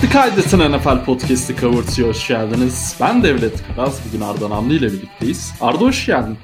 [0.00, 2.96] Vakti kaydeten NFL Podcast'i Covert'ya hoş geldiniz.
[3.00, 5.52] Ben Devlet Kıraz, bugün Arda Namlı ile birlikteyiz.
[5.60, 6.38] Arda hoş geldin.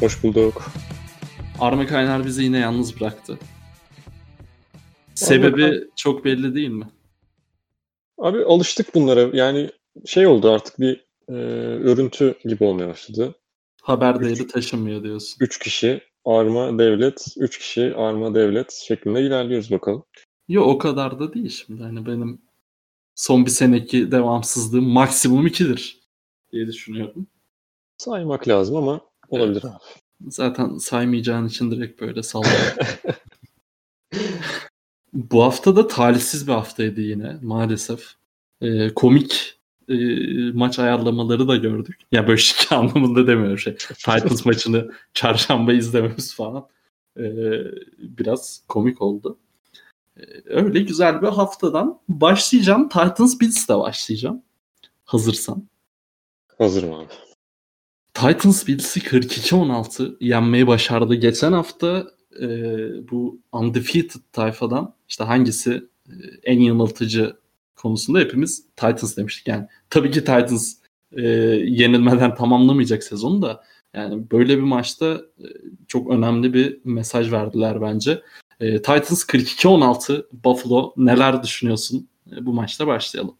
[0.00, 0.62] Hoş bulduk.
[1.60, 3.38] Arma Kaynar bizi yine yalnız bıraktı.
[5.14, 5.76] Sebebi Arma...
[5.96, 6.88] çok belli değil mi?
[8.18, 9.36] Abi alıştık bunlara.
[9.36, 9.70] Yani
[10.04, 11.32] şey oldu artık bir e,
[11.82, 13.34] örüntü gibi olmaya başladı.
[13.82, 15.36] Haber değeri taşınmıyor diyorsun.
[15.40, 20.04] Üç kişi Arma Devlet, üç kişi Arma Devlet şeklinde ilerliyoruz bakalım.
[20.48, 21.82] Yok o kadar da değil şimdi.
[21.82, 22.45] Hani benim
[23.16, 26.00] son bir seneki devamsızlığım maksimum ikidir
[26.52, 27.26] diye düşünüyorum.
[27.98, 29.74] Saymak lazım ama olabilir evet.
[29.74, 30.30] abi.
[30.30, 32.76] Zaten saymayacağın için direkt böyle sallıyorum.
[35.12, 38.14] Bu hafta da talihsiz bir haftaydı yine maalesef.
[38.60, 39.58] Ee, komik
[39.88, 39.94] e,
[40.54, 41.96] maç ayarlamaları da gördük.
[42.00, 43.76] Ya yani böyle şike anlamında demiyorum şey.
[43.76, 46.68] Titans maçını çarşamba izlememiz falan.
[47.18, 47.22] Ee,
[47.98, 49.38] biraz komik oldu.
[50.20, 52.88] Ee, öyle güzel bir haftadan başlayacağım.
[52.88, 54.42] Titans Bills'le başlayacağım.
[55.04, 55.68] Hazırsan.
[56.58, 57.08] Hazırım abi.
[58.14, 61.14] Titans Bills'i 42-16 yenmeyi başardı.
[61.14, 62.06] Geçen hafta
[62.40, 62.48] e,
[63.10, 67.36] bu undefeated tayfadan işte hangisi e, en yanıltıcı
[67.76, 69.48] konusunda hepimiz Titans demiştik.
[69.48, 70.74] Yani tabii ki Titans
[71.12, 71.22] e,
[71.66, 73.64] yenilmeden tamamlamayacak sezonu da
[73.94, 75.06] yani böyle bir maçta
[75.38, 75.46] e,
[75.88, 78.22] çok önemli bir mesaj verdiler bence.
[78.60, 82.08] E, Titans 42-16 Buffalo neler düşünüyorsun?
[82.32, 83.36] E, bu maçta başlayalım.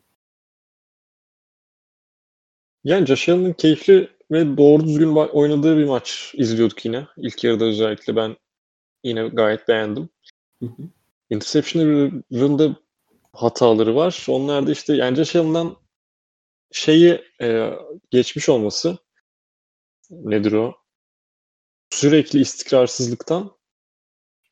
[2.85, 7.07] Yani Josh Allen'ın keyifli ve doğru düzgün oynadığı bir maç izliyorduk yine.
[7.17, 8.37] İlk yarıda özellikle ben
[9.05, 10.09] yine gayet beğendim.
[11.31, 12.77] Interception'larında
[13.33, 14.27] hataları var.
[14.29, 15.77] Onlar da işte yani Josh Allen'dan
[16.73, 17.71] şeyi e,
[18.11, 18.99] geçmiş olması
[20.11, 20.75] nedir o?
[21.91, 23.56] Sürekli istikrarsızlıktan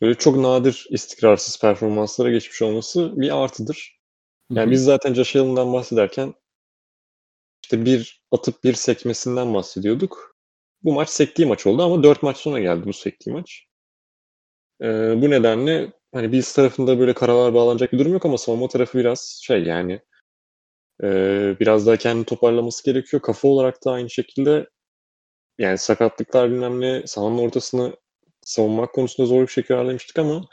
[0.05, 4.00] böyle çok nadir istikrarsız performanslara geçmiş olması bir artıdır.
[4.50, 6.34] Yani biz zaten Josh Allen'dan bahsederken
[7.65, 10.37] işte bir atıp bir sekmesinden bahsediyorduk.
[10.82, 13.66] Bu maç sektiği maç oldu ama dört maç sonra geldi bu sektiği maç.
[14.82, 18.98] Ee, bu nedenle hani Bills tarafında böyle karalar bağlanacak bir durum yok ama savunma tarafı
[18.98, 20.00] biraz şey yani
[21.03, 21.09] e,
[21.60, 23.22] biraz daha kendini toparlaması gerekiyor.
[23.22, 24.69] Kafa olarak da aynı şekilde
[25.59, 27.97] yani sakatlıklar bilmem ne sahanın ortasını
[28.44, 30.49] savunmak konusunda zor bir şekilde ayarlamıştık ama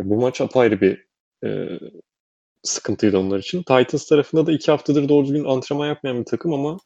[0.00, 1.06] bu maç apayrı bir
[1.44, 1.78] e,
[2.62, 3.58] sıkıntıydı onlar için.
[3.58, 6.78] Titans tarafında da iki haftadır doğru düzgün antrenman yapmayan bir takım ama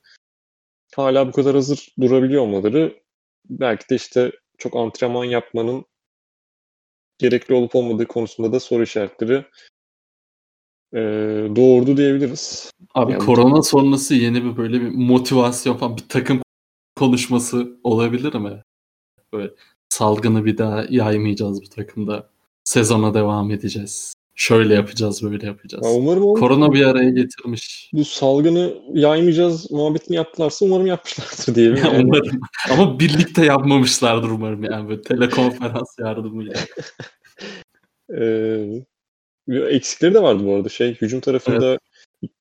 [0.97, 3.03] hala bu kadar hazır durabiliyor olmaları
[3.51, 5.85] belki de işte çok antrenman yapmanın
[7.19, 9.45] gerekli olup olmadığı konusunda da soru işaretleri
[10.95, 11.01] e,
[11.57, 12.73] doğurdu diyebiliriz.
[12.95, 13.67] Abi yani korona tabii...
[13.67, 16.43] sonrası yeni bir böyle bir motivasyon falan bir takım
[16.97, 18.63] konuşması olabilir mi?
[19.33, 19.55] Böyle
[19.89, 22.31] salgını bir daha yaymayacağız bu takımda.
[22.65, 24.15] Sezona devam edeceğiz.
[24.35, 25.87] Şöyle yapacağız, böyle yapacağız.
[25.87, 26.41] Ya umarım olur.
[26.41, 27.91] Korona bir araya getirmiş.
[27.93, 31.77] Bu salgını yaymayacağız muhabbetini yaptılarsa umarım yapmışlardır diyelim.
[31.85, 32.05] Yani.
[32.05, 32.41] umarım.
[32.71, 36.55] Ama birlikte yapmamışlardır umarım yani böyle telekonferans yardımıyla.
[38.19, 38.85] ee,
[39.49, 40.69] eksikleri de vardı bu arada.
[40.69, 41.81] Şey hücum tarafında evet.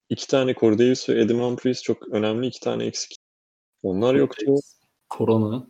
[0.09, 3.17] iki tane Corey Davis ve Adam Humphries çok önemli iki tane eksik.
[3.83, 4.55] Onlar yoktu.
[5.09, 5.67] Korona.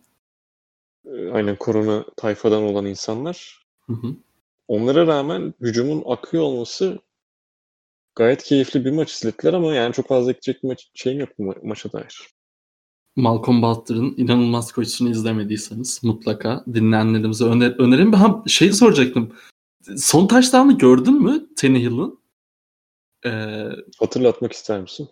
[1.32, 3.66] Aynen korona tayfadan olan insanlar.
[3.86, 4.16] Hı hı.
[4.68, 6.98] Onlara rağmen hücumun akıyor olması
[8.14, 11.42] gayet keyifli bir maç izlettiler ama yani çok fazla ekleyecek bir maç, şeyim yok bu
[11.42, 12.28] ma- maça dair.
[13.16, 18.12] Malcolm Butler'ın inanılmaz koşusunu izlemediyseniz mutlaka dinleyenlerimize öner önerim.
[18.12, 19.32] Ha, şey soracaktım.
[19.96, 22.18] Son taşlarını gördün mü Tannehill'ın?
[23.26, 23.68] Ee,
[23.98, 25.08] Hatırlatmak ister misin?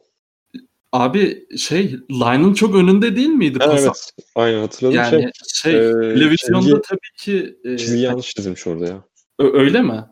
[0.92, 3.58] Abi şey line'ın çok önünde değil miydi?
[3.58, 4.12] Ha, evet.
[4.34, 4.96] Aynen hatırladım.
[4.96, 5.30] Yani
[5.62, 9.04] şey, şey e, televizyonda çizgi, tabii ki e, çizgi yanlış çizilmiş orada ya.
[9.38, 10.04] Öyle mi?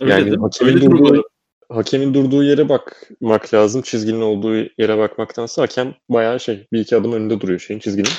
[0.00, 1.24] Öyle yani hakemin, Öyle durduğu,
[1.68, 3.82] hakemin durduğu yere bakmak lazım.
[3.82, 8.10] Çizginin olduğu yere bakmaktansa hakem bayağı şey bir iki adım önünde duruyor şeyin çizginin.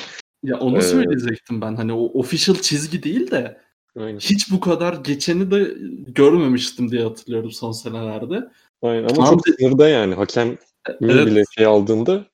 [0.42, 1.76] Ya onu ee, söyleyecektim ben.
[1.76, 3.60] Hani o official çizgi değil de
[3.96, 4.18] aynen.
[4.18, 5.74] hiç bu kadar geçeni de
[6.08, 8.48] görmemiştim diye hatırlıyorum son senelerde.
[8.82, 10.14] Aynen ama Tam çok sınırda yani.
[10.14, 11.26] Hakem evet.
[11.26, 12.26] bile şey aldığında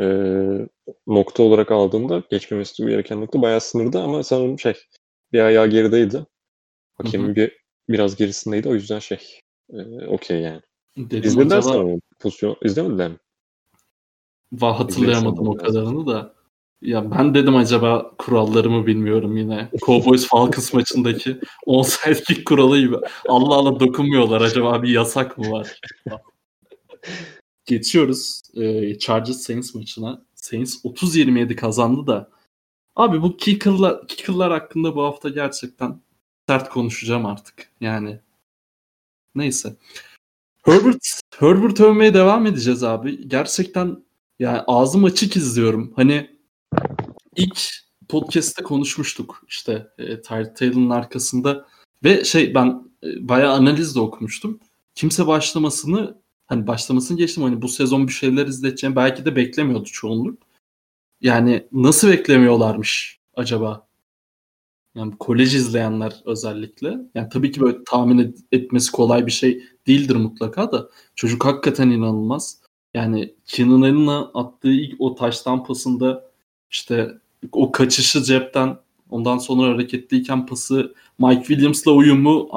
[0.00, 0.04] e,
[1.06, 4.74] nokta olarak aldığında geçmemesi gereken nokta bayağı sınırda ama sanırım şey
[5.32, 6.26] bir ayağı gerideydi.
[6.94, 8.68] Hakemin bir biraz gerisindeydi.
[8.68, 9.18] O yüzden şey
[9.72, 10.60] e, okey yani.
[10.96, 11.78] Dedim İzlediler acaba...
[11.78, 12.56] o pozisyon.
[12.62, 13.16] İzlemediler mi?
[14.52, 16.34] Va hatırlayamadım o kadarını da.
[16.82, 19.68] Ya ben dedim acaba kurallarımı bilmiyorum yine.
[19.86, 22.96] Cowboys Falcons maçındaki onside kick kuralı gibi.
[23.28, 24.40] Allah Allah dokunmuyorlar.
[24.40, 25.80] Acaba bir yasak mı var?
[27.66, 30.24] Geçiyoruz e, Chargers Saints maçına.
[30.34, 32.30] Saints 30-27 kazandı da.
[32.96, 36.00] Abi bu kicker'lar, kicker'lar hakkında bu hafta gerçekten
[36.48, 37.72] sert konuşacağım artık.
[37.80, 38.20] Yani
[39.34, 39.76] neyse.
[40.62, 43.28] Herbert Herbert övmeye devam edeceğiz abi.
[43.28, 44.04] Gerçekten
[44.38, 45.92] yani ağzım açık izliyorum.
[45.96, 46.30] Hani
[47.36, 47.60] ilk
[48.08, 51.66] podcast'te konuşmuştuk işte e, Tyler Taylor'ın arkasında
[52.04, 54.60] ve şey ben e, bayağı analiz de okumuştum.
[54.94, 56.19] Kimse başlamasını
[56.50, 60.42] hani başlamasını geçtim hani bu sezon bir şeyler izleteceğim belki de beklemiyordu çoğunluk.
[61.20, 63.88] Yani nasıl beklemiyorlarmış acaba?
[64.94, 66.98] Yani kolej izleyenler özellikle.
[67.14, 70.90] Yani tabii ki böyle tahmin etmesi kolay bir şey değildir mutlaka da.
[71.14, 72.60] Çocuk hakikaten inanılmaz.
[72.94, 76.30] Yani Keenan Allen'a attığı ilk o taştan pasında
[76.70, 77.20] işte
[77.52, 78.78] o kaçışı cepten
[79.10, 82.48] ondan sonra hareketliyken pası Mike Williams'la uyumu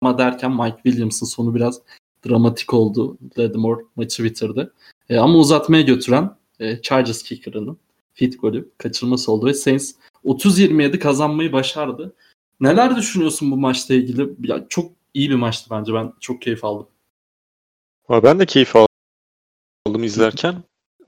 [0.00, 1.80] ama derken Mike Williams'ın sonu biraz
[2.26, 3.18] dramatik oldu.
[3.38, 4.70] Lattimore maçı bitirdi.
[5.08, 7.78] E, ama uzatmaya götüren e, Chargers kicker'ının
[8.14, 9.92] fit golü kaçırması oldu ve Saints
[10.24, 12.14] 30-27 kazanmayı başardı.
[12.60, 14.28] Neler düşünüyorsun bu maçla ilgili?
[14.42, 15.94] Ya, çok iyi bir maçtı bence.
[15.94, 16.86] Ben çok keyif aldım.
[18.10, 20.54] Ben de keyif aldım izlerken.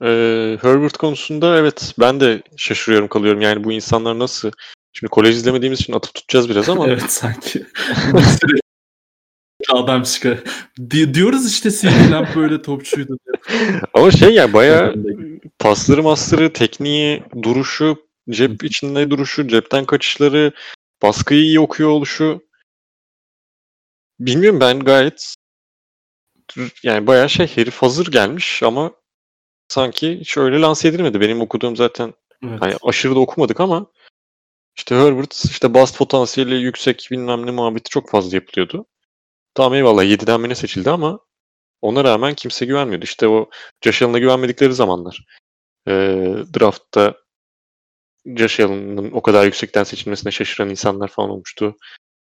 [0.01, 3.41] Ee, Herbert konusunda evet ben de şaşırıyorum kalıyorum.
[3.41, 4.51] Yani bu insanlar nasıl
[4.93, 6.87] Şimdi kolej izlemediğimiz için atıp tutacağız biraz ama.
[6.89, 7.65] evet sanki.
[9.69, 10.39] adam çıkar.
[10.89, 13.17] Di- diyoruz işte CD'den böyle topçuydu.
[13.93, 14.93] ama şey yani baya
[15.59, 17.97] pasları masları, tekniği, duruşu,
[18.29, 20.51] cep içinde duruşu, cepten kaçışları,
[21.01, 22.41] baskıyı iyi okuyor oluşu.
[24.19, 25.35] Bilmiyorum ben gayet
[26.83, 28.91] yani bayağı şey herif hazır gelmiş ama
[29.67, 31.21] sanki hiç öyle lanse edilmedi.
[31.21, 32.13] Benim okuduğum zaten
[32.43, 32.61] evet.
[32.61, 33.87] hani aşırı da okumadık ama
[34.77, 38.85] işte Herbert işte bast potansiyeli yüksek bilmem ne muhabbeti çok fazla yapılıyordu.
[39.53, 41.19] Tamam eyvallah 7'den mi ne seçildi ama
[41.81, 43.05] ona rağmen kimse güvenmiyordu.
[43.05, 43.49] İşte o
[43.81, 45.25] Josh Allen'a güvenmedikleri zamanlar.
[45.87, 45.93] E,
[46.59, 47.13] draftta
[48.25, 51.77] Josh Allen'ın o kadar yüksekten seçilmesine şaşıran insanlar falan olmuştu.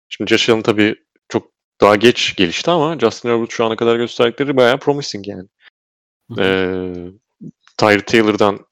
[0.10, 0.96] Şimdi Josh Allen tabii
[1.30, 1.52] çok
[1.82, 5.48] daha geç gelişti ama Justin Herbert şu ana kadar gösterdikleri bayağı promising yani.
[6.40, 6.94] Ee,
[7.78, 8.66] Tyre Taylor'dan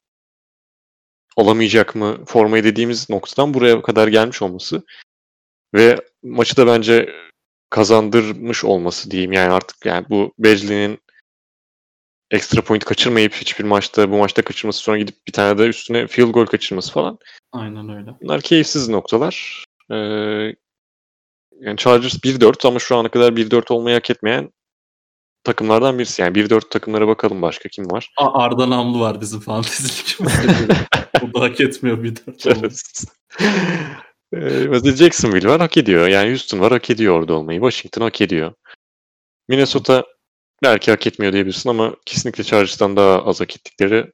[1.36, 4.84] olamayacak mı formayı dediğimiz noktadan buraya kadar gelmiş olması
[5.74, 7.10] ve maçı da bence
[7.74, 11.00] kazandırmış olması diyeyim yani artık yani bu Beckley'nin
[12.32, 16.30] ekstra point kaçırmayıp hiçbir maçta bu maçta kaçırması sonra gidip bir tane de üstüne field
[16.30, 17.18] goal kaçırması falan.
[17.52, 18.12] Aynen öyle.
[18.22, 19.66] Bunlar keyifsiz noktalar.
[19.92, 19.96] Ee,
[21.60, 24.50] yani Chargers 1-4 ama şu ana kadar 1-4 olmayı hak etmeyen
[25.44, 26.22] takımlardan birisi.
[26.22, 28.10] Yani 1-4 takımlara bakalım başka kim var.
[28.18, 30.76] A Arda Namlı var bizim fantezilikimizde.
[31.22, 32.50] o da hak etmiyor 1-4
[34.34, 36.08] ee, Jacksonville var hak ediyor.
[36.08, 37.60] Yani Houston var hak ediyor orada olmayı.
[37.60, 38.54] Washington hak ediyor.
[39.48, 40.06] Minnesota
[40.64, 44.12] belki hak etmiyor diyebilirsin ama kesinlikle Chargers'tan daha az hak ettikleri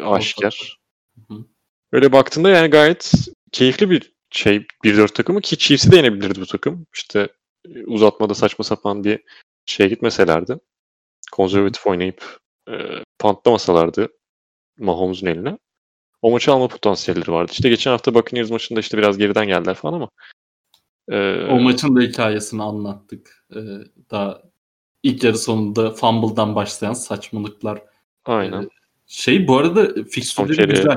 [0.00, 0.78] aşikar.
[1.92, 3.12] Öyle baktığında yani gayet
[3.52, 6.86] keyifli bir şey 1-4 takımı ki Chiefs'i de yenebilirdi bu takım.
[6.94, 7.28] İşte
[7.86, 9.22] uzatmada saçma sapan bir
[9.66, 10.58] şeye gitmeselerdi.
[11.32, 12.38] Konservatif oynayıp
[12.68, 12.74] e,
[13.18, 14.08] pantlamasalardı
[14.78, 15.58] Mahomes'un eline.
[16.22, 17.52] O maçı alma potansiyelleri vardı.
[17.54, 20.08] İşte geçen hafta Buccaneers maçında işte biraz geriden geldiler falan ama
[21.08, 23.46] e, o maçın da hikayesini anlattık.
[23.56, 23.60] Ee,
[24.10, 24.42] daha
[25.02, 27.82] ilk yarı sonunda fumble'dan başlayan saçmalıklar.
[28.24, 28.62] Aynen.
[28.62, 28.68] Ee,
[29.06, 30.96] şey bu arada fikstürleri güzel.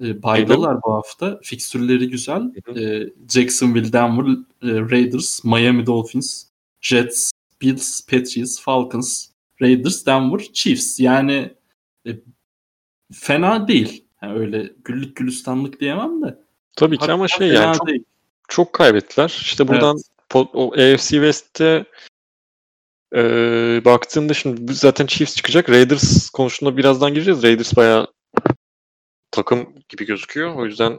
[0.00, 1.40] E, baydalar bu hafta.
[1.42, 2.42] Fikstürleri güzel.
[2.76, 4.26] E, Jacksonville, Denver,
[4.62, 6.44] e, Raiders, Miami Dolphins,
[6.80, 7.30] Jets,
[7.62, 9.26] Bills, Patriots, Falcons,
[9.62, 11.00] Raiders, Denver, Chiefs.
[11.00, 11.54] Yani
[12.06, 12.10] e,
[13.12, 14.04] fena değil.
[14.22, 16.38] Yani öyle güllük gülistanlık diyemem de.
[16.76, 18.04] Tabii ki ama şey yani çok, değil.
[18.48, 19.28] çok kaybettiler.
[19.28, 19.96] İşte buradan
[20.34, 20.46] evet.
[20.54, 21.84] o AFC West'te
[23.14, 23.22] e,
[23.84, 25.70] baktığımda şimdi zaten Chiefs çıkacak.
[25.70, 27.42] Raiders konusunda birazdan gireceğiz.
[27.42, 28.06] Raiders bayağı
[29.30, 30.54] takım gibi gözüküyor.
[30.54, 30.98] O yüzden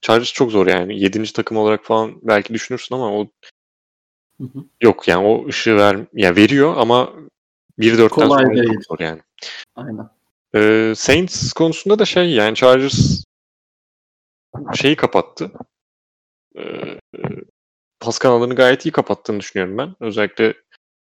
[0.00, 1.00] Chargers çok zor yani.
[1.00, 3.28] Yedinci takım olarak falan belki düşünürsün ama o
[4.40, 4.64] hı hı.
[4.80, 7.12] yok yani o ışığı ver yani veriyor ama
[7.78, 8.74] 1-4'ten sonra değil.
[8.74, 9.20] çok zor yani.
[9.76, 10.17] Aynen.
[10.54, 13.24] Ee, Saints konusunda da şey yani Chargers
[14.74, 15.52] şeyi kapattı.
[16.58, 17.00] Ee,
[18.00, 19.94] pas kanallarını gayet iyi kapattığını düşünüyorum ben.
[20.00, 20.54] Özellikle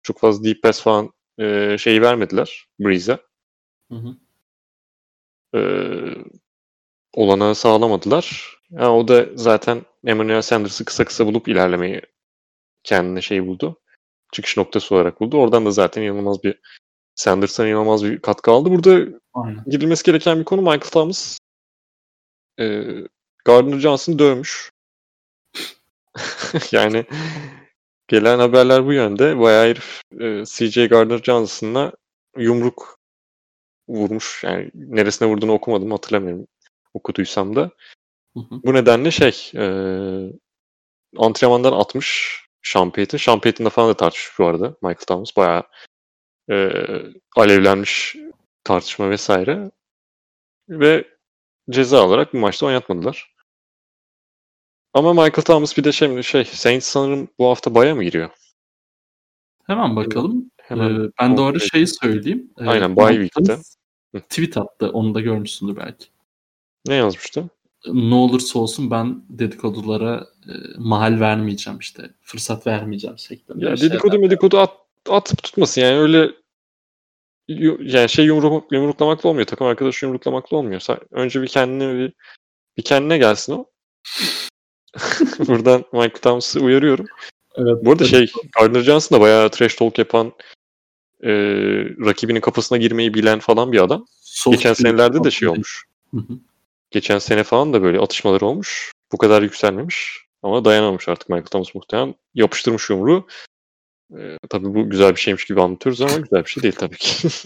[0.03, 3.19] çok fazla deep pass falan e, şeyi vermediler Breeze'e.
[3.91, 4.17] Hı hı
[5.55, 5.59] e,
[7.13, 8.57] olanağı sağlamadılar.
[8.69, 12.01] Yani o da zaten Emmanuel Sanders'ı kısa kısa bulup ilerlemeyi
[12.83, 13.81] kendine şey buldu.
[14.33, 15.37] Çıkış noktası olarak buldu.
[15.37, 16.59] Oradan da zaten inanılmaz bir
[17.17, 18.71] Sanders'tan inanılmaz bir katkı aldı.
[18.71, 19.63] Burada Aynen.
[19.67, 21.39] girilmesi gereken bir konu Michael Thomas
[22.59, 22.85] e,
[23.45, 24.71] Gardner Johnson'ı dövmüş.
[26.71, 27.05] yani
[28.07, 29.39] gelen haberler bu yönde.
[29.39, 31.91] Bayağı herif e, CJ Gardner Johnson'la
[32.37, 32.99] yumruk
[33.87, 34.43] vurmuş.
[34.43, 36.47] Yani neresine vurduğunu okumadım hatırlamıyorum
[36.93, 37.71] okuduysam da.
[38.33, 38.63] Hı hı.
[38.63, 39.63] Bu nedenle şey e,
[41.17, 42.37] antrenmandan atmış.
[42.73, 43.17] Payton.
[43.17, 44.75] Sean Payton'la falan da tartışmış bu arada.
[44.81, 45.63] Michael Thomas bayağı
[46.49, 46.71] e,
[47.35, 48.15] alevlenmiş
[48.63, 49.71] tartışma vesaire.
[50.69, 51.07] Ve
[51.69, 53.35] ceza olarak bu maçta oynatmadılar.
[54.93, 58.29] Ama Michael Thomas bir de şey, şey Saints sanırım bu hafta baya mı giriyor?
[59.63, 60.51] Hemen bakalım.
[60.57, 62.53] Hemen ee, ben doğru şeyi söyleyeyim.
[62.59, 63.57] Ee, Aynen bye week'te.
[64.19, 64.89] Tweet attı.
[64.89, 66.05] Onu da görmüşsündür belki.
[66.87, 67.49] Ne yazmıştı?
[67.87, 72.09] Ne olursa olsun ben dedikodulara e, mahal vermeyeceğim işte.
[72.21, 73.65] Fırsat vermeyeceğim şeklinde.
[73.65, 74.73] Ya dedikodu medikodu at,
[75.09, 76.31] atıp tutmasın yani öyle
[77.79, 79.47] yani şey yumruk, yumruklamakla olmuyor.
[79.47, 80.81] Takım arkadaşı yumruklamakla olmuyor.
[81.11, 82.13] Önce bir kendine bir,
[82.77, 83.65] bir kendine gelsin o.
[85.47, 87.05] Buradan Michael Thomas'ı uyarıyorum.
[87.55, 90.33] Evet, Bu arada şey Gardner Johnson da bayağı trash talk yapan
[91.23, 91.31] e,
[92.05, 94.05] rakibinin kafasına girmeyi bilen falan bir adam.
[94.21, 95.85] Soft Geçen senelerde de şey olmuş.
[96.91, 98.91] Geçen sene falan da böyle atışmalar olmuş.
[99.11, 100.27] Bu kadar yükselmemiş.
[100.43, 102.15] Ama dayanamamış artık Michael Thomas muhtemelen.
[102.33, 103.27] Yapıştırmış yumruğu.
[104.15, 107.27] Ee, tabii bu güzel bir şeymiş gibi anlatıyoruz ama güzel bir şey değil tabii ki.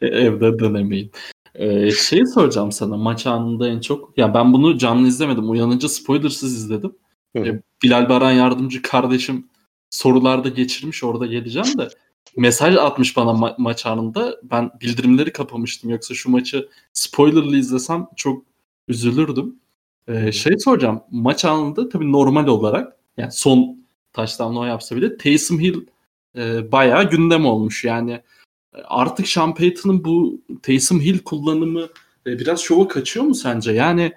[0.00, 1.12] E, evde denemeyin.
[1.54, 4.18] Ee, şey soracağım sana maç anında en çok.
[4.18, 5.50] Ya ben bunu canlı izlemedim.
[5.50, 6.92] Uyanınca spoilersız izledim.
[7.36, 9.48] Ee, Bilal Baran yardımcı kardeşim
[9.90, 11.88] sorularda geçirmiş orada geleceğim de
[12.36, 14.40] mesaj atmış bana ma- maç anında.
[14.42, 15.90] Ben bildirimleri kapamıştım.
[15.90, 18.44] Yoksa şu maçı spoilerlı izlesem çok
[18.88, 19.56] üzülürdüm.
[20.08, 21.00] Ee, şey soracağım.
[21.10, 23.85] Maç anında tabii normal olarak yani son
[24.16, 25.86] touchdown'u o yapsa bile Taysom Hill
[26.36, 27.84] e, bayağı gündem olmuş.
[27.84, 28.12] Yani
[28.74, 31.88] e, artık Sean Payton'ın bu Taysom Hill kullanımı
[32.26, 33.72] e, biraz şova kaçıyor mu sence?
[33.72, 34.12] Yani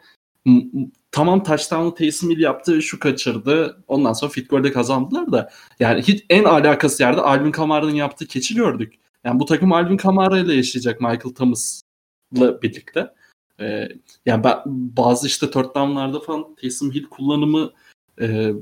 [1.11, 3.83] tamam touchdown'u Taysom Hill yaptı, şu kaçırdı.
[3.87, 8.99] Ondan sonra fit kazandılar da yani hiç en alakası yerde Alvin Kamara'nın yaptığı keçi gördük.
[9.23, 13.13] Yani bu takım Alvin Kamara ile yaşayacak Michael Thomas'la birlikte.
[13.59, 13.89] Ee,
[14.25, 17.71] yani ben, bazı işte third down'larda falan Taysom Hill kullanımı
[18.21, 18.53] e,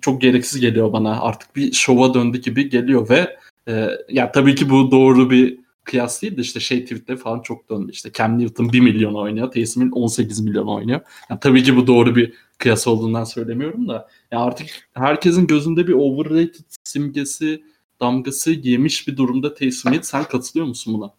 [0.00, 1.20] çok gereksiz geliyor bana.
[1.20, 3.36] Artık bir şova döndü gibi geliyor ve
[3.68, 7.70] e, ya tabii ki bu doğru bir kıyas değil de işte şey tweetleri falan çok
[7.70, 7.92] döndü.
[7.92, 9.50] İşte Cam Newton 1 milyon oynuyor.
[9.50, 11.00] Taysom Hill 18 milyon oynuyor.
[11.30, 15.92] Yani tabii ki bu doğru bir kıyas olduğundan söylemiyorum da ya artık herkesin gözünde bir
[15.92, 17.62] overrated simgesi
[18.00, 20.02] damgası yemiş bir durumda Taysom Hill.
[20.02, 21.14] Sen katılıyor musun buna?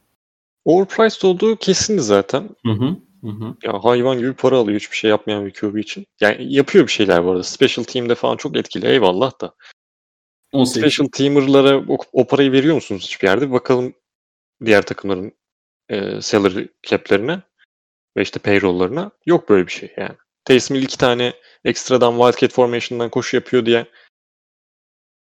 [0.65, 2.49] Overpriced olduğu kesin zaten.
[2.65, 2.97] Hı hı.
[3.21, 3.55] Hı hı.
[3.63, 6.05] Ya hayvan gibi para alıyor hiçbir şey yapmayan bir QB için.
[6.21, 7.43] Yani yapıyor bir şeyler bu arada.
[7.43, 9.55] Special team'de falan çok etkili eyvallah da.
[10.51, 10.83] 18.
[10.83, 13.51] Special teamer'lara o, o parayı veriyor musunuz hiçbir yerde?
[13.51, 13.93] bakalım
[14.65, 15.33] diğer takımların
[15.89, 17.41] e, salary cap'lerine
[18.17, 19.11] ve işte payroll'larına.
[19.25, 20.15] Yok böyle bir şey yani.
[20.45, 21.33] Taysom Hill iki tane
[21.65, 23.85] ekstradan Wildcat Formation'dan koşu yapıyor diye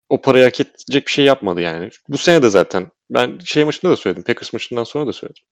[0.09, 1.91] o parayı hak edecek bir şey yapmadı yani.
[2.09, 4.23] Bu sene de zaten ben şey maçında da söyledim.
[4.23, 5.45] Packers maçından sonra da söyledim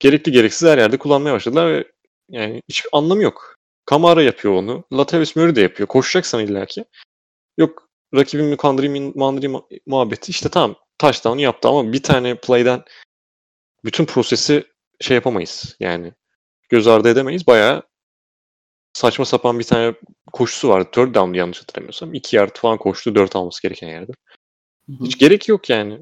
[0.00, 1.84] gerekli gereksiz her yerde kullanmaya başladılar ve
[2.28, 3.54] yani hiç anlamı yok.
[3.86, 4.84] Kamara yapıyor onu.
[4.92, 5.86] Latavius Murray de yapıyor.
[5.86, 6.84] Koşacaksan illaki.
[7.58, 10.30] Yok rakibimi kandırayım, mandırayım muhabbeti.
[10.30, 12.82] İşte tamam touchdown'u yaptı ama bir tane play'den
[13.84, 14.64] bütün prosesi
[15.00, 15.76] şey yapamayız.
[15.80, 16.12] Yani
[16.68, 17.46] göz ardı edemeyiz.
[17.46, 17.82] Bayağı
[18.92, 19.94] saçma sapan bir tane
[20.32, 20.88] koşusu vardı.
[20.92, 22.14] Third down yanlış hatırlamıyorsam.
[22.14, 23.14] 2 yard falan koştu.
[23.14, 24.12] 4 alması gereken yerde.
[25.00, 25.98] Hiç gerek yok yani.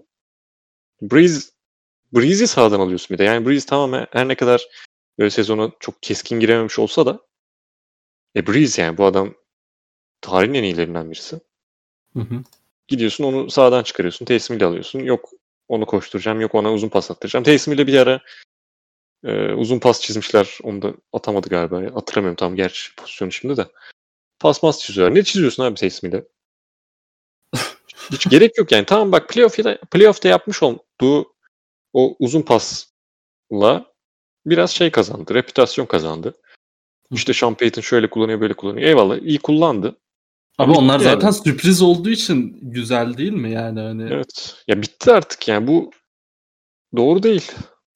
[1.02, 1.50] Breeze
[2.12, 3.24] Breeze'i sağdan alıyorsun bir de.
[3.24, 4.66] Yani Breeze tamamen her ne kadar
[5.18, 7.20] böyle sezona çok keskin girememiş olsa da
[8.36, 9.34] e Breeze yani bu adam
[10.20, 11.40] tarihin en iyilerinden birisi.
[12.12, 12.42] Hı hı.
[12.88, 14.24] Gidiyorsun onu sağdan çıkarıyorsun.
[14.24, 14.98] Taysom ile alıyorsun.
[14.98, 15.30] Yok
[15.68, 16.40] onu koşturacağım.
[16.40, 17.44] Yok ona uzun pas attıracağım.
[17.44, 18.20] Taysom ile bir ara
[19.24, 20.58] e, uzun pas çizmişler.
[20.62, 21.94] Onu da atamadı galiba.
[21.94, 23.66] Hatırlamıyorum tam gerçi pozisyonu şimdi de.
[24.40, 25.14] Pas mas çiziyorlar.
[25.14, 26.24] Ne çiziyorsun abi Taysom ile?
[28.12, 28.84] Hiç gerek yok yani.
[28.84, 31.34] Tamam bak playoff'ta, playoff'ta yapmış olduğu
[31.98, 33.92] o uzun pasla
[34.46, 36.34] biraz şey kazandı, reputasyon kazandı.
[37.10, 38.86] İşte Sean Payton şöyle kullanıyor, böyle kullanıyor.
[38.88, 39.96] Eyvallah, iyi kullandı.
[40.58, 41.34] Ama bitti onlar zaten yani.
[41.34, 44.12] sürpriz olduğu için güzel değil mi yani hani?
[44.12, 44.56] Evet.
[44.68, 45.90] Ya bitti artık yani bu
[46.96, 47.52] doğru değil.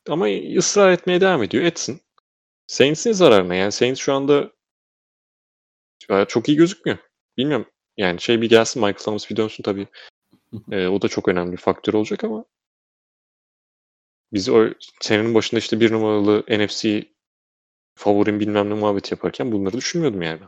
[0.09, 1.65] Ama ısrar etmeye devam ediyor.
[1.65, 2.01] Etsin.
[2.67, 4.51] Saints'in zararına yani Saints şu anda
[6.29, 6.99] çok iyi gözükmüyor.
[7.37, 7.67] Bilmiyorum.
[7.97, 9.87] Yani şey bir gelsin Michael Thomas bir dönsün tabii.
[10.71, 12.45] ee, o da çok önemli bir faktör olacak ama
[14.33, 14.69] biz o
[15.01, 17.05] senenin başında işte bir numaralı NFC
[17.95, 20.41] favorim bilmem ne muhabbet yaparken bunları düşünmüyordum yani.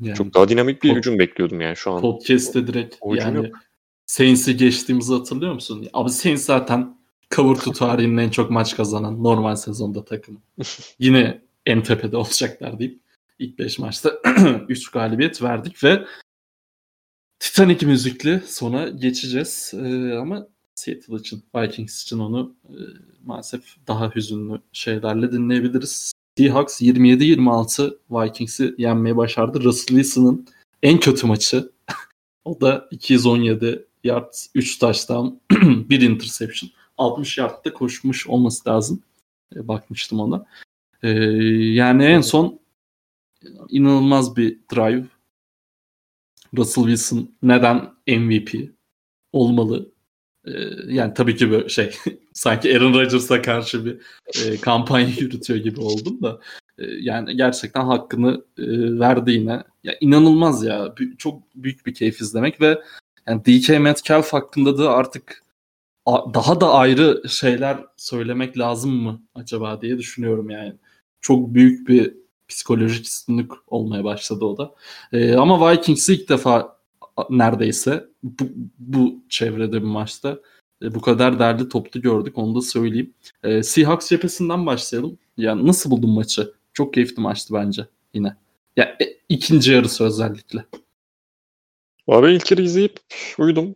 [0.00, 2.00] yani Çok daha dinamik bir pod, hücum bekliyordum yani şu an.
[2.00, 3.52] Podcast'te direkt o, o yani
[4.06, 5.88] Saints'i geçtiğimizi hatırlıyor musun?
[5.92, 6.98] Abi Saints zaten
[7.30, 10.42] to tarihinin en çok maç kazanan normal sezonda takım.
[10.98, 13.00] Yine en tepede olacaklar deyip
[13.38, 14.12] ilk 5 maçta
[14.68, 16.04] 3 galibiyet verdik ve
[17.38, 19.74] Titanic müzikli sona geçeceğiz.
[19.74, 22.78] Ee, ama Seattle için, Vikings için onu e,
[23.24, 26.12] maalesef daha hüzünlü şeylerle dinleyebiliriz.
[26.38, 29.62] Seahawks 27-26 Vikings'i yenmeye başardı.
[29.62, 30.46] Russell Wilson'ın
[30.82, 31.72] en kötü maçı
[32.44, 36.70] O da 217 yard, 3 taştan, 1 interception.
[36.98, 39.02] 60 yardta koşmuş olması lazım.
[39.56, 40.46] E, bakmıştım ona.
[41.02, 41.08] E,
[41.72, 42.60] yani en son
[43.68, 45.04] inanılmaz bir drive.
[46.56, 48.70] Russell Wilson neden MVP
[49.32, 49.93] olmalı?
[50.46, 50.52] E,
[50.86, 51.94] yani tabii ki böyle şey
[52.32, 54.00] sanki Aaron Rodgers'a karşı bir
[54.44, 56.40] e, kampanya yürütüyor gibi oldum da
[56.78, 58.64] e, yani gerçekten hakkını e,
[58.98, 59.62] verdi yine.
[59.84, 60.94] Ya inanılmaz ya.
[61.00, 62.82] B- çok büyük bir keyif izlemek ve
[63.26, 65.44] yani DK Metcalf hakkında da artık
[66.34, 70.74] daha da ayrı şeyler söylemek lazım mı acaba diye düşünüyorum yani.
[71.20, 72.14] Çok büyük bir
[72.48, 74.74] psikolojik üstünlük olmaya başladı o da.
[75.12, 76.73] Ee, ama Vikings'i ilk defa
[77.30, 78.44] neredeyse bu,
[78.78, 80.38] bu çevrede bir maçta
[80.82, 83.14] e, bu kadar derli toplu gördük onu da söyleyeyim.
[83.42, 85.18] Ee, Seahawks cephesinden başlayalım.
[85.36, 86.54] Yani nasıl buldun maçı?
[86.72, 88.36] Çok keyifli maçtı bence yine.
[88.76, 90.64] Ya e, ikinci yarısı özellikle.
[92.08, 93.00] Abi ilk yarı izleyip
[93.38, 93.74] uyudum.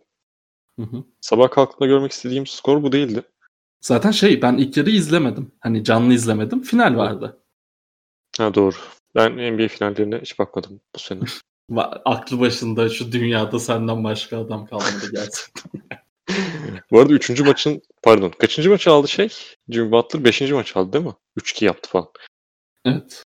[0.78, 1.04] Hı hı.
[1.20, 3.22] Sabah kalktığımda görmek istediğim skor bu değildi.
[3.80, 5.52] Zaten şey ben ilk yarı izlemedim.
[5.60, 6.62] Hani canlı izlemedim.
[6.62, 7.38] Final vardı.
[8.38, 8.76] Ha doğru.
[9.14, 11.20] Ben NBA finallerine hiç bakmadım bu sene.
[12.04, 15.72] Aklı başında şu dünyada senden başka adam kalmadı gerçekten.
[16.90, 19.28] bu arada üçüncü maçın pardon kaçıncı maçı aldı şey?
[19.68, 21.14] Jimmy Butler beşinci maç aldı değil mi?
[21.40, 22.08] 3-2 yaptı falan.
[22.84, 23.22] Evet.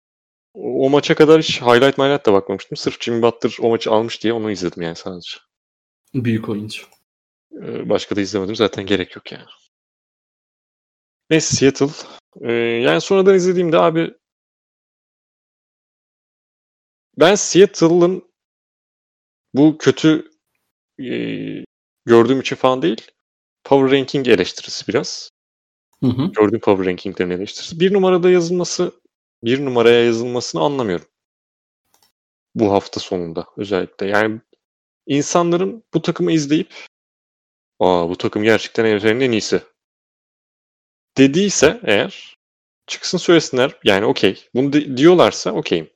[0.55, 2.77] O, o maça kadar hiç highlight highlight da bakmamıştım.
[2.77, 5.39] Sırf Jimmy Butler o maçı almış diye onu izledim yani sadece.
[6.15, 6.83] Büyük oyuncu.
[7.53, 8.57] Ee, başka da izlemedim.
[8.57, 9.45] Zaten gerek yok yani.
[11.31, 11.95] Neyse Seattle.
[12.41, 14.15] Ee, yani sonradan izlediğimde abi
[17.19, 18.32] ben Seattle'ın
[19.55, 20.31] bu kötü
[21.01, 21.15] e,
[22.07, 23.11] gördüğüm için falan değil.
[23.65, 25.31] Power ranking eleştirisi biraz.
[26.01, 26.33] Hı hı.
[26.33, 27.81] Gördüğüm power rankinglerin eleştirisi.
[27.81, 28.93] Bir numarada yazılması,
[29.45, 31.07] bir numaraya yazılmasını anlamıyorum.
[32.55, 34.07] Bu hafta sonunda özellikle.
[34.07, 34.41] Yani
[35.07, 36.75] insanların bu takımı izleyip
[37.83, 39.63] Aa bu takım gerçekten NFL'in en iyisi.
[41.17, 42.37] Dediyse eğer
[42.87, 43.77] çıksın söylesinler.
[43.85, 44.49] Yani okey.
[44.55, 45.91] Bunu de- diyorlarsa okeyim.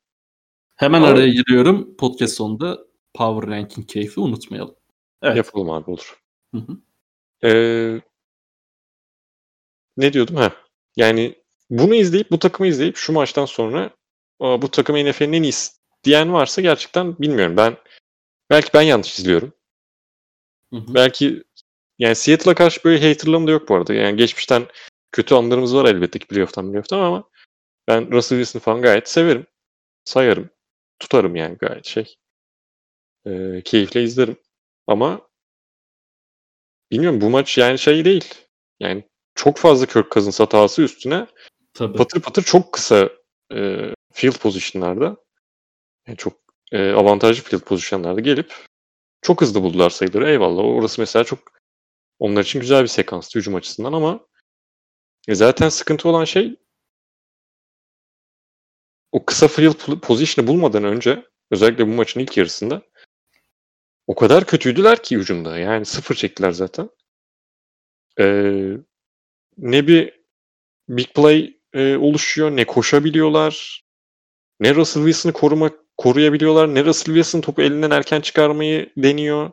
[0.76, 1.08] Hemen Ama...
[1.08, 1.96] araya giriyorum.
[1.96, 2.85] Podcast sonunda
[3.16, 4.76] Power Ranking keyfi unutmayalım.
[5.22, 5.36] Evet.
[5.36, 6.22] Yapalım abi olur.
[6.54, 6.76] Hı hı.
[7.48, 8.00] Ee,
[9.96, 10.36] ne diyordum?
[10.36, 10.52] ha?
[10.96, 11.34] Yani
[11.70, 13.90] bunu izleyip bu takımı izleyip şu maçtan sonra
[14.40, 15.72] bu takım NFL'in en iyisi
[16.04, 17.56] diyen varsa gerçekten bilmiyorum.
[17.56, 17.76] Ben
[18.50, 19.52] belki ben yanlış izliyorum.
[20.72, 20.94] Hı hı.
[20.94, 21.42] Belki
[21.98, 23.94] yani Seattle'a karşı böyle haterlığım da yok bu arada.
[23.94, 24.66] Yani geçmişten
[25.12, 27.30] kötü anlarımız var elbette ki playoff'tan playoff'tan ama
[27.88, 29.46] ben Russell Wilson'ı falan gayet severim.
[30.04, 30.50] Sayarım.
[30.98, 32.16] Tutarım yani gayet şey.
[33.26, 34.36] Ee, keyifle izlerim.
[34.86, 35.28] Ama
[36.90, 38.34] bilmiyorum bu maç yani şey değil.
[38.80, 41.26] Yani çok fazla Kirk Cousins hatası üstüne
[41.74, 41.96] Tabii.
[41.96, 43.10] patır patır çok kısa
[43.54, 45.16] e, field pozisyonlarda
[46.06, 46.34] yani çok
[46.72, 48.54] e, avantajlı field pozisyonlarda gelip
[49.22, 50.30] çok hızlı buldular sayıları.
[50.30, 50.64] Eyvallah.
[50.64, 51.38] Orası mesela çok
[52.18, 54.26] onlar için güzel bir sekans hücum açısından ama
[55.28, 56.56] e zaten sıkıntı olan şey
[59.12, 62.82] o kısa field position'ı bulmadan önce özellikle bu maçın ilk yarısında
[64.06, 65.58] o kadar kötüydüler ki hücumda.
[65.58, 66.90] Yani sıfır çektiler zaten.
[68.20, 68.72] Ee,
[69.58, 70.20] ne bir
[70.88, 73.84] big play e, oluşuyor, ne koşabiliyorlar,
[74.60, 79.50] ne Russell Wilson'ı koruma, koruyabiliyorlar, ne Russell Wilson topu elinden erken çıkarmayı deniyor.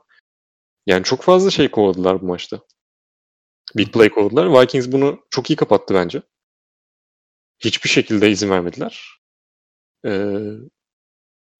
[0.85, 2.59] Yani çok fazla şey kovaladılar bu maçta.
[3.75, 4.61] Big play kovaladılar.
[4.61, 6.21] Vikings bunu çok iyi kapattı bence.
[7.59, 9.19] Hiçbir şekilde izin vermediler.
[10.05, 10.39] Ee,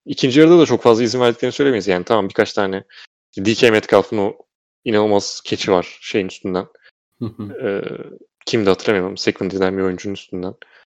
[0.05, 1.87] ikinci yarıda da çok fazla izin verdiklerini söylemeyiz.
[1.87, 2.83] Yani tamam birkaç tane
[3.37, 4.37] DK Metcalf'ın o
[4.85, 6.65] inanılmaz keçi var şeyin üstünden.
[7.63, 7.81] ee,
[8.45, 9.17] kimdi hatırlamıyorum.
[9.17, 10.53] Secondary'den bir oyuncunun üstünden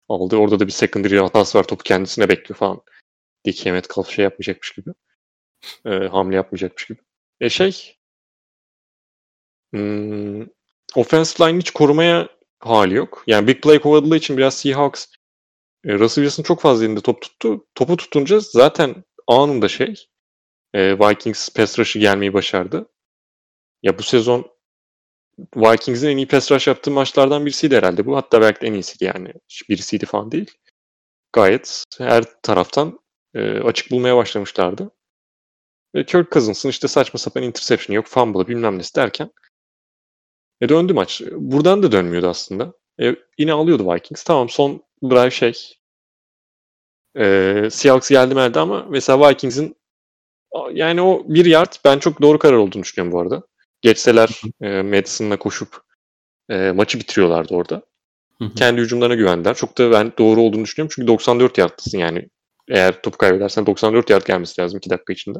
[0.08, 0.36] aldı.
[0.36, 1.64] Orada da bir secondary hatası var.
[1.64, 2.82] Topu kendisine bekliyor falan.
[3.46, 4.90] DK Metcalf şey yapmayacakmış gibi.
[5.86, 6.98] E, hamle yapmayacakmış gibi.
[7.40, 7.98] E şey
[9.72, 10.46] Hmm,
[10.94, 12.28] offensive line hiç korumaya
[12.60, 13.24] hali yok.
[13.26, 15.06] Yani big play kovaladığı için biraz Seahawks
[15.94, 17.66] Russell Wilson çok fazla elinde top tuttu.
[17.74, 19.94] Topu tutunca zaten anında şey
[20.74, 22.88] e, Vikings pass rush'ı gelmeyi başardı.
[23.82, 24.50] Ya bu sezon
[25.56, 28.16] Vikings'in en iyi pass rush yaptığı maçlardan birisiydi herhalde bu.
[28.16, 29.32] Hatta belki de en iyisiydi yani.
[29.68, 30.50] Birisiydi falan değil.
[31.32, 32.98] Gayet her taraftan
[33.34, 34.90] e, açık bulmaya başlamışlardı.
[35.94, 39.30] Ve Kirk Cousins'ın işte saçma sapan interception yok, fumble bilmem nesi derken
[40.60, 41.22] e döndü maç.
[41.32, 42.72] Buradan da dönmüyordu aslında.
[43.02, 44.22] E, yine alıyordu Vikings.
[44.24, 45.77] Tamam son drive şey.
[47.18, 49.76] E, Seahawks geldi meldi ama mesela Vikings'in
[50.72, 53.42] yani o bir yard ben çok doğru karar olduğunu düşünüyorum bu arada.
[53.82, 55.82] Geçseler e, Madison'la koşup
[56.50, 57.82] e, maçı bitiriyorlardı orada.
[58.56, 59.54] Kendi hücumlarına güvendiler.
[59.54, 60.92] Çok da ben doğru olduğunu düşünüyorum.
[60.94, 62.28] Çünkü 94 yardtasın yani.
[62.68, 65.38] Eğer topu kaybedersen 94 yard gelmesi lazım 2 dakika içinde.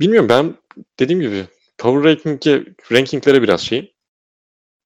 [0.00, 0.54] bilmiyorum ben
[0.98, 1.44] dediğim gibi
[1.78, 3.88] power ranking'e rankinglere biraz şeyim.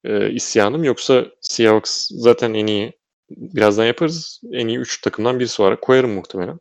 [0.03, 2.93] E, isyanım yoksa Seahawks zaten en iyi
[3.37, 4.41] birazdan yaparız.
[4.51, 6.59] En iyi 3 takımdan birisi olarak koyarım muhtemelen.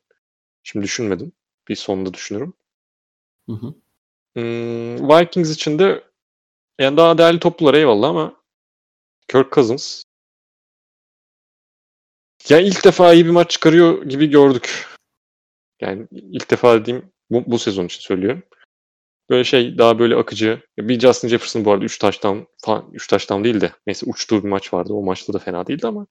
[0.63, 1.33] Şimdi düşünmedim.
[1.69, 2.55] Bir sonunda düşünürüm.
[3.49, 3.75] Hı hı.
[4.35, 6.05] Hmm, Vikings için de
[6.79, 8.43] yani daha değerli toplular eyvallah ama
[9.29, 10.03] Kirk Cousins
[12.49, 14.87] ya ilk defa iyi bir maç çıkarıyor gibi gördük.
[15.81, 18.43] Yani ilk defa dediğim bu, bu sezon için söylüyorum.
[19.31, 20.63] Böyle şey daha böyle akıcı.
[20.79, 24.49] Bir Justin Jefferson bu arada 3 taştan falan 3 taştan değil de neyse uçtuğu bir
[24.49, 24.93] maç vardı.
[24.93, 26.07] O maçta da fena değildi ama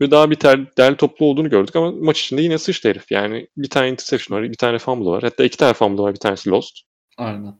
[0.00, 3.12] ve daha bir ter, değerli toplu olduğunu gördük ama maç içinde yine sıçtı herif.
[3.12, 5.22] Yani bir tane interception var, bir tane fumble var.
[5.22, 6.80] Hatta iki tane fumble var, bir tanesi lost.
[7.16, 7.58] Aynen.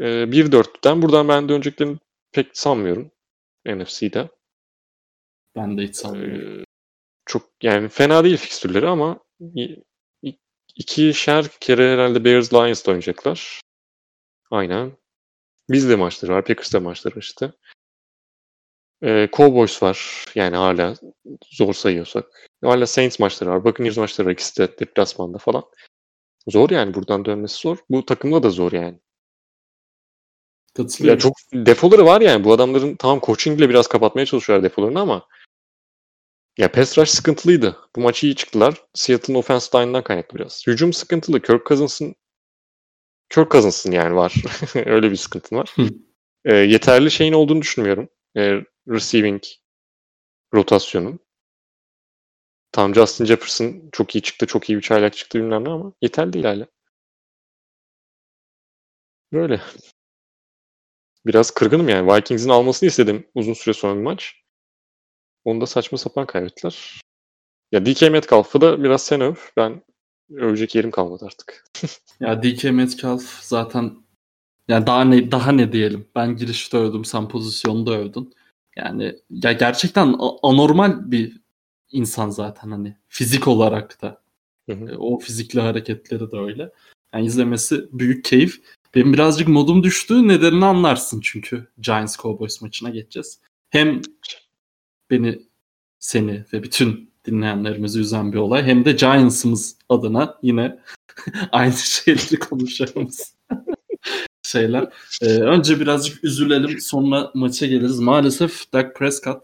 [0.00, 1.98] Ee, 1-4'ten buradan ben döneceklerini
[2.32, 3.10] pek sanmıyorum.
[3.66, 4.28] NFC'de.
[5.56, 6.60] Ben de hiç sanmıyorum.
[6.60, 6.64] Ee,
[7.26, 9.20] çok yani fena değil fikstürleri ama
[10.76, 13.60] ikişer kere herhalde Bears Lions'da oynayacaklar.
[14.50, 14.92] Aynen.
[15.70, 16.44] Bizde maçları var.
[16.44, 17.52] Packers'da maçları var işte.
[19.02, 20.24] Ee, Cowboys var.
[20.34, 20.94] Yani hala
[21.52, 22.48] zor sayıyorsak.
[22.64, 23.64] Hala Saints maçları var.
[23.64, 24.32] Buccaneers maçları var.
[24.32, 25.64] İkisi de deplasmanda falan.
[26.48, 26.94] Zor yani.
[26.94, 27.78] Buradan dönmesi zor.
[27.90, 28.98] Bu takımla da zor yani.
[31.12, 32.44] Ya çok defoları var yani.
[32.44, 35.26] Bu adamların tamam coachingle biraz kapatmaya çalışıyorlar defolarını ama
[36.58, 37.76] ya pass rush sıkıntılıydı.
[37.96, 38.74] Bu maçı iyi çıktılar.
[38.94, 40.66] Seattle'ın offense line'dan kaynaklı biraz.
[40.66, 41.42] Hücum sıkıntılı.
[41.42, 42.14] Kirk Cousins'ın
[43.30, 44.34] Kirk Cousins'ın yani var.
[44.86, 45.74] Öyle bir sıkıntın var.
[46.44, 48.08] e, yeterli şeyin olduğunu düşünmüyorum.
[48.36, 49.42] E, receiving
[50.54, 51.18] rotasyonun.
[52.72, 56.32] Tam Justin Jefferson çok iyi çıktı, çok iyi bir çaylak çıktı bilmem ne ama yeterli
[56.32, 56.66] değil hala.
[59.32, 59.60] Böyle.
[61.26, 62.12] Biraz kırgınım yani.
[62.12, 64.34] Vikings'in almasını istedim uzun süre sonra bir maç.
[65.44, 67.00] Onu da saçma sapan kaybettiler.
[67.72, 69.34] Ya DK Metcalf'ı da biraz sen öv.
[69.56, 69.82] Ben
[70.30, 71.64] övecek yerim kalmadı artık.
[72.20, 73.96] ya DK Metcalf zaten
[74.68, 76.08] yani daha ne daha ne diyelim.
[76.14, 78.34] Ben girişte övdüm, sen pozisyonda övdün.
[78.76, 81.40] Yani ya gerçekten anormal bir
[81.90, 84.22] insan zaten hani fizik olarak da.
[84.68, 84.90] Hı hı.
[84.92, 86.72] E, o fizikli hareketleri de öyle.
[87.14, 88.62] Yani izlemesi büyük keyif.
[88.94, 90.28] Benim birazcık modum düştü.
[90.28, 93.40] Nedenini anlarsın çünkü Giants Cowboys maçına geçeceğiz.
[93.70, 94.00] Hem
[95.10, 95.42] beni,
[95.98, 98.62] seni ve bütün dinleyenlerimizi üzen bir olay.
[98.62, 100.78] Hem de Giants'ımız adına yine
[101.52, 103.35] aynı şeyleri konuşacağımız
[104.46, 104.92] şeyler.
[105.22, 107.98] Ee, önce birazcık üzülelim sonra maça geliriz.
[107.98, 109.42] Maalesef Dak Prescott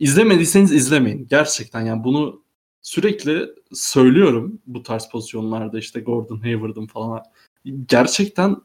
[0.00, 1.26] izlemediyseniz izlemeyin.
[1.30, 2.42] Gerçekten yani bunu
[2.82, 7.22] sürekli söylüyorum bu tarz pozisyonlarda işte Gordon Hayward'ın falan.
[7.88, 8.56] Gerçekten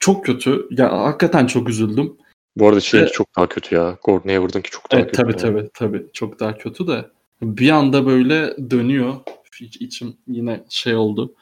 [0.00, 0.68] çok kötü.
[0.70, 2.16] Ya hakikaten çok üzüldüm.
[2.56, 3.12] Bu arada şey evet.
[3.12, 3.98] çok daha kötü ya.
[4.04, 5.22] Gordon Hayward'ınki çok daha evet, kötü.
[5.22, 5.58] Tabii yani.
[5.58, 6.12] tabii tabii.
[6.12, 7.10] Çok daha kötü de.
[7.42, 9.14] Bir anda böyle dönüyor.
[9.60, 11.34] İç, içim yine şey oldu.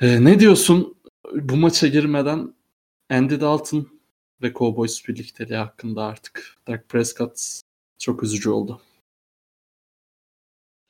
[0.00, 0.94] Ee, ne diyorsun
[1.32, 2.54] bu maça girmeden
[3.10, 4.00] Andy Dalton
[4.42, 7.60] ve Cowboys birlikteliği hakkında artık Dak Prescott
[7.98, 8.80] çok üzücü oldu.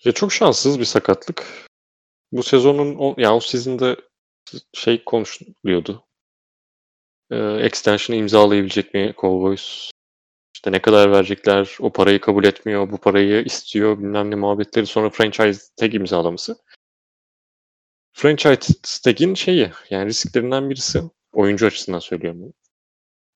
[0.05, 1.69] Ya çok şanssız bir sakatlık.
[2.33, 3.97] Bu sezonun o yani o sizin
[4.73, 6.05] şey konuşuluyordu.
[7.31, 9.91] Ee, extension'ı imzalayabilecek mi Cowboys?
[10.55, 11.77] İşte ne kadar verecekler?
[11.81, 14.87] O parayı kabul etmiyor, bu parayı istiyor, bilmem ne muhabbetleri.
[14.87, 16.57] Sonra franchise tag imzalaması.
[18.13, 21.03] Franchise tag'in şeyi yani risklerinden birisi.
[21.33, 22.53] Oyuncu açısından söylüyorum bunu.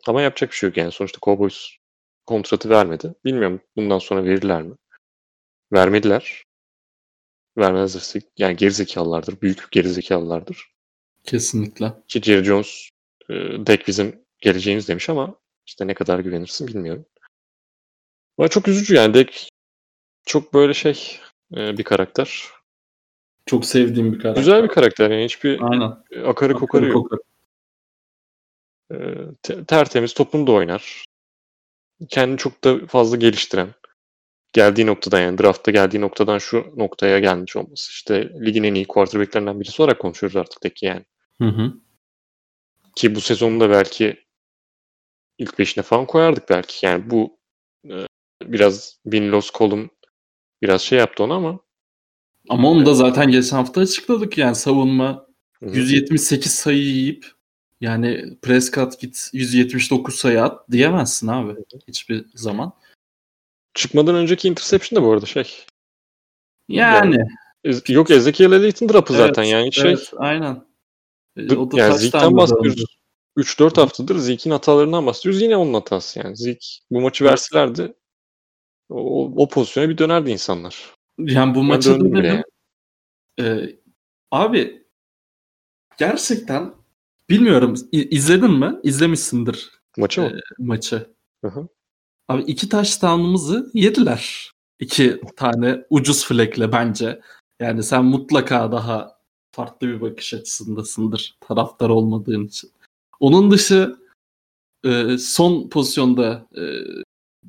[0.06, 0.92] Ama yapacak bir şey yok yani.
[0.92, 1.68] Sonuçta Cowboys
[2.26, 3.14] kontratı vermedi.
[3.24, 4.74] Bilmiyorum bundan sonra verirler mi?
[5.72, 6.44] Vermediler.
[7.58, 9.40] Vermezlerse yani gerizekalılardır.
[9.40, 10.70] Büyük gerizekalılardır.
[11.24, 11.92] Kesinlikle.
[12.08, 12.88] Ki Jerry Jones
[13.30, 13.34] e,
[13.66, 15.34] Dek bizim geleceğimiz demiş ama
[15.66, 17.06] işte ne kadar güvenirsin bilmiyorum.
[18.38, 19.48] Ama çok üzücü yani Dek
[20.26, 21.20] çok böyle şey
[21.56, 22.42] e, bir karakter.
[23.46, 24.42] Çok sevdiğim bir karakter.
[24.42, 25.92] Güzel bir karakter yani hiçbir Aynen.
[26.26, 27.12] akarı kokarı yok.
[28.92, 28.96] E,
[29.66, 31.04] tertemiz toplumda oynar.
[32.08, 33.74] Kendini çok da fazla geliştiren.
[34.52, 37.90] Geldiği noktadan yani draftta geldiği noktadan şu noktaya gelmiş olması.
[37.90, 41.04] İşte ligin en iyi quarterbacklerinden birisi olarak konuşuyoruz artık Deki yani.
[41.40, 41.72] Hı hı.
[42.96, 44.24] Ki bu sezonda belki
[45.38, 46.86] ilk beşine falan koyardık belki.
[46.86, 47.38] Yani bu
[47.90, 48.06] e,
[48.42, 49.90] biraz Winlows kolum
[50.62, 51.65] biraz şey yaptı onu ama
[52.48, 55.26] ama onu da zaten geçen hafta açıkladık yani savunma
[55.60, 55.76] Hı-hı.
[55.76, 57.26] 178 sayı yiyip
[57.80, 61.54] yani Prescott git 179 sayı at diyemezsin abi
[61.88, 62.72] hiçbir zaman.
[63.74, 65.56] Çıkmadan önceki interception da bu arada şey.
[66.68, 67.16] Yani.
[67.64, 69.90] yani yok Ezekiel Elliott'ın drop'ı evet, zaten yani şey.
[69.90, 70.66] Evet, aynen.
[71.36, 72.96] E, o da yani Zeke'den bahsediyoruz.
[73.36, 75.42] 3-4 haftadır Zeke'in hatalarından bahsediyoruz.
[75.42, 76.36] Yine onun hatası yani.
[76.36, 77.94] Zeke bu maçı verselerdi
[78.88, 80.95] o, o pozisyona bir dönerdi insanlar.
[81.18, 81.90] Yani bu maçı.
[81.90, 82.42] Yani.
[83.40, 83.76] Ee,
[84.30, 84.86] abi
[85.98, 86.74] gerçekten
[87.30, 88.80] bilmiyorum izledin mi?
[88.82, 89.70] İzlemişsindir.
[89.96, 90.26] Maçı mı?
[90.26, 91.10] E, maçı.
[91.44, 91.68] Hı hı.
[92.28, 94.50] Abi iki touchdown'ımızı yediler.
[94.80, 97.20] İki tane ucuz flekle bence.
[97.60, 99.18] Yani sen mutlaka daha
[99.52, 102.70] farklı bir bakış açısındasındır taraftar olmadığın için.
[103.20, 103.96] Onun dışı
[104.84, 106.62] e, son pozisyonda e,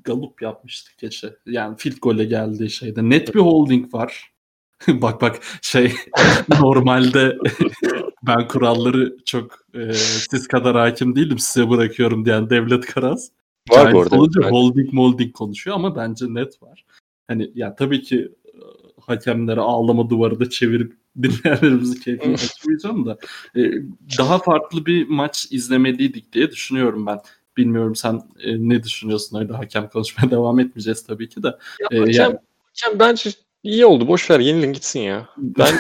[0.08, 1.36] Galup yapmıştık geçe.
[1.46, 3.10] Yani field gole geldiği şeyde.
[3.10, 4.32] Net bir holding var.
[4.88, 5.94] bak bak şey
[6.60, 7.38] normalde
[8.28, 9.94] ben kuralları çok e,
[10.30, 13.30] siz kadar hakim değilim size bırakıyorum diyen Devlet Karas.
[13.70, 14.16] Var bu arada.
[14.16, 16.86] Olunca holding molding konuşuyor ama bence net var.
[17.28, 18.60] Hani ya tabii ki e,
[19.02, 20.94] hakemlere ağlama duvarı da çevirip
[21.24, 23.18] dinleyenlerimizi keyfini kaçırmayacağım da
[23.56, 23.72] e,
[24.18, 27.20] daha farklı bir maç izlemeliydik diye düşünüyorum ben.
[27.58, 31.48] Bilmiyorum sen e, ne düşünüyorsun öyle hakem konuşmaya devam etmeyeceğiz tabii ki de.
[31.48, 32.38] Ya, e, hakem, yani...
[32.64, 33.30] hakem bence
[33.64, 34.08] iyi oldu.
[34.08, 35.30] Boş ver yenilin gitsin ya.
[35.38, 35.76] Ben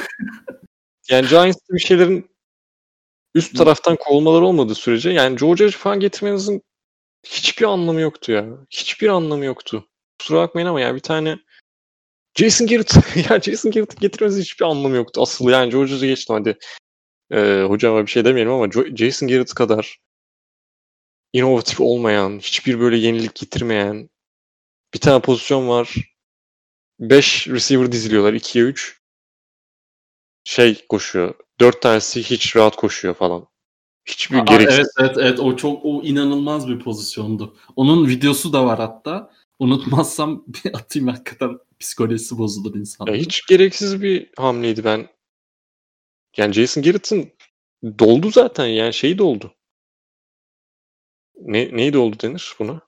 [1.10, 2.30] yani Giants'ta bir şeylerin
[3.36, 6.62] üst taraftan kovulmaları olmadığı sürece yani Georgia falan getirmenizin
[7.24, 8.46] hiçbir anlamı yoktu ya.
[8.70, 9.88] Hiçbir anlamı yoktu.
[10.20, 11.40] Kusura bakmayın ama ya bir tane
[12.36, 12.96] Jason Garrett
[13.30, 15.22] ya Jason Garrett'ı getirmesi hiçbir anlamı yoktu.
[15.22, 16.58] Asıl yani Georgia'ya geçtim hadi.
[17.32, 20.00] Ee, hocama bir şey demeyelim ama Jason Garrett kadar
[21.34, 24.10] inovatif olmayan, hiçbir böyle yenilik getirmeyen
[24.94, 25.96] bir tane pozisyon var.
[27.00, 29.02] 5 receiver diziliyorlar 2'ye 3.
[30.44, 31.36] Şey koşuyor.
[31.60, 33.48] 4 tanesi hiç rahat koşuyor falan.
[34.06, 34.80] Hiçbir Aa, gereksiz.
[34.80, 37.58] Evet evet evet o çok o inanılmaz bir pozisyondu.
[37.76, 39.32] Onun videosu da var hatta.
[39.60, 43.13] Unutmazsam bir atayım hakikaten psikolojisi bozulur insan.
[43.13, 45.08] hiç gereksiz bir hamleydi ben.
[46.38, 47.32] Yani Jason Garrett'ın
[48.00, 49.57] doldu zaten yani şey doldu.
[51.41, 52.82] Ne, neydi oldu denir buna?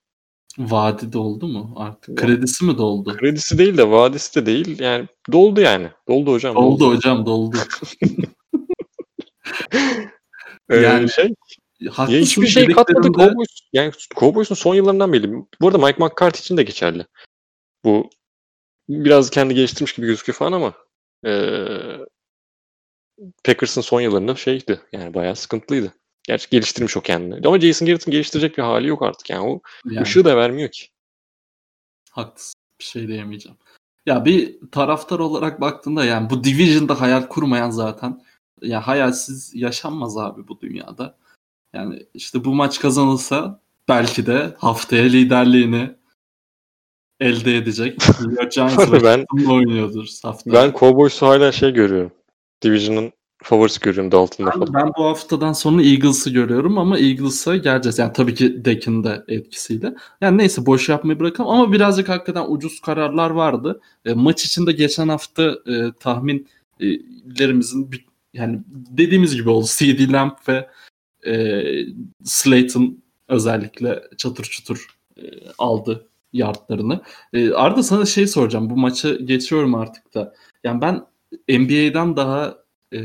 [0.57, 2.17] Vadi doldu mu artık?
[2.17, 3.17] Kredisi mi doldu?
[3.17, 4.79] Kredisi değil de vadisi de değil.
[4.79, 5.89] Yani doldu yani.
[6.07, 6.55] Doldu hocam.
[6.55, 6.95] Doldu, doldu.
[6.95, 7.57] hocam doldu.
[10.69, 11.33] Ee, yani şey
[11.79, 13.59] ya hiçbir şey katmadı Cowboys.
[13.73, 15.31] Yani Cowboys'un son yıllarından beri.
[15.62, 17.05] Bu arada Mike McCarthy için de geçerli.
[17.85, 18.09] Bu
[18.89, 20.73] biraz kendi geliştirmiş gibi gözüküyor falan ama
[21.25, 21.97] ee,
[23.43, 24.81] Packers'ın son yıllarında şeydi.
[24.91, 25.93] Yani bayağı sıkıntılıydı.
[26.29, 27.47] Gerçi geliştirmiş o kendini.
[27.47, 29.29] Ama Jason Garrett'ın geliştirecek bir hali yok artık.
[29.29, 30.87] Yani o yani, ışığı da vermiyor ki.
[32.11, 32.53] Haklısın.
[32.79, 33.57] Bir şey diyemeyeceğim.
[34.05, 38.21] Ya bir taraftar olarak baktığında yani bu Division'da hayal kurmayan zaten
[38.61, 41.17] ya hayalsiz yaşanmaz abi bu dünyada.
[41.73, 45.95] Yani işte bu maç kazanılsa belki de haftaya liderliğini
[47.19, 48.01] elde edecek.
[49.03, 50.53] Ben, oynuyordur haftaya.
[50.53, 52.11] Ben Cowboys'u hala şey görüyorum.
[52.61, 53.13] Division'ın
[53.43, 54.73] favorisi görüyorum Dalton'da falan.
[54.73, 57.99] Ben bu haftadan sonra Eagles'ı görüyorum ama Eagles'a geleceğiz.
[57.99, 59.95] Yani tabii ki Dek'in de etkisiyle.
[60.21, 63.82] Yani neyse boş yapmayı bırakalım ama birazcık hakikaten ucuz kararlar vardı.
[64.06, 69.65] E, maç içinde geçen hafta e, tahminlerimizin bir, yani dediğimiz gibi oldu.
[69.78, 70.69] CD Lamb ve
[71.28, 71.63] e,
[72.23, 72.97] Slayton
[73.28, 75.21] özellikle çatır çutur e,
[75.58, 77.02] aldı yardlarını.
[77.34, 78.69] E, Arda sana şey soracağım.
[78.69, 80.34] Bu maçı geçiyorum artık da.
[80.63, 81.06] Yani ben
[81.49, 82.58] NBA'den daha
[82.93, 82.99] e,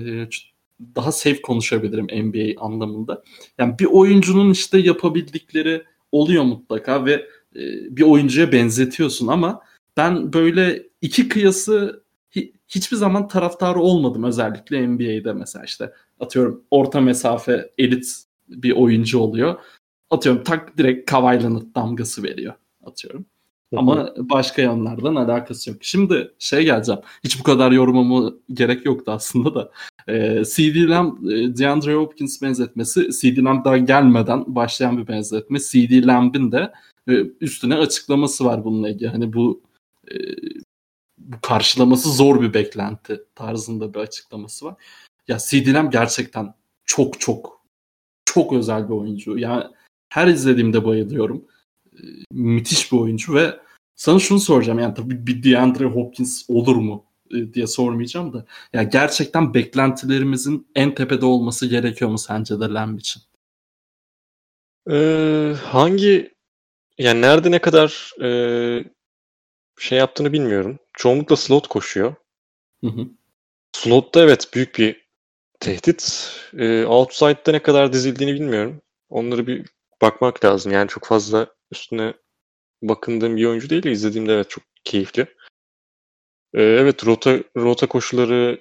[0.97, 3.23] daha safe konuşabilirim NBA anlamında.
[3.59, 7.13] Yani bir oyuncunun işte yapabildikleri oluyor mutlaka ve
[7.57, 7.61] e,
[7.97, 9.61] bir oyuncuya benzetiyorsun ama
[9.97, 12.05] ben böyle iki kıyası
[12.69, 18.07] hiçbir zaman taraftarı olmadım özellikle NBA'de mesela işte atıyorum orta mesafe elit
[18.49, 19.55] bir oyuncu oluyor.
[20.11, 23.27] Atıyorum tak direkt Kawhi damgası veriyor atıyorum.
[23.77, 25.79] Ama başka yanlardan alakası yok.
[25.81, 27.01] Şimdi şey geleceğim.
[27.25, 29.71] Hiç bu kadar yorumama gerek yoktu aslında da.
[30.09, 31.19] E, CD Lamb,
[31.59, 35.59] DeAndre Hopkins benzetmesi CD Lamb daha gelmeden başlayan bir benzetme.
[35.59, 36.73] CD Lamb'in de
[37.41, 39.09] üstüne açıklaması var bununla ilgili.
[39.09, 39.63] Hani bu
[40.11, 40.15] e,
[41.19, 44.75] bu karşılaması zor bir beklenti tarzında bir açıklaması var.
[45.29, 47.61] Ya CD Lamb gerçekten çok çok
[48.25, 49.39] çok özel bir oyuncu.
[49.39, 49.65] Yani
[50.09, 51.45] her izlediğimde bayılıyorum.
[52.33, 53.61] Müthiş bir oyuncu ve
[53.97, 58.47] sana şunu soracağım yani tabii bir DeAndre Hopkins olur mu e, diye sormayacağım da.
[58.73, 63.23] Ya gerçekten beklentilerimizin en tepede olması gerekiyor mu sence de Lamb için?
[64.91, 66.35] Ee, hangi
[66.99, 68.29] yani nerede ne kadar e,
[69.79, 70.79] şey yaptığını bilmiyorum.
[70.93, 72.15] Çoğunlukla slot koşuyor.
[72.81, 73.09] Hı hı.
[73.73, 75.05] Slotta evet büyük bir
[75.61, 76.31] tehdit.
[76.59, 78.83] E, outside'da ne kadar dizildiğini bilmiyorum.
[79.09, 79.67] Onları bir
[80.03, 80.73] bakmak lazım.
[80.73, 82.15] Yani çok fazla üstüne
[82.83, 83.85] bakındığım bir oyuncu değil.
[83.85, 85.27] İzlediğimde evet çok keyifli.
[86.55, 88.61] Ee, evet rota rota koşuları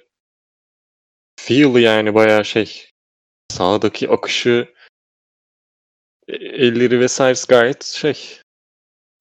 [1.40, 2.90] feel yani bayağı şey
[3.50, 4.74] sahadaki akışı
[6.28, 8.38] e, elleri vesaire gayet şey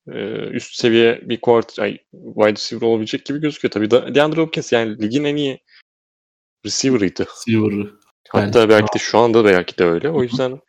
[0.08, 3.72] e, üst seviye bir quarter, ay, wide receiver olabilecek gibi gözüküyor.
[3.72, 5.60] Tabii da DeAndre Hopkins yani ligin en iyi
[6.66, 7.26] receiver'ıydı.
[7.26, 8.00] Receiver'ı.
[8.30, 10.10] Hatta belki, belki de şu anda belki de öyle.
[10.10, 10.62] O yüzden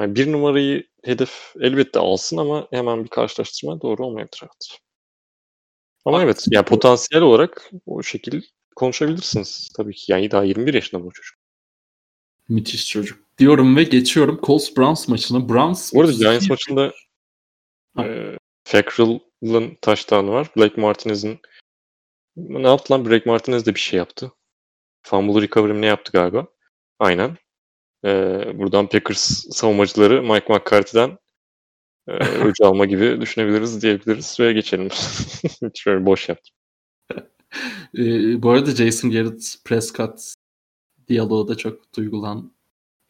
[0.00, 4.40] yani bir numarayı hedef elbette alsın ama hemen bir karşılaştırma doğru olmayabilir.
[4.42, 4.78] Evet.
[6.04, 8.42] Ama evet yani potansiyel olarak o şekil
[8.76, 10.12] konuşabilirsiniz tabii ki.
[10.12, 11.36] Yani daha 21 yaşında bu çocuk.
[12.48, 13.38] Müthiş çocuk.
[13.38, 15.48] Diyorum ve geçiyorum Colts Browns maçına.
[15.48, 16.92] Browns Bu arada Giants maçında
[17.98, 20.48] e, Fackrell'ın touchdown'ı var.
[20.56, 21.40] Blake Martinez'in
[22.36, 23.04] ne yaptı lan?
[23.04, 24.32] Blake Martinez de bir şey yaptı.
[25.02, 26.46] Fumble recovery ne yaptı galiba?
[26.98, 27.36] Aynen.
[28.04, 31.18] Ee, buradan Packers savunmacıları Mike McCarthy'den
[32.08, 32.12] e,
[32.44, 34.88] öcü alma gibi düşünebiliriz diyebiliriz ve geçelim.
[35.74, 36.54] Şöyle boş yaptım.
[37.98, 40.34] ee, bu arada Jason Garrett Prescott
[41.08, 42.52] diyaloğu da çok duygulan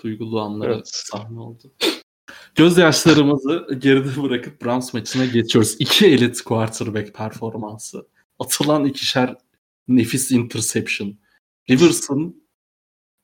[0.00, 0.88] duygulu anlara evet.
[0.88, 1.72] sahne oldu.
[2.54, 5.76] Gözyaşlarımızı geride bırakıp Browns maçına geçiyoruz.
[5.78, 8.06] İki elit quarterback performansı.
[8.38, 9.36] Atılan ikişer
[9.88, 11.14] nefis interception.
[11.70, 12.41] Rivers'ın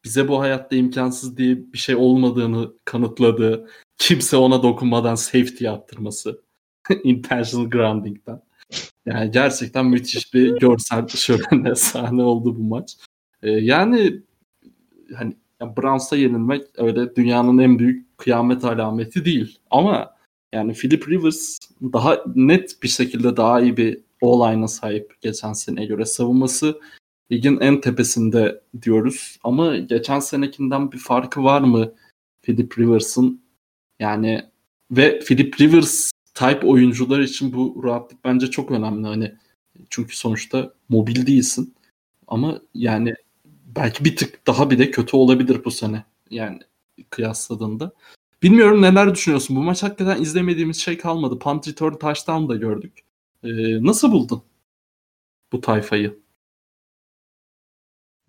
[0.05, 3.69] bize bu hayatta imkansız diye bir şey olmadığını kanıtladı.
[3.99, 6.43] Kimse ona dokunmadan safety yaptırması.
[7.05, 8.43] Intentional grounding'den.
[9.07, 12.97] Yani gerçekten müthiş bir görsel şöyle sahne oldu bu maç.
[13.43, 14.23] Ee, yani
[15.15, 19.59] hani yani Browns'a yenilmek öyle dünyanın en büyük kıyamet alameti değil.
[19.71, 20.15] Ama
[20.53, 26.05] yani Philip Rivers daha net bir şekilde daha iyi bir o sahip geçen seneye göre.
[26.05, 26.81] Savunması
[27.33, 29.39] ligin en tepesinde diyoruz.
[29.45, 31.93] Ama geçen senekinden bir farkı var mı
[32.43, 33.43] Philip Rivers'ın?
[33.99, 34.43] Yani
[34.91, 39.07] ve Philip Rivers type oyuncular için bu rahatlık bence çok önemli.
[39.07, 39.35] Hani
[39.91, 41.75] çünkü sonuçta mobil değilsin.
[42.27, 43.15] Ama yani
[43.67, 46.05] belki bir tık daha bir de kötü olabilir bu sene.
[46.31, 46.59] Yani
[47.11, 47.93] kıyasladığında.
[48.43, 49.57] Bilmiyorum neler düşünüyorsun.
[49.57, 51.39] Bu maç hakikaten izlemediğimiz şey kalmadı.
[51.39, 53.05] Punt return touchdown da gördük.
[53.45, 53.49] Ee,
[53.85, 54.43] nasıl buldun
[55.53, 56.19] bu tayfayı?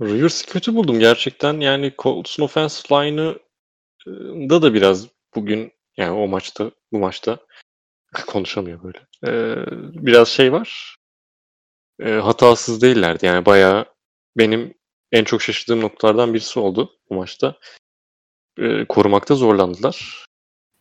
[0.02, 1.60] Rivers'ı kötü buldum gerçekten.
[1.60, 3.40] Yani Colts'un offensive line'ı
[4.50, 7.40] da da biraz bugün yani o maçta bu maçta
[8.28, 9.00] konuşamıyor böyle.
[9.26, 9.66] Ee,
[10.04, 10.96] biraz şey var.
[12.00, 13.26] Ee, hatasız değillerdi.
[13.26, 13.86] Yani bayağı
[14.38, 14.74] benim
[15.12, 17.60] en çok şaşırdığım noktalardan birisi oldu bu maçta.
[18.58, 20.26] Ee, korumakta zorlandılar.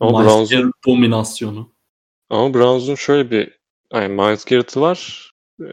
[0.00, 1.74] Ama Browns'un dominasyonu.
[2.30, 3.58] Ama Browns'un şöyle bir
[3.92, 5.30] yani Miles Garrett'ı var.
[5.60, 5.64] Ee,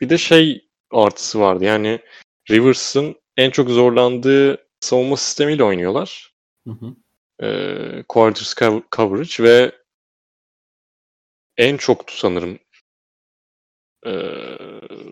[0.00, 1.64] bir de şey artısı vardı.
[1.64, 2.00] Yani
[2.50, 6.34] Rivers'ın en çok zorlandığı savunma sistemiyle oynuyorlar.
[6.66, 6.96] Hı hı.
[7.46, 8.54] Ee, quarters
[8.96, 9.72] coverage ve
[11.56, 12.58] en çoktu sanırım
[14.06, 14.12] e,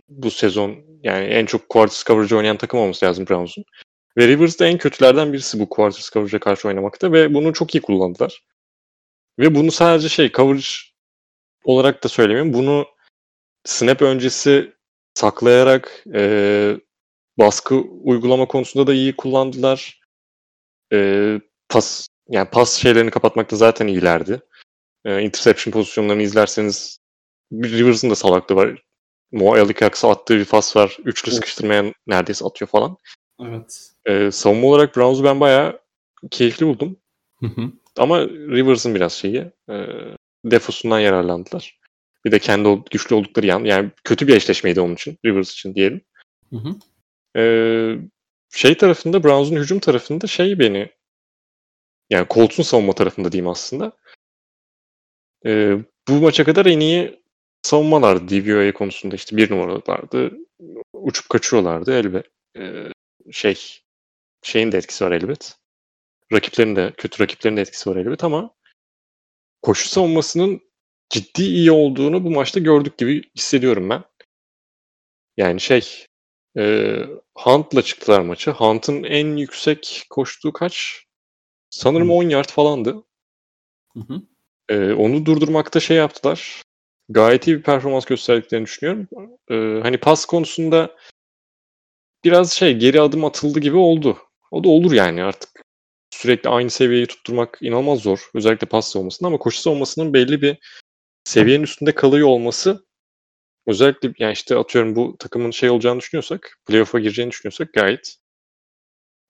[0.08, 3.64] bu sezon yani en çok quarters coverage oynayan takım olması lazım Browns'un.
[4.18, 7.82] Ve Rivers de en kötülerden birisi bu quarters coverage'a karşı oynamakta ve bunu çok iyi
[7.82, 8.44] kullandılar.
[9.38, 10.66] Ve bunu sadece şey coverage
[11.64, 12.52] olarak da söylemiyorum.
[12.52, 12.86] Bunu
[13.64, 14.72] snap öncesi
[15.14, 16.76] saklayarak e,
[17.38, 20.00] baskı uygulama konusunda da iyi kullandılar.
[20.92, 24.40] E, pas yani pas şeylerini kapatmakta zaten iyilerdi.
[25.04, 26.98] E, interception pozisyonlarını izlerseniz
[27.52, 28.82] Rivers'ın da salaklığı var.
[29.32, 30.96] Mo Alikaksa attığı bir pas var.
[31.04, 32.96] Üçlü sıkıştırmaya neredeyse atıyor falan.
[33.40, 33.90] Evet.
[34.06, 35.80] E, savunma olarak Browns'u ben bayağı
[36.30, 36.96] keyifli buldum.
[37.40, 37.72] Hı hı.
[37.98, 39.76] Ama Rivers'ın biraz şeyi e,
[40.44, 41.78] defosundan yararlandılar.
[42.24, 43.64] Bir de kendi güçlü oldukları yan.
[43.64, 45.18] Yani kötü bir eşleşmeydi onun için.
[45.26, 46.00] Rivers için diyelim.
[46.50, 46.68] Hı hı.
[47.36, 47.96] Ee,
[48.50, 50.90] şey tarafında Browns'un hücum tarafında şey beni
[52.10, 53.92] yani Colts'un savunma tarafında diyeyim aslında.
[55.46, 55.76] Ee,
[56.08, 57.22] bu maça kadar en iyi
[57.62, 60.38] savunmalar DVOA konusunda işte bir numaralardı.
[60.92, 62.26] Uçup kaçıyorlardı elbet.
[62.56, 62.88] Ee,
[63.32, 63.80] şey
[64.42, 65.56] şeyin de etkisi var elbet.
[66.32, 68.54] Rakiplerin de kötü rakiplerin de etkisi var elbet ama
[69.62, 70.60] koşu savunmasının
[71.10, 74.04] ciddi iyi olduğunu bu maçta gördük gibi hissediyorum ben.
[75.36, 76.06] Yani şey
[76.58, 76.96] e,
[77.34, 78.50] Hunt'la çıktılar maçı.
[78.50, 81.04] Hunt'ın en yüksek koştuğu kaç?
[81.70, 82.12] Sanırım hı.
[82.12, 83.04] 10 yard falandı.
[83.94, 84.22] Hı hı.
[84.68, 86.62] E, onu durdurmakta şey yaptılar.
[87.08, 89.08] Gayet iyi bir performans gösterdiklerini düşünüyorum.
[89.50, 90.96] E, hani pas konusunda
[92.24, 94.18] biraz şey geri adım atıldı gibi oldu.
[94.50, 95.64] O da olur yani artık.
[96.10, 98.30] Sürekli aynı seviyeyi tutturmak inanılmaz zor.
[98.34, 100.58] Özellikle pas savunmasında ama koşu savunmasının belli bir
[101.24, 102.86] seviyenin üstünde kalıyor olması
[103.66, 108.18] özellikle yani işte atıyorum bu takımın şey olacağını düşünüyorsak, playoff'a gireceğini düşünüyorsak gayet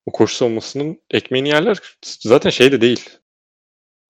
[0.07, 1.79] o koşu savunmasının ekmeğini yerler.
[2.05, 3.11] Zaten şey de değil.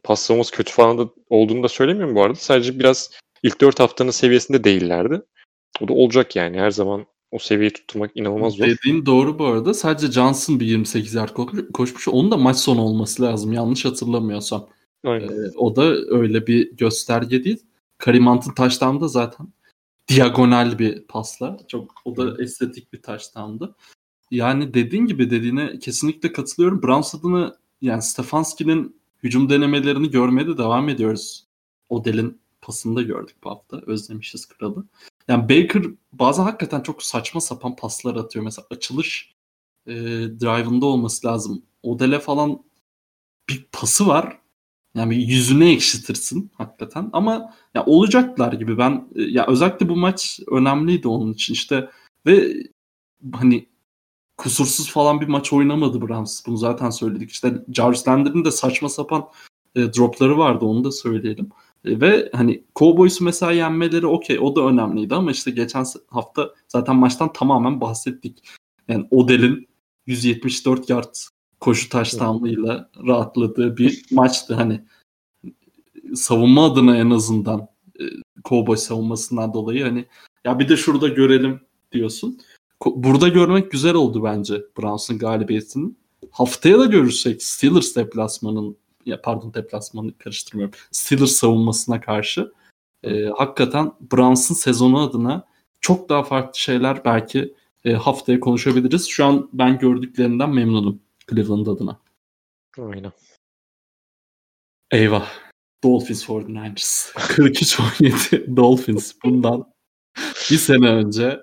[0.03, 2.35] Pas savunması kötü falan da olduğunu da söylemiyorum bu arada.
[2.35, 3.11] Sadece biraz
[3.43, 5.23] ilk dört haftanın seviyesinde değillerdi.
[5.81, 8.67] O da olacak yani her zaman o seviyeyi tutturmak inanılmaz zor.
[8.67, 9.75] Dediğin doğru bu arada.
[9.75, 11.31] Sadece Johnson bir 28 yard
[11.75, 12.09] koşmuş.
[12.09, 13.53] Onun da maç sonu olması lazım.
[13.53, 14.69] Yanlış hatırlamıyorsam.
[15.05, 15.29] Aynen.
[15.29, 17.63] Ee, o da öyle bir gösterge değil.
[17.99, 19.47] Karim Hunt'ın taştandı zaten
[20.09, 21.59] diagonal bir pasla.
[21.69, 23.77] Çok o da estetik bir taştandı.
[24.31, 26.83] yani dediğin gibi dediğine kesinlikle katılıyorum.
[26.83, 31.47] Browns adına yani Stefanski'nin hücum denemelerini görmeye de devam ediyoruz.
[31.89, 33.81] Odell'in pasını da gördük bu hafta.
[33.87, 34.85] Özlemişiz kralı.
[35.29, 35.83] Yani Baker
[36.13, 38.45] bazen hakikaten çok saçma sapan paslar atıyor.
[38.45, 39.35] Mesela açılış
[39.87, 39.95] e,
[40.41, 41.63] drive'ında olması lazım.
[41.83, 42.65] Odell'e falan
[43.49, 44.41] bir pası var.
[44.95, 47.11] Yani yüzüne ekşitirsin hakikaten.
[47.13, 48.79] Ama ya olacaklar gibi.
[48.79, 51.55] Ben ya özellikle bu maç önemliydi onun için.
[51.55, 51.91] işte
[52.27, 52.55] ve
[53.33, 53.69] hani
[54.37, 56.47] kusursuz falan bir maç oynamadı Browns.
[56.47, 57.31] Bunu zaten söyledik.
[57.31, 59.29] İşte Jarvis Landry'nin de saçma sapan
[59.75, 61.49] e, dropları vardı onu da söyleyelim.
[61.85, 66.97] E, ve hani Cowboys'u mesela yenmeleri okey o da önemliydi ama işte geçen hafta zaten
[66.97, 68.45] maçtan tamamen bahsettik.
[68.89, 69.69] Yani Odell'in
[70.07, 71.15] 174 yard
[71.61, 74.55] koşu taştanlığıyla rahatladığı bir maçtı.
[74.55, 74.81] Hani
[76.15, 77.69] savunma adına en azından
[78.01, 78.05] e,
[78.45, 80.07] Cowboys savunmasından dolayı hani
[80.45, 81.61] ya bir de şurada görelim
[81.93, 82.41] diyorsun.
[82.85, 85.93] Burada görmek güzel oldu bence Browns'un galibiyetini.
[86.31, 88.77] Haftaya da görürsek Steelers deplasmanın
[89.07, 90.75] ya pardon deplasmanı karıştırmıyorum.
[90.91, 92.53] Steelers savunmasına karşı
[93.03, 95.45] e, hakikaten Browns'un sezonu adına
[95.81, 99.09] çok daha farklı şeyler belki e, haftaya konuşabiliriz.
[99.09, 101.01] Şu an ben gördüklerinden memnunum
[101.31, 102.01] Cleveland adına.
[102.79, 103.13] Aynen.
[104.91, 105.29] Eyvah.
[105.85, 107.13] Dolphins 49ers.
[107.13, 109.15] 43-17 Dolphins.
[109.25, 109.75] Bundan
[110.51, 111.41] bir sene önce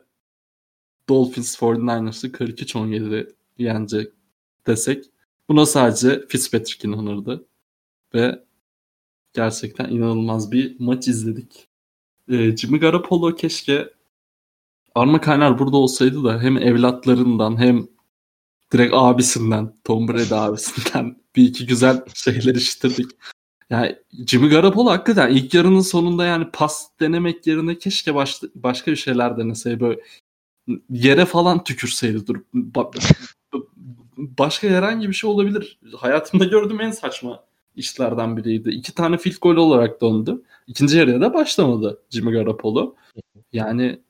[1.10, 4.14] Dolphins 49ers'ı 43-17 yenecek
[4.68, 5.06] desek
[5.50, 7.46] buna sadece Fitzpatrick inanırdı.
[8.14, 8.46] Ve
[9.34, 11.68] gerçekten inanılmaz bir maç izledik.
[12.30, 13.94] Ee, Jimmy Garoppolo keşke
[14.96, 17.88] Arma Kaynar burada olsaydı da hem evlatlarından hem
[18.74, 23.12] direkt abisinden, Tom Brady abisinden bir iki güzel şeyler iştirdik.
[23.70, 23.96] Yani
[24.28, 29.38] Jimmy Garoppolo hakikaten ilk yarının sonunda yani pas denemek yerine keşke baş, başka bir şeyler
[29.38, 30.00] deneseydi böyle
[30.90, 32.48] yere falan tükürseydi durup
[34.18, 35.80] başka herhangi bir şey olabilir.
[35.98, 37.44] Hayatımda gördüğüm en saçma
[37.76, 38.70] işlerden biriydi.
[38.70, 40.42] İki tane field goal olarak döndü.
[40.68, 42.96] İkinci yarıya da başlamadı Jimmy Garoppolo.
[43.54, 44.02] Yani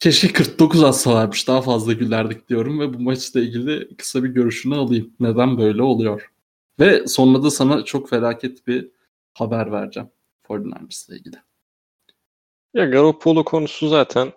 [0.00, 5.14] keşke 49 atsalarmış daha fazla gülerdik diyorum ve bu maçla ilgili kısa bir görüşünü alayım.
[5.20, 6.30] Neden böyle oluyor?
[6.80, 8.88] Ve sonra da sana çok felaket bir
[9.34, 10.10] haber vereceğim
[10.48, 11.36] 49 ile ilgili.
[12.74, 14.32] Ya Garoppolo konusu zaten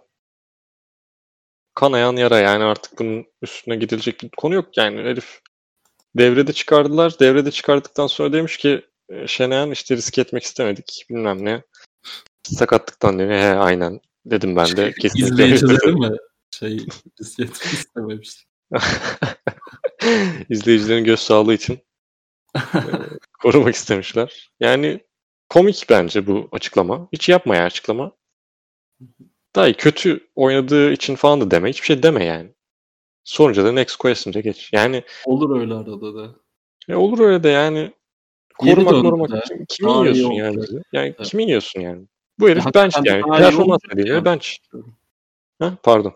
[1.76, 5.41] kanayan yara yani artık bunun üstüne gidilecek bir konu yok yani herif
[6.18, 7.20] devrede çıkardılar.
[7.20, 11.62] Devrede çıkardıktan sonra demiş ki e, Şenayan işte risk etmek istemedik bilmem ne.
[12.43, 13.30] Sakatlıktan diyor.
[13.32, 14.91] He aynen dedim ben de.
[14.91, 16.17] Kesinlikle İzleyicileri mi?
[16.51, 16.76] Şey
[17.39, 18.47] etmek istememiş.
[20.49, 21.80] İzleyicilerin göz sağlığı için
[22.55, 22.61] e,
[23.41, 24.51] korumak istemişler.
[24.59, 24.99] Yani
[25.49, 27.07] komik bence bu açıklama.
[27.13, 28.11] Hiç yapma ya açıklama.
[29.55, 31.70] Daha kötü oynadığı için falan da deme.
[31.70, 32.49] Hiçbir şey deme yani.
[33.24, 34.70] Sonuca da next question'ca geç.
[34.74, 36.36] Yani olur öyle arada da.
[36.88, 37.91] Ya olur öyle de yani
[38.57, 40.65] korumak korumak için kimi Aa, yiyorsun yani?
[40.93, 41.28] Yani evet.
[41.28, 42.07] kimi yiyorsun yani?
[42.40, 43.22] Bu herif ya, bench yani.
[43.22, 43.82] Performans.
[43.96, 44.26] Yani.
[44.26, 44.48] Bench.
[45.60, 45.78] Ha?
[45.84, 46.14] Pardon.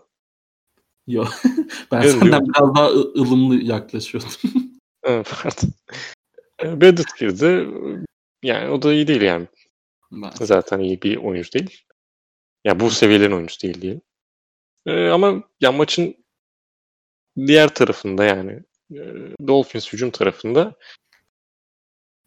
[1.06, 1.28] Yok.
[1.92, 4.30] ben evet, senden biraz daha ılımlı yaklaşıyordum.
[5.02, 5.70] evet, pardon.
[6.62, 7.68] Reddit girdi.
[8.42, 9.46] Yani o da iyi değil yani.
[10.12, 10.30] Ben.
[10.30, 11.84] Zaten iyi bir oyuncu değil.
[12.64, 14.02] Ya bu seviyelerin oyuncusu değil diyelim.
[14.86, 16.16] Ee, ama ya maçın
[17.36, 18.62] diğer tarafında yani
[18.92, 19.00] e,
[19.46, 20.74] Dolphins hücum tarafında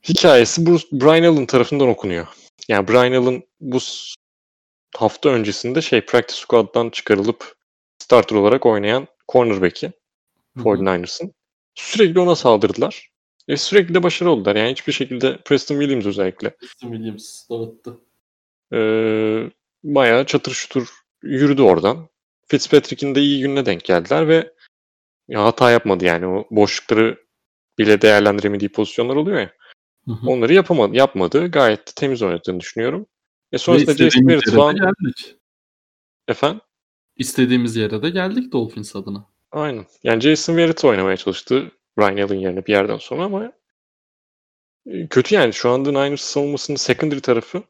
[0.03, 2.27] hikayesi Bruce, Brian Allen tarafından okunuyor.
[2.67, 3.79] Yani Brian Allen bu
[4.95, 7.55] hafta öncesinde şey practice squad'dan çıkarılıp
[7.99, 9.91] starter olarak oynayan cornerback'i
[10.57, 11.33] 49ers'ın.
[11.75, 13.09] Sürekli ona saldırdılar.
[13.49, 14.55] Ve sürekli de başarılı oldular.
[14.55, 16.49] Yani hiçbir şekilde Preston Williams özellikle.
[16.49, 17.97] Preston Williams dağıttı.
[18.73, 19.51] Ee,
[19.83, 20.87] bayağı çatır şutur
[21.23, 22.09] yürüdü oradan.
[22.47, 24.53] Fitzpatrick'in de iyi gününe denk geldiler ve
[25.27, 26.27] ya hata yapmadı yani.
[26.27, 27.17] O boşlukları
[27.77, 29.53] bile değerlendiremediği pozisyonlar oluyor ya.
[30.07, 30.27] Hı hı.
[30.27, 31.51] Onları yapamadı, yapmadı.
[31.51, 33.07] Gayet temiz oynadığını düşünüyorum.
[33.51, 34.75] E sonrasında Jason.
[34.75, 35.35] Geldik.
[36.27, 36.61] Efendim?
[37.15, 39.25] İstediğimiz yere de geldik Dolphins adına.
[39.51, 39.85] Aynen.
[40.03, 43.51] Yani Jason Verrett oynamaya çalıştı Ryan Allen yerine bir yerden sonra ama
[44.85, 45.53] e, kötü yani.
[45.53, 47.63] Şu anda Niners savunmasının secondary tarafı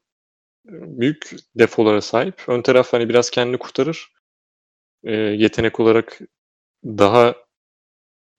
[0.65, 2.43] büyük defolara sahip.
[2.47, 4.11] Ön taraf hani biraz kendini kurtarır.
[5.03, 6.19] E, yetenek olarak
[6.85, 7.35] daha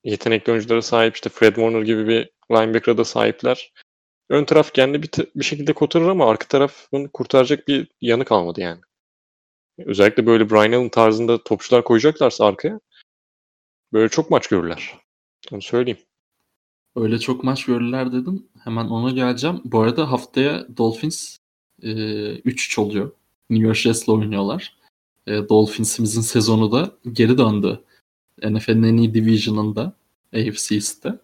[0.04, 3.72] yetenekli oyunculara sahip işte Fred Warner gibi bir linebacker'a da sahipler.
[4.28, 8.80] Ön taraf kendi bir, bir şekilde kurtarır ama arka tarafın kurtaracak bir yanı kalmadı yani.
[9.78, 12.80] Özellikle böyle Brian Allen tarzında topçular koyacaklarsa arkaya
[13.92, 14.94] böyle çok maç görürler.
[15.52, 16.00] Onu söyleyeyim.
[16.96, 18.46] Öyle çok maç görürler dedim.
[18.64, 19.60] Hemen ona geleceğim.
[19.64, 21.38] Bu arada haftaya Dolphins
[21.82, 23.10] e, 3-3 oluyor.
[23.50, 24.76] New York Jets'le oynuyorlar.
[25.26, 27.80] E, Dolphins'imizin sezonu da geri döndü.
[28.42, 29.92] NFL'in en iyi division'ında
[30.34, 31.18] AFC East'te.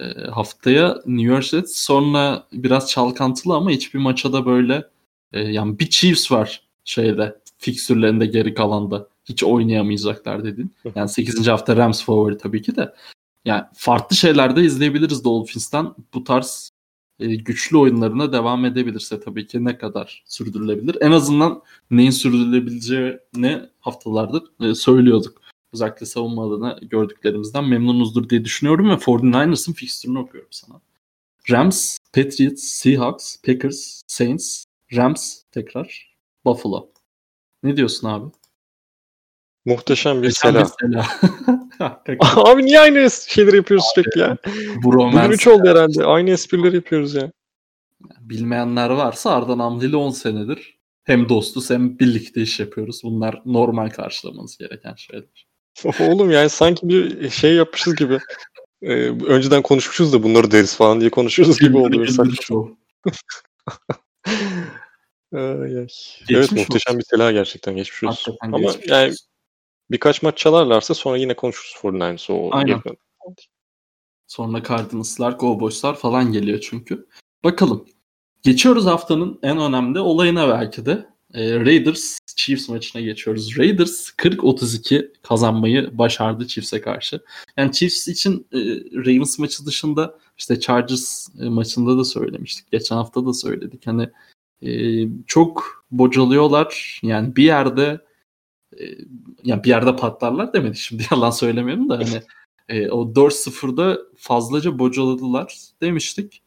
[0.00, 4.86] E, haftaya New York Jets sonra biraz çalkantılı ama hiçbir maça da böyle
[5.32, 10.74] e, yani bir Chiefs var şeyde fiksürlerinde geri kalanda hiç oynayamayacaklar dedin.
[10.94, 11.46] Yani 8.
[11.46, 12.94] hafta Rams favori tabii ki de.
[13.44, 15.94] Yani farklı şeyler de izleyebiliriz Dolphins'ten.
[16.14, 16.70] Bu tarz
[17.18, 20.96] e, güçlü oyunlarına devam edebilirse tabii ki ne kadar sürdürülebilir.
[21.00, 25.41] En azından neyin sürdürülebileceğini haftalardır e, söylüyorduk.
[25.74, 30.80] Özellikle savunma adına gördüklerimizden memnunuzdur diye düşünüyorum ve 49ers'ın fikstürünü okuyorum sana.
[31.50, 34.64] Rams, Patriots, Seahawks, Packers, Saints,
[34.96, 36.88] Rams tekrar, Buffalo.
[37.62, 38.32] Ne diyorsun abi?
[39.64, 40.64] Muhteşem bir sela.
[40.64, 41.06] sela.
[42.36, 44.36] Abi niye aynı şeyleri yapıyoruz Abi, sürekli ya?
[44.82, 46.04] Bugün 3 oldu herhalde.
[46.04, 47.32] Aynı esprileri yapıyoruz ya.
[48.20, 53.00] Bilmeyenler varsa Ardan Amli 10 senedir hem dostuz hem birlikte iş yapıyoruz.
[53.04, 55.46] Bunlar normal karşılamanız gereken şeyler.
[56.00, 58.18] Oğlum yani sanki bir şey yapmışız gibi.
[58.82, 58.94] Ee,
[59.26, 62.06] önceden konuşmuşuz da bunları deriz falan diye konuşuyoruz gibi oluyor.
[66.30, 68.36] evet muhteşem bir silah gerçekten geçmiş olsun.
[68.40, 69.14] Ama geçmiş yani
[69.90, 72.32] birkaç maç çalarlarsa sonra yine konuşuruz 49ers'ı.
[72.32, 72.82] O Aynen.
[74.26, 77.06] Sonra Cardinals'lar, Cowboys'lar falan geliyor çünkü.
[77.44, 77.86] Bakalım.
[78.42, 81.06] Geçiyoruz haftanın en önemli olayına belki de.
[81.34, 83.58] E, Raiders Chiefs maçına geçiyoruz.
[83.58, 87.20] Raiders 40-32 kazanmayı başardı Chiefs'e karşı.
[87.56, 88.58] Yani Chiefs için e,
[88.94, 92.70] Ravens maçı dışında işte Chargers e, maçında da söylemiştik.
[92.72, 93.86] Geçen hafta da söyledik.
[93.86, 94.08] Hani
[94.62, 94.70] e,
[95.26, 97.00] çok bocalıyorlar.
[97.02, 98.00] Yani bir yerde
[98.80, 98.84] e,
[99.44, 102.22] yani bir yerde patlarlar demedi şimdi yalan söylemiyorum da hani
[102.68, 106.42] e, o 4-0'da fazlaca bocaladılar demiştik.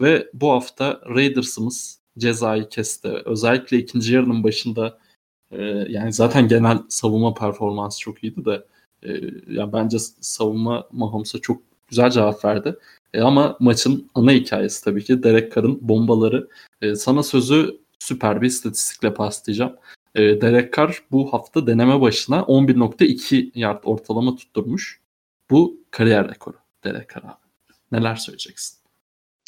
[0.00, 3.08] Ve bu hafta Raiders'ımız cezayı kesti.
[3.08, 4.98] Özellikle ikinci yarının başında
[5.50, 8.64] e, yani zaten genel savunma performansı çok iyiydi de
[9.02, 9.08] e,
[9.48, 12.76] yani bence savunma Mahomes'a çok güzel cevap verdi.
[13.14, 16.48] E, ama maçın ana hikayesi tabii ki Derek Carr'ın bombaları.
[16.82, 19.76] E, sana sözü süper bir istatistikle paslayacağım.
[20.14, 25.00] E, Derek Carr bu hafta deneme başına 11.2 yard ortalama tutturmuş.
[25.50, 27.74] Bu kariyer rekoru Derek Carr abi.
[27.92, 28.78] Neler söyleyeceksin?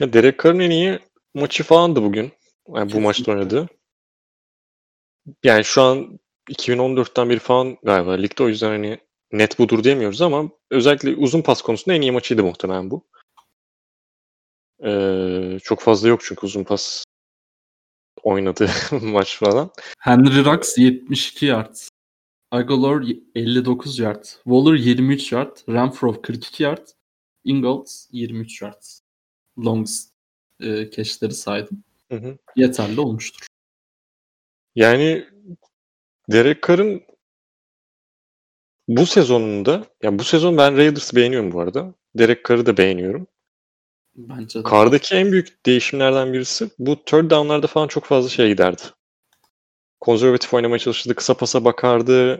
[0.00, 0.98] Ya Derek Carr'ın en iyi
[1.34, 2.32] maçı falandı bugün.
[2.74, 3.68] Yani bu maçta oynadı.
[5.44, 8.98] Yani şu an 2014'ten beri falan galiba ligde o yüzden hani
[9.32, 13.06] net budur diyemiyoruz ama özellikle uzun pas konusunda en iyi maçıydı muhtemelen bu.
[14.84, 17.04] Ee, çok fazla yok çünkü uzun pas
[18.22, 18.70] oynadı
[19.02, 19.70] maç falan.
[19.98, 21.76] Henry Rux 72 yard.
[22.50, 23.04] Aguilar
[23.34, 24.24] 59 yard.
[24.24, 25.56] Waller 23 yard.
[25.68, 26.86] Renfro 42 yard.
[27.44, 28.82] Ingalls 23 yard.
[29.58, 30.08] Longs
[30.60, 31.84] e, keşleri saydım.
[32.10, 32.38] Hı hı.
[32.56, 33.46] Yeterli olmuştur.
[34.74, 35.28] Yani
[36.32, 37.02] Derek Carr'ın
[38.88, 41.94] bu sezonunda, yani bu sezon ben Raiders'ı beğeniyorum bu arada.
[42.14, 43.26] Derek Carr'ı da beğeniyorum.
[44.14, 44.68] Bence de.
[44.70, 48.82] Carr'daki en büyük değişimlerden birisi bu third down'larda falan çok fazla şey giderdi.
[50.00, 52.34] Konservatif oynamaya çalıştı, kısa pasa bakardı,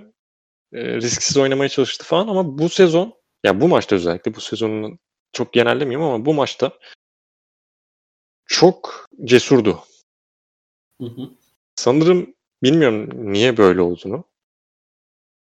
[0.73, 3.15] e, risksiz oynamaya çalıştı falan ama bu sezon,
[3.45, 4.99] yani bu maçta özellikle bu sezonun
[5.33, 6.73] çok genellemeyeyim ama bu maçta
[8.51, 9.81] çok cesurdu.
[11.01, 11.31] Hı hı.
[11.75, 14.25] Sanırım bilmiyorum niye böyle olduğunu.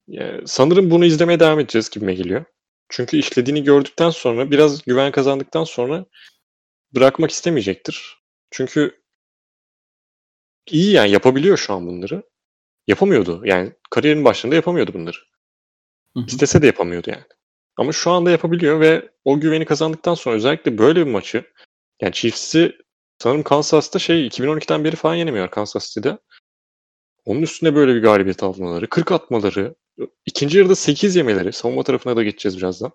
[0.07, 2.45] Yani sanırım bunu izlemeye devam edeceğiz gibime geliyor.
[2.89, 6.05] Çünkü işlediğini gördükten sonra biraz güven kazandıktan sonra
[6.95, 8.17] bırakmak istemeyecektir.
[8.51, 9.01] Çünkü
[10.67, 12.23] iyi yani yapabiliyor şu an bunları.
[12.87, 13.41] Yapamıyordu.
[13.45, 15.17] Yani kariyerin başında yapamıyordu bunları.
[16.13, 16.25] Hı hı.
[16.27, 17.25] İstese de yapamıyordu yani.
[17.77, 21.51] Ama şu anda yapabiliyor ve o güveni kazandıktan sonra özellikle böyle bir maçı
[22.01, 22.84] yani Chiefs'i
[23.19, 26.17] sanırım Kansas'ta şey 2012'den beri falan yenemiyor Kansas City'de.
[27.25, 29.75] Onun üstüne böyle bir galibiyet almaları, 40 atmaları,
[30.25, 32.91] ikinci yarıda 8 yemeleri, savunma tarafına da geçeceğiz birazdan.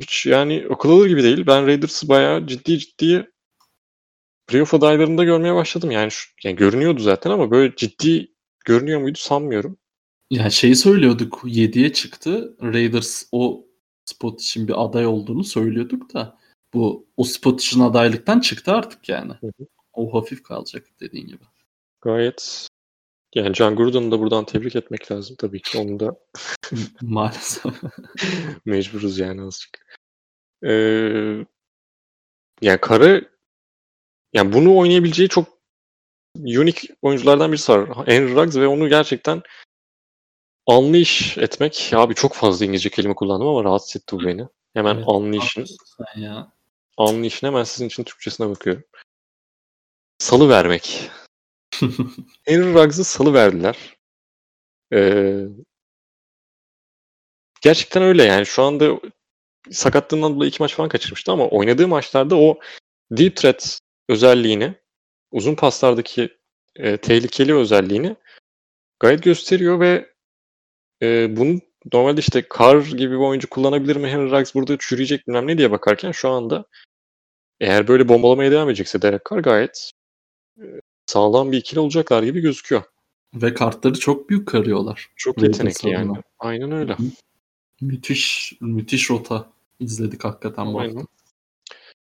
[0.00, 1.46] Hiç yani akıl alır gibi değil.
[1.46, 3.30] Ben Raiders'ı bayağı ciddi ciddi
[4.46, 5.90] playoff adaylarında görmeye başladım.
[5.90, 8.32] Yani, şu, yani görünüyordu zaten ama böyle ciddi
[8.64, 9.78] görünüyor muydu sanmıyorum.
[10.30, 12.56] Ya şeyi söylüyorduk 7'ye çıktı.
[12.62, 13.66] Raiders o
[14.04, 16.38] spot için bir aday olduğunu söylüyorduk da
[16.74, 19.32] bu o spot için adaylıktan çıktı artık yani.
[19.32, 19.66] Hı hı.
[19.92, 21.44] O hafif kalacak dediğin gibi.
[22.00, 22.68] Gayet
[23.34, 25.78] yani Can Gurdon'u da buradan tebrik etmek lazım tabii ki.
[25.78, 26.16] Onu da
[27.02, 27.74] maalesef
[28.64, 29.98] mecburuz yani azıcık.
[30.64, 31.44] Ee,
[32.60, 33.20] yani Kara
[34.32, 35.48] yani bunu oynayabileceği çok
[36.36, 38.06] unik oyunculardan birisi var.
[38.06, 39.42] Henry Ruggs ve onu gerçekten
[40.66, 41.90] anlayış etmek.
[41.94, 44.48] Abi çok fazla İngilizce kelime kullandım ama rahatsız etti bu beni.
[44.74, 45.66] Hemen evet, anlayışın.
[46.16, 46.52] Ya.
[46.96, 48.84] Anlayışın hemen sizin için Türkçesine bakıyorum.
[50.18, 51.10] Salı vermek.
[52.44, 53.96] Henry Ruggs'ı salı verdiler.
[54.92, 55.44] Ee,
[57.60, 59.00] gerçekten öyle yani şu anda
[59.70, 62.58] sakatlığından dolayı iki maç falan kaçırmıştı ama oynadığı maçlarda o
[63.10, 64.74] deep threat özelliğini,
[65.30, 66.38] uzun paslardaki
[66.76, 68.16] e, tehlikeli özelliğini
[69.00, 70.14] gayet gösteriyor ve
[71.02, 71.60] e, bunu
[71.92, 74.08] normalde işte Carr gibi bir oyuncu kullanabilir mi?
[74.08, 76.64] Henry Ruggs burada çürüyecek bilmem ne diye bakarken şu anda
[77.60, 79.90] eğer böyle bombalamaya devam edecekse Derek Carr gayet
[80.58, 80.64] e,
[81.06, 82.82] sağlam bir ikili olacaklar gibi gözüküyor.
[83.34, 85.10] Ve kartları çok büyük karıyorlar.
[85.16, 86.12] Çok yetenekli yani.
[86.38, 86.96] Aynen öyle.
[87.80, 90.94] Müthiş müthiş rota izledik hakikaten bu Aynen.
[90.94, 91.08] hafta.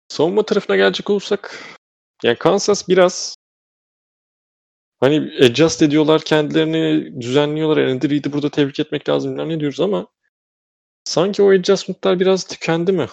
[0.09, 1.59] Savunma tarafına gelecek olursak
[2.23, 3.37] yani Kansas biraz
[5.03, 7.85] hani adjust ediyorlar kendilerini düzenliyorlar.
[7.85, 10.07] Andy Reid'i burada tebrik etmek lazım ne diyoruz ama
[11.05, 13.07] sanki o adjustment'lar biraz tükendi mi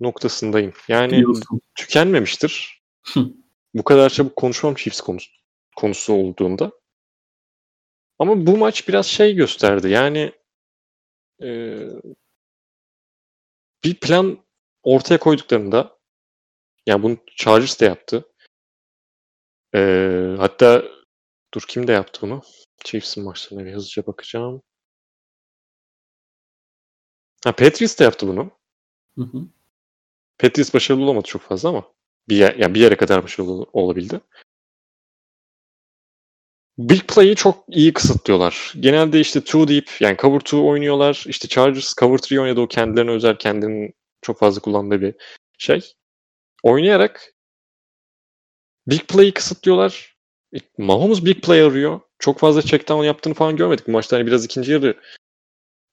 [0.00, 0.72] noktasındayım.
[0.88, 1.60] Yani Diyorsun.
[1.74, 2.82] tükenmemiştir.
[3.74, 5.30] bu kadar çabuk konuşmam Chiefs konusu,
[5.76, 6.72] konusu olduğunda.
[8.18, 9.88] Ama bu maç biraz şey gösterdi.
[9.88, 10.32] Yani
[11.42, 11.78] e,
[13.84, 14.38] bir plan
[14.82, 15.98] ortaya koyduklarında
[16.86, 18.29] yani bunu Chargers de yaptı.
[19.74, 20.84] Ee, hatta
[21.54, 22.42] dur kim de yaptı bunu?
[22.84, 24.62] Chiefs'in maçlarına bir hızlıca bakacağım.
[27.44, 28.50] Ha Patriots de yaptı bunu.
[29.18, 29.38] Hı hı.
[30.38, 31.92] Patriots başarılı olamadı çok fazla ama
[32.28, 34.20] bir, yer, yani bir yere kadar başarılı olabildi.
[36.78, 38.72] Big play'i çok iyi kısıtlıyorlar.
[38.80, 41.24] Genelde işte two deep yani cover two oynuyorlar.
[41.26, 45.14] İşte Chargers cover three oynadı o kendilerine özel kendinin çok fazla kullandığı bir
[45.58, 45.92] şey.
[46.62, 47.29] Oynayarak
[48.90, 50.16] big play'i kısıtlıyorlar.
[50.54, 52.00] E, Mahomes big play arıyor.
[52.18, 53.86] Çok fazla check down yaptığını falan görmedik.
[53.86, 55.00] Bu maçta hani biraz ikinci yarı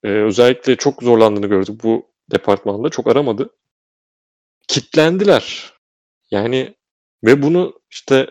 [0.03, 2.89] e, özellikle çok zorlandığını gördük bu departmanda.
[2.89, 3.49] Çok aramadı.
[4.67, 5.73] Kitlendiler.
[6.31, 6.75] Yani
[7.23, 8.27] ve bunu işte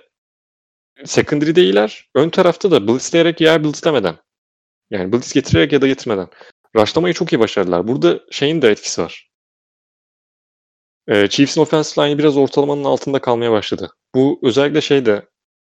[1.04, 2.08] secondary değiller.
[2.14, 4.16] Ön tarafta da blitzleyerek ya blitzlemeden.
[4.90, 6.28] Yani blitz getirerek ya da getirmeden.
[6.76, 7.88] Rushlamayı çok iyi başardılar.
[7.88, 9.30] Burada şeyin de etkisi var.
[11.08, 13.90] Ee, Chiefs'in offensive line'i biraz ortalamanın altında kalmaya başladı.
[14.16, 15.28] Bu özellikle şeyde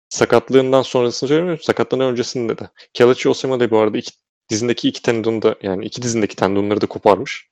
[0.09, 1.63] sakatlığından sonrasını söylemiyorum.
[1.63, 2.69] Sakatlığından öncesinde de.
[2.93, 4.11] Kelechi Osama da bu arada iki,
[4.49, 7.49] dizindeki iki tendonu da yani iki dizindeki tendonları da koparmış.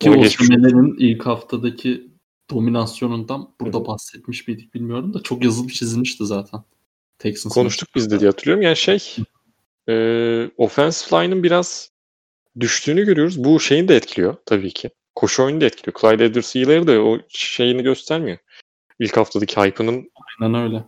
[0.00, 2.10] Ki Osama'nın ilk haftadaki
[2.50, 3.86] dominasyonundan burada Hı.
[3.86, 6.60] bahsetmiş miydik bilmiyorum da çok yazılıp çizilmişti zaten.
[7.18, 8.62] Texans Konuştuk biz de diye hatırlıyorum.
[8.62, 9.16] Yani şey
[9.88, 9.94] e,
[10.56, 11.90] offensive line'ın biraz
[12.60, 13.44] düştüğünü görüyoruz.
[13.44, 14.90] Bu şeyin de etkiliyor tabii ki.
[15.14, 16.00] Koşu oyunu da etkiliyor.
[16.00, 18.38] Clyde edwards ileri de o şeyini göstermiyor.
[19.00, 20.84] İlk haftadaki hype'ının Aynen öyle.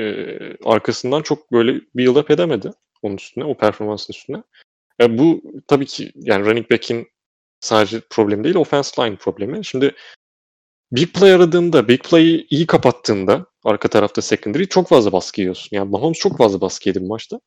[0.00, 2.70] E, arkasından çok böyle build up edemedi
[3.02, 4.42] onun üstüne, o performansın üstüne.
[5.00, 7.08] E, bu tabii ki yani running back'in
[7.60, 9.64] sadece problemi değil, offensive line problemi.
[9.64, 9.94] Şimdi
[10.92, 15.68] Big play aradığında, big play'i iyi kapattığında arka tarafta secondary çok fazla baskı yiyorsun.
[15.76, 17.40] Yani Mahomes çok fazla baskı yedi bu maçta.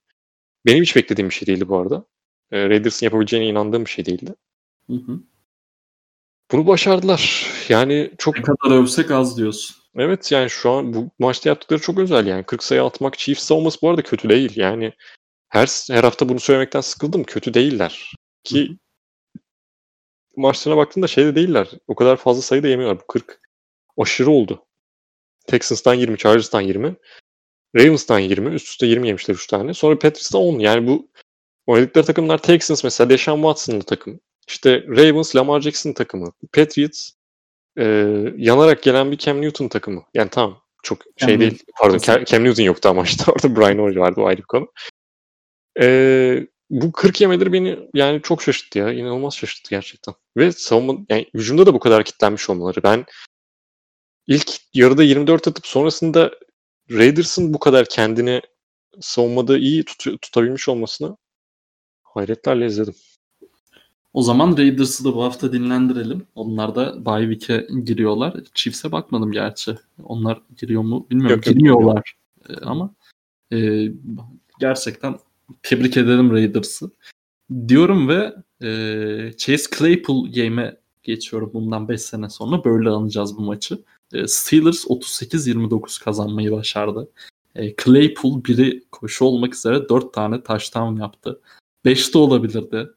[0.66, 2.06] Benim hiç beklediğim bir şey değildi bu arada.
[2.52, 4.36] E, Raiders'ın yapabileceğine inandığım bir şey değildi.
[4.88, 5.20] Hı hı.
[6.52, 7.48] Bunu başardılar.
[7.70, 8.36] Yani çok...
[8.38, 9.79] Ne kadar övsek az diyorsun.
[9.96, 12.44] Evet yani şu an bu maçta yaptıkları çok özel yani.
[12.44, 14.58] 40 sayı atmak Chiefs savunması bu arada kötü değil.
[14.58, 14.94] Yani
[15.50, 17.24] her her hafta bunu söylemekten sıkıldım.
[17.24, 18.14] Kötü değiller.
[18.44, 18.78] Ki
[20.36, 21.70] maçlarına baktığında şeyde değiller.
[21.88, 23.02] O kadar fazla sayı da yemiyorlar.
[23.02, 23.42] Bu 40
[23.98, 24.66] aşırı oldu.
[25.48, 26.96] Texans'tan 20, Chargers'tan 20.
[27.76, 28.56] Ravens'tan 20.
[28.56, 29.74] Üst üste 20 yemişler 3 tane.
[29.74, 30.60] Sonra Patriots'tan 10.
[30.60, 31.10] Yani bu
[31.68, 34.20] oynadıkları takımlar Texans mesela Deshaun Watson'lı takım.
[34.48, 36.34] İşte Ravens Lamar Jackson takımı.
[36.54, 37.12] Patriots
[37.78, 37.86] e,
[38.38, 40.04] yanarak gelen bir Cam Newton takımı.
[40.14, 41.64] Yani tamam çok şey Cam değil.
[41.80, 44.72] Pardon Cam, Cam Newton yoktu ama işte orada Brian Hoyer vardı o ayrı bir konu.
[45.82, 48.94] E, bu 40 yemeleri beni yani çok şaşırttı ya.
[48.94, 50.14] İnanılmaz şaşırttı gerçekten.
[50.38, 52.84] Ve savunma yani hücumda da bu kadar kitlenmiş olmaları.
[52.84, 53.06] Ben
[54.28, 56.32] ilk yarıda 24 atıp sonrasında
[56.92, 58.42] Raiders'ın bu kadar kendini
[59.02, 61.18] savunmada iyi tut- tutabilmiş olmasını
[62.04, 62.96] hayretlerle izledim.
[64.14, 66.26] O zaman Raiders'ı da bu hafta dinlendirelim.
[66.36, 68.34] Onlar da bye week'e giriyorlar.
[68.54, 69.76] Chiefs'e bakmadım gerçi.
[70.04, 71.36] Onlar giriyor mu bilmiyorum.
[71.36, 72.14] Yok, Girmiyorlar.
[72.50, 72.96] Ee, ama
[73.54, 73.88] e,
[74.60, 75.20] gerçekten
[75.64, 76.92] tebrik ederim Raiders'ı.
[77.68, 82.64] Diyorum ve e, Chase Claypool game'e geçiyorum bundan 5 sene sonra.
[82.64, 83.84] Böyle alacağız bu maçı.
[84.14, 87.10] E, Steelers 38-29 kazanmayı başardı.
[87.56, 91.42] E, Claypool biri koşu olmak üzere 4 tane touchdown yaptı.
[91.86, 92.90] 5 de olabilirdi.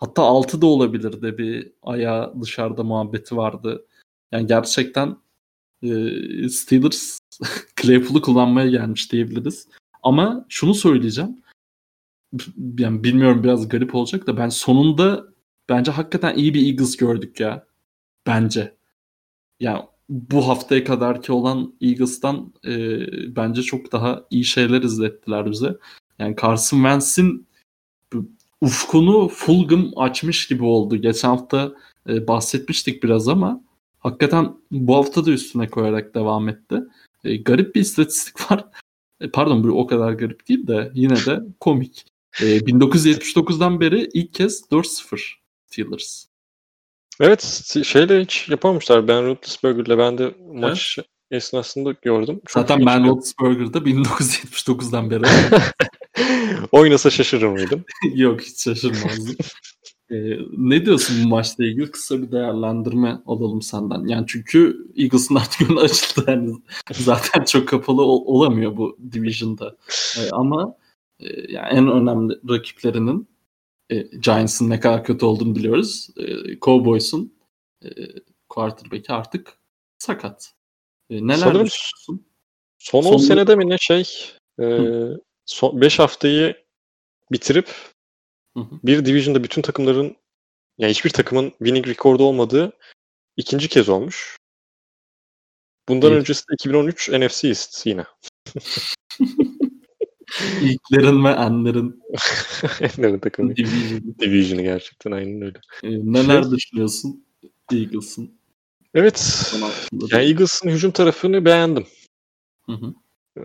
[0.00, 1.38] Hatta 6 da olabilirdi.
[1.38, 3.86] Bir ayağı dışarıda muhabbeti vardı.
[4.32, 5.16] Yani gerçekten
[5.82, 5.88] e,
[6.48, 7.18] Steelers
[7.82, 9.68] Claypool'u kullanmaya gelmiş diyebiliriz.
[10.02, 11.42] Ama şunu söyleyeceğim
[12.78, 15.24] yani bilmiyorum biraz garip olacak da ben sonunda
[15.68, 17.66] bence hakikaten iyi bir Eagles gördük ya.
[18.26, 18.76] Bence.
[19.60, 23.00] Yani bu haftaya kadarki olan Eagles'tan e,
[23.36, 25.76] bence çok daha iyi şeyler izlettiler bize.
[26.18, 27.48] Yani Carson Wentz'in
[28.60, 30.96] ufkunu Fulgham açmış gibi oldu.
[30.96, 31.72] Geçen hafta
[32.08, 33.60] e, bahsetmiştik biraz ama
[33.98, 36.80] hakikaten bu hafta da üstüne koyarak devam etti.
[37.24, 38.64] E, garip bir istatistik var.
[39.20, 42.06] E, pardon bu o kadar garip değil de yine de komik.
[42.40, 45.34] E, 1979'dan beri ilk kez 4-0
[45.66, 46.26] Steelers.
[47.20, 47.42] Evet
[47.84, 49.08] şeyle hiç yapamamışlar.
[49.08, 51.08] Ben Roethlisberger'le ben de maç evet.
[51.30, 52.40] esnasında gördüm.
[52.46, 55.22] Çok Zaten Ben Roethlisberger'da 1979'dan beri.
[56.72, 57.84] Oynasa şaşırır mıydım?
[58.14, 59.36] Yok hiç şaşırmazdım.
[60.10, 61.90] ee, ne diyorsun bu maçla ilgili?
[61.90, 64.06] Kısa bir değerlendirme alalım senden.
[64.06, 66.24] Yani çünkü Eagles'ın artık önü açıldı.
[66.28, 66.56] Yani
[66.92, 69.76] zaten çok kapalı ol- olamıyor bu division'da.
[70.18, 70.74] Ee, ama
[71.20, 73.28] e, yani en önemli rakiplerinin
[73.90, 76.08] e, Giants'ın ne kadar kötü olduğunu biliyoruz.
[76.16, 77.34] E, Cowboys'un
[77.84, 77.88] e,
[78.48, 79.58] quarterback'i artık
[79.98, 80.52] sakat.
[81.10, 82.26] E, neler Sanırım düşünüyorsun?
[82.78, 84.04] Son 10 senede mi ne şey
[85.62, 86.64] 5 e, haftayı
[87.32, 87.68] bitirip
[88.56, 88.80] hı hı.
[88.84, 90.16] bir division'da bütün takımların
[90.78, 92.72] yani hiçbir takımın winning rekordu olmadığı
[93.36, 94.36] ikinci kez olmuş.
[95.88, 96.20] Bundan evet.
[96.20, 98.04] öncesi de 2013 NFC East yine.
[100.62, 102.02] İlklerin ve enlerin.
[102.80, 103.56] enlerin takımı.
[103.56, 104.16] Division.
[104.20, 105.60] Division'ı gerçekten aynen öyle.
[105.82, 106.52] Ee, neler şey...
[106.52, 107.26] düşünüyorsun
[107.72, 108.40] Eagles'ın?
[108.94, 109.50] Evet.
[110.12, 111.86] Yani Eagles'ın hücum tarafını beğendim.
[112.66, 112.94] Hı hı.
[113.38, 113.40] Ee,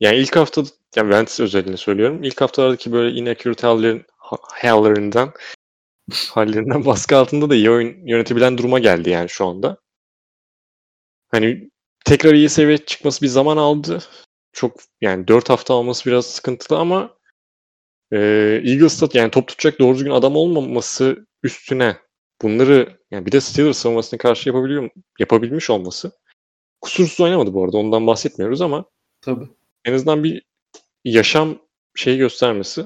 [0.00, 0.62] yani ilk hafta
[0.96, 2.22] yani Wentz özelliğini söylüyorum.
[2.22, 4.04] İlk haftalardaki böyle inaccurate hallerin,
[4.62, 5.32] hallerinden
[6.30, 9.78] hallerinden baskı altında da iyi oyun yönetebilen duruma geldi yani şu anda.
[11.30, 11.70] Hani
[12.04, 14.02] tekrar iyi seviye çıkması bir zaman aldı
[14.52, 17.16] çok yani 4 hafta alması biraz sıkıntılı ama
[18.12, 18.18] e,
[18.64, 21.96] Eagles'ta yani top tutacak doğru düzgün adam olmaması üstüne
[22.42, 26.12] bunları yani bir de Steelers savunmasına karşı yapabiliyor yapabilmiş olması
[26.80, 28.84] kusursuz oynamadı bu arada ondan bahsetmiyoruz ama
[29.20, 29.48] Tabii.
[29.86, 30.42] En azından bir
[31.04, 31.58] yaşam
[31.94, 32.80] şeyi göstermesi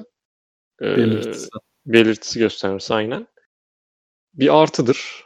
[0.81, 1.49] e, belirtisi.
[1.85, 3.27] belirtisi göstermesi aynen
[4.33, 5.25] bir artıdır.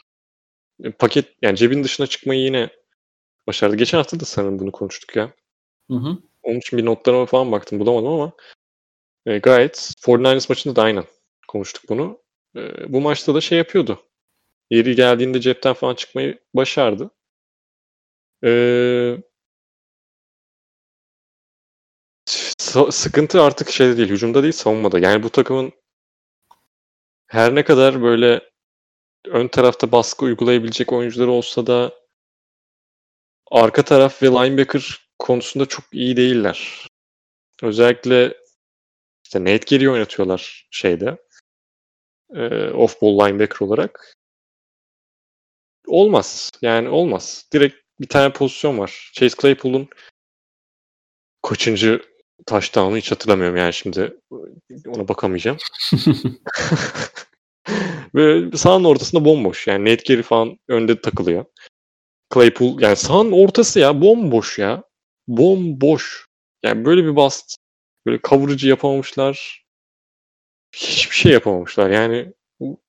[0.84, 2.70] E, paket yani cebin dışına çıkmayı yine
[3.48, 3.76] başardı.
[3.76, 5.34] Geçen hafta da sanırım bunu konuştuk ya.
[5.92, 6.18] Hı hı.
[6.44, 8.32] Onun için bir notlarıma falan baktım bulamadım ama
[9.26, 11.04] e, gayet 49ers maçında da aynen
[11.48, 12.22] konuştuk bunu.
[12.56, 14.00] E, bu maçta da şey yapıyordu.
[14.72, 17.12] Yeri geldiğinde cepten falan çıkmayı başardı.
[18.44, 18.50] E,
[22.92, 25.00] sıkıntı artık şeyde değil, hücumda değil, savunmada.
[25.00, 25.74] Yani bu takımın
[27.28, 28.50] her ne kadar böyle
[29.26, 31.94] ön tarafta baskı uygulayabilecek oyuncuları olsa da
[33.52, 36.88] arka taraf ve linebacker konusunda çok iyi değiller.
[37.64, 38.38] Özellikle
[39.26, 41.18] işte Nate Gary oynatıyorlar şeyde.
[42.30, 44.16] E, off-ball linebacker olarak.
[45.88, 46.52] Olmaz.
[46.62, 47.46] Yani olmaz.
[47.54, 49.12] Direkt bir tane pozisyon var.
[49.14, 49.90] Chase Claypool'un
[51.42, 52.15] kaçıncı
[52.46, 54.18] touchdown'u hiç hatırlamıyorum yani şimdi
[54.88, 55.58] ona bakamayacağım.
[58.16, 59.68] Ve sahanın ortasında bomboş.
[59.68, 61.46] Yani Nate Gary falan önde takılıyor.
[62.34, 64.84] Claypool yani sahanın ortası ya bomboş ya
[65.28, 66.28] bomboş.
[66.64, 67.56] Yani böyle bir bast,
[68.06, 69.66] böyle kavurucu yapamamışlar.
[70.76, 71.90] Hiçbir şey yapamamışlar.
[71.90, 72.82] Yani bu,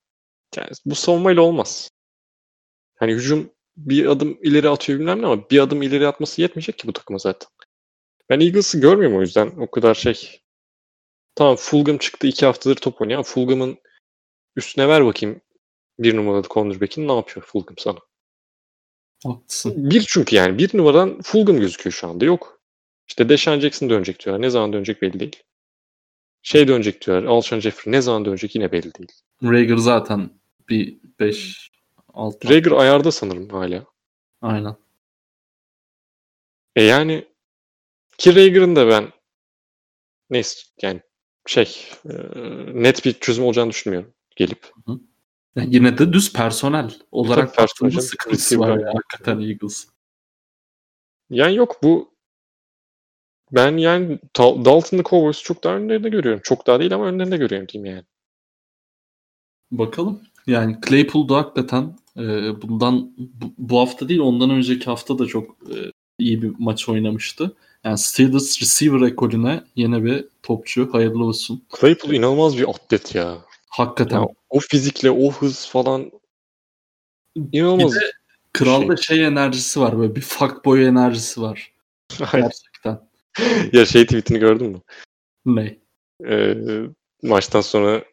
[0.56, 1.90] yani bu savunmayla olmaz.
[2.96, 6.88] Hani hücum bir adım ileri atıyor bilmem ne ama bir adım ileri atması yetmeyecek ki
[6.88, 7.48] bu takıma zaten.
[8.30, 10.40] Ben Eagles'ı görmüyorum o yüzden o kadar şey.
[11.34, 13.24] Tamam Fulgham çıktı iki haftadır top oynuyor.
[13.24, 13.78] Fulgham'ın
[14.56, 15.40] üstüne ver bakayım
[15.98, 17.98] bir numaralı cornerback'in ne yapıyor Fulgham sana?
[19.24, 19.90] Haklısın.
[19.90, 22.24] Bir çünkü yani bir numaradan Fulgham gözüküyor şu anda.
[22.24, 22.60] Yok.
[23.08, 24.42] İşte Deshaun Jackson dönecek diyorlar.
[24.42, 25.42] Ne zaman dönecek belli değil.
[26.42, 27.28] Şey dönecek diyorlar.
[27.28, 29.12] Alshon Jeffrey ne zaman dönecek yine belli değil.
[29.42, 30.30] Rager zaten
[30.68, 31.70] bir 5
[32.14, 33.84] 6 Rager ayarda sanırım hala.
[34.42, 34.76] Aynen.
[36.76, 37.28] E yani
[38.18, 39.12] ki Rager'ın da ben
[40.30, 41.00] neyse yani
[41.46, 42.12] şey e,
[42.82, 44.66] net bir çözüm olacağını düşünmüyorum gelip.
[44.86, 45.00] Hı hı.
[45.56, 49.88] Yani yine de düz personel olarak baktığında sıkıntısı var ya, hakikaten Eagles.
[51.30, 52.16] Yani yok bu
[53.52, 56.40] ben yani Dalton'lı Cowboys'u çok daha önlerinde görüyorum.
[56.44, 58.04] Çok daha değil ama önlerinde görüyorum diyeyim yani.
[59.70, 60.22] Bakalım.
[60.46, 62.22] Yani Claypool da hakikaten e,
[62.62, 67.56] bundan bu, bu hafta değil ondan önceki hafta da çok e, iyi bir maç oynamıştı.
[67.86, 70.88] Yani Steelers receiver ekolüne yeni bir topçu.
[70.92, 71.64] Hayırlı olsun.
[71.80, 73.38] Claypool inanılmaz bir atlet ya.
[73.68, 74.20] Hakikaten.
[74.20, 76.10] Ya, o fizikle, o hız falan
[77.52, 77.94] inanılmaz.
[77.94, 78.12] Bir de
[78.52, 79.16] kralda şey.
[79.16, 81.72] şey enerjisi var böyle bir fuckboy enerjisi var.
[82.32, 83.00] Gerçekten.
[83.72, 84.80] ya şey tweetini gördün mü?
[85.46, 85.76] Ne?
[86.28, 86.56] Ee,
[87.22, 88.04] maçtan sonra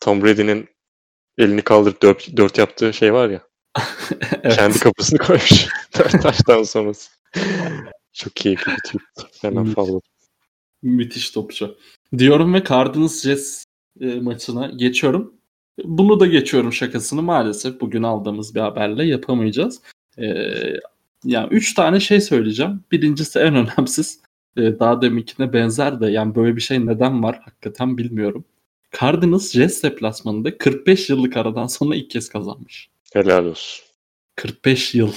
[0.00, 0.68] Tom Brady'nin
[1.38, 3.42] elini kaldırıp dört, dört yaptığı şey var ya.
[4.42, 4.56] evet.
[4.56, 5.66] Kendi kapısını koymuş.
[5.98, 7.10] dört taştan sonrası.
[8.12, 9.42] Çok keyifli bir tweet.
[9.42, 9.84] Hemen Müthiş.
[10.82, 11.78] Müthiş topçu.
[12.18, 13.64] diyorum ve Cardinals Jets
[14.00, 15.34] e, maçına geçiyorum.
[15.84, 19.82] Bunu da geçiyorum şakasını maalesef bugün aldığımız bir haberle yapamayacağız.
[20.18, 20.26] E,
[21.24, 22.84] yani üç tane şey söyleyeceğim.
[22.92, 24.20] Birincisi en önemsiz.
[24.56, 28.44] E, daha deminkine benzer de yani böyle bir şey neden var hakikaten bilmiyorum.
[29.00, 32.88] Cardinals Jets deplasmanında 45 yıllık aradan sonra ilk kez kazanmış.
[33.12, 33.84] Helal olsun.
[34.36, 35.12] 45 yıl.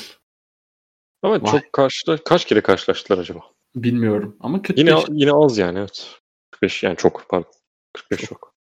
[1.26, 1.52] Ama Vay.
[1.52, 3.40] çok karşıla kaç kere karşılaştılar acaba?
[3.76, 6.20] Bilmiyorum ama 45 yine yine az yani evet.
[6.52, 7.52] 45 yani çok pardon.
[7.94, 8.30] 45 çok.
[8.30, 8.54] çok.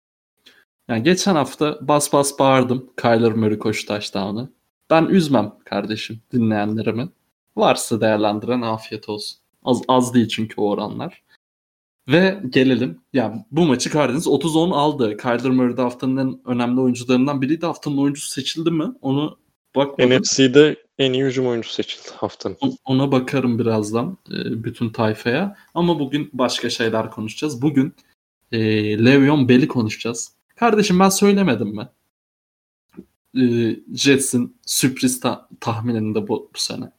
[0.88, 4.52] Yani geçen hafta bas bas bağırdım Kyler Murray koşu touchdown'ı.
[4.90, 7.08] Ben üzmem kardeşim dinleyenlerimi.
[7.56, 9.38] Varsa değerlendiren afiyet olsun.
[9.62, 11.22] Az, az değil çünkü o oranlar.
[12.08, 13.00] Ve gelelim.
[13.12, 15.16] Yani bu maçı Cardinals 30-10 aldı.
[15.16, 17.66] Kyler Murray de haftanın en önemli oyuncularından biriydi.
[17.66, 18.92] Haftanın oyuncusu seçildi mi?
[19.00, 19.38] Onu
[19.76, 20.10] bakmadım.
[20.10, 22.56] NFC'de en iyi hücum oyuncusu seçildi haftanın.
[22.84, 25.56] Ona bakarım birazdan e, bütün tayfaya.
[25.74, 27.62] Ama bugün başka şeyler konuşacağız.
[27.62, 27.94] Bugün
[28.52, 28.58] e,
[29.04, 30.32] Le'Veon Bell'i konuşacağız.
[30.56, 31.88] Kardeşim ben söylemedim mi?
[33.36, 33.44] E,
[33.96, 36.92] Jets'in sürpriz ta- tahmininde bu, bu sene.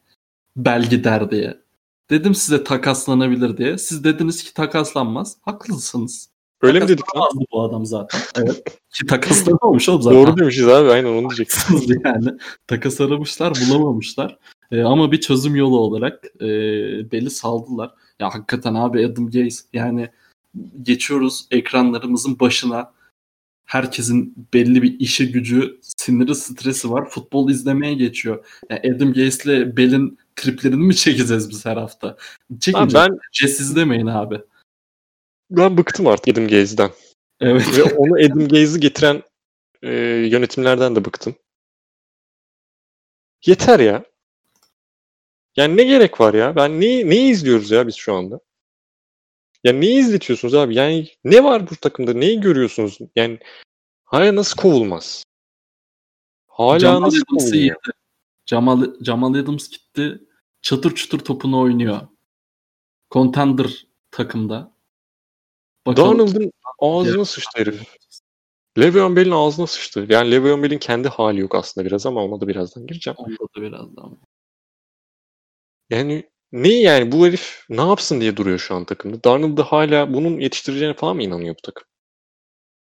[0.55, 1.63] Bell gider diye.
[2.09, 3.77] Dedim size takaslanabilir diye.
[3.77, 5.37] Siz dediniz ki takaslanmaz.
[5.41, 6.29] Haklısınız.
[6.63, 7.27] Öyle mi dedik lan?
[7.51, 8.21] bu adam zaten.
[8.35, 8.63] Evet.
[8.93, 10.19] Ki takaslanamamış oğlum zaten.
[10.19, 12.01] Doğru demişiz abi aynen onu diyecektim.
[12.05, 12.29] yani
[12.67, 14.37] takas aramışlar bulamamışlar.
[14.71, 16.47] Ee, ama bir çözüm yolu olarak e,
[17.11, 17.91] belli saldılar.
[18.19, 20.09] Ya hakikaten abi Adam Gaze yani
[20.83, 22.91] geçiyoruz ekranlarımızın başına.
[23.65, 27.09] Herkesin belli bir işi gücü, siniri, stresi var.
[27.09, 28.45] Futbol izlemeye geçiyor.
[28.69, 32.17] Yani Adam Gaze ile Bell'in triplerini mi çekeceğiz biz her hafta?
[32.59, 34.41] Çekince ben Jess izlemeyin abi.
[35.49, 36.91] Ben bıktım artık Adam Gaze'den.
[37.39, 37.77] Evet.
[37.77, 39.23] Ve onu Adam Gaze'i getiren
[39.81, 39.91] e,
[40.31, 41.35] yönetimlerden de bıktım.
[43.45, 44.05] Yeter ya.
[45.55, 46.55] Yani ne gerek var ya?
[46.55, 48.39] Ben ne ne izliyoruz ya biz şu anda?
[49.63, 50.75] Ya ne izletiyorsunuz abi?
[50.75, 52.13] Yani ne var bu takımda?
[52.13, 52.99] Neyi görüyorsunuz?
[53.15, 53.39] Yani
[54.03, 55.23] hala nasıl kovulmaz?
[56.47, 57.75] Hala Jamal nasıl kovulmuyor?
[58.45, 60.19] Jamal, Jamal Adams gitti.
[60.61, 62.01] Çatır çutur topunu oynuyor.
[63.11, 64.72] Contender takımda.
[65.87, 67.81] Donald'ın ağzına sıçtı herif.
[68.79, 70.05] Le'Veon Bell'in ağzına sıçtı.
[70.09, 73.15] Yani Le'Veon Bell'in kendi hali yok aslında biraz ama ona da birazdan gireceğim.
[73.17, 74.17] Onda da birazdan.
[75.89, 79.23] Yani ne yani bu herif ne yapsın diye duruyor şu an takımda.
[79.23, 81.87] Darnold da hala bunun yetiştireceğine falan mı inanıyor bu takım?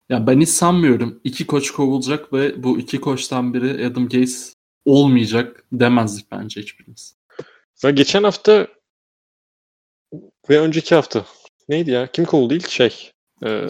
[0.08, 1.20] Ya ben hiç sanmıyorum.
[1.24, 4.52] İki koç kovulacak ve bu iki koçtan biri Adam Gase
[4.84, 7.16] olmayacak demezdik bence hiçbirimiz.
[7.82, 8.68] Ya geçen hafta
[10.50, 11.24] ve önceki hafta
[11.68, 12.06] neydi ya?
[12.12, 13.12] Kim kovuldu ilk şey?
[13.44, 13.66] Ee,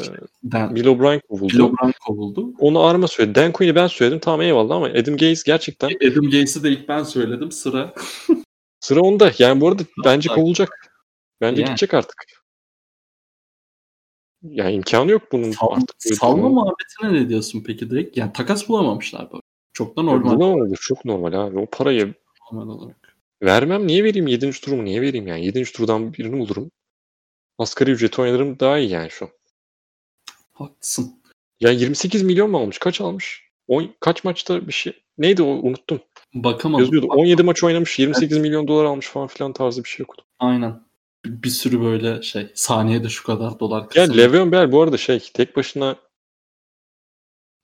[0.53, 1.55] Dan, Bill O'Brien kovuldu.
[1.55, 2.53] Bill O'Brien kovuldu.
[2.59, 3.35] Onu Arma söyledi.
[3.35, 4.19] Dan Quinn'i ben söyledim.
[4.19, 5.89] Tamam eyvallah ama Adam Gaze gerçekten...
[6.11, 7.53] Adam Gaze'i de ilk ben söyledim.
[7.53, 7.95] Sıra.
[8.81, 9.33] Sıra onda.
[9.39, 10.93] Yani bu arada bence kovulacak.
[11.41, 11.69] Bence yani.
[11.69, 12.25] gidecek artık.
[14.43, 15.97] Yani imkanı yok bunun Sal, artık.
[15.99, 18.17] Salma muhabbetine ne diyorsun peki direkt?
[18.17, 19.43] Yani takas bulamamışlar böyle.
[19.73, 20.37] Çok da normal.
[20.37, 20.79] Bulamamışlar.
[20.81, 21.59] Çok normal abi.
[21.59, 22.15] O parayı
[22.53, 23.17] normal olarak.
[23.43, 23.87] Vermem.
[23.87, 24.27] Niye vereyim?
[24.27, 24.51] 7.
[24.51, 25.47] turumu niye vereyim yani?
[25.47, 25.65] 7.
[25.65, 26.71] turdan birini bulurum.
[27.59, 29.31] Asgari ücreti oynarım daha iyi yani şu an.
[30.53, 31.23] Haklısın.
[31.61, 32.79] Ya 28 milyon mu almış?
[32.79, 33.49] Kaç almış?
[33.69, 34.93] On, kaç maçta bir şey?
[35.19, 35.47] Neydi o?
[35.47, 36.01] Unuttum.
[36.35, 36.85] Bakamadım.
[36.85, 37.09] Yazıyordu.
[37.09, 38.43] Bak 17 maç oynamış 28 evet.
[38.43, 40.25] milyon dolar almış falan filan tarzı bir şey okudum.
[40.39, 40.81] Aynen.
[41.27, 44.03] Bir sürü böyle şey saniyede şu kadar dolar kısmı.
[44.03, 45.97] Ya Le'Veon Bell bu arada şey tek başına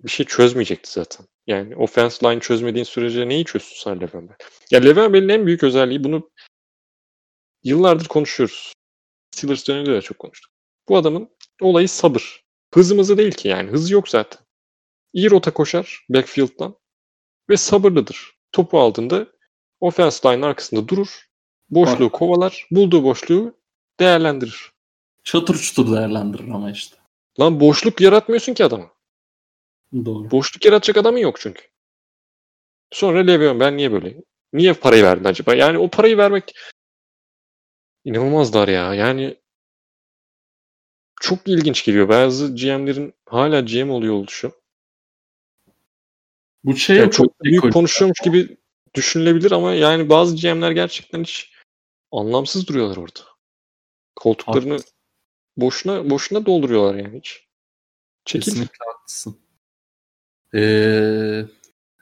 [0.04, 1.26] bir şey çözmeyecekti zaten.
[1.46, 4.36] Yani offense line çözmediğin sürece neyi çözsün sen Le'Veon Bell?
[4.70, 6.30] Ya Le'Veon Bell'in en büyük özelliği bunu
[7.64, 8.72] yıllardır konuşuyoruz.
[9.34, 10.52] Steelers döneminde de çok konuştuk.
[10.88, 11.30] Bu adamın
[11.60, 12.44] olayı sabır.
[12.74, 13.70] Hızımızı değil ki yani.
[13.70, 14.40] Hızı yok zaten.
[15.12, 16.76] İyi rota koşar backfield'dan
[17.50, 18.32] ve sabırlıdır.
[18.52, 19.26] Topu aldığında
[19.80, 21.28] offense line arkasında durur.
[21.70, 22.12] Boşluğu Bak.
[22.12, 22.66] kovalar.
[22.70, 23.54] Bulduğu boşluğu
[24.00, 24.72] değerlendirir.
[25.24, 26.96] Çatır çutur değerlendirir ama işte.
[27.40, 28.90] Lan boşluk yaratmıyorsun ki adama.
[30.04, 30.30] Doğru.
[30.30, 31.62] Boşluk yaratacak adamın yok çünkü.
[32.90, 34.16] Sonra Le'Veon ben niye böyle?
[34.52, 35.54] Niye parayı verdin acaba?
[35.54, 36.54] Yani o parayı vermek
[38.04, 38.94] inanılmazlar ya.
[38.94, 39.36] Yani
[41.20, 42.08] çok ilginç geliyor.
[42.08, 44.52] Bazı GM'lerin hala GM oluyor oluşu.
[46.64, 48.56] Bu şey yani çok büyük konuşuyormuş gibi
[48.94, 51.52] düşünülebilir ama yani bazı GM'ler gerçekten hiç
[52.12, 53.20] anlamsız duruyorlar orada.
[54.16, 54.94] Koltuklarını haklısın.
[55.56, 57.46] boşuna boşuna dolduruyorlar yani hiç.
[58.24, 58.44] Çekil.
[58.44, 59.38] Kesinlikle haklısın.
[60.54, 61.44] Ee,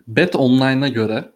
[0.07, 1.33] Bet Online'a göre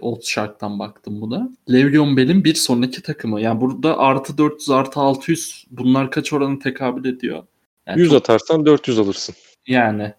[0.00, 1.50] Old Shark'tan baktım buna.
[1.70, 3.40] Le'Veon Bell'in bir sonraki takımı.
[3.40, 7.46] Yani burada artı 400 artı 600 bunlar kaç oranı tekabül ediyor?
[7.86, 8.18] Yani 100 çok...
[8.18, 9.34] atarsan 400 alırsın.
[9.66, 10.14] Yani.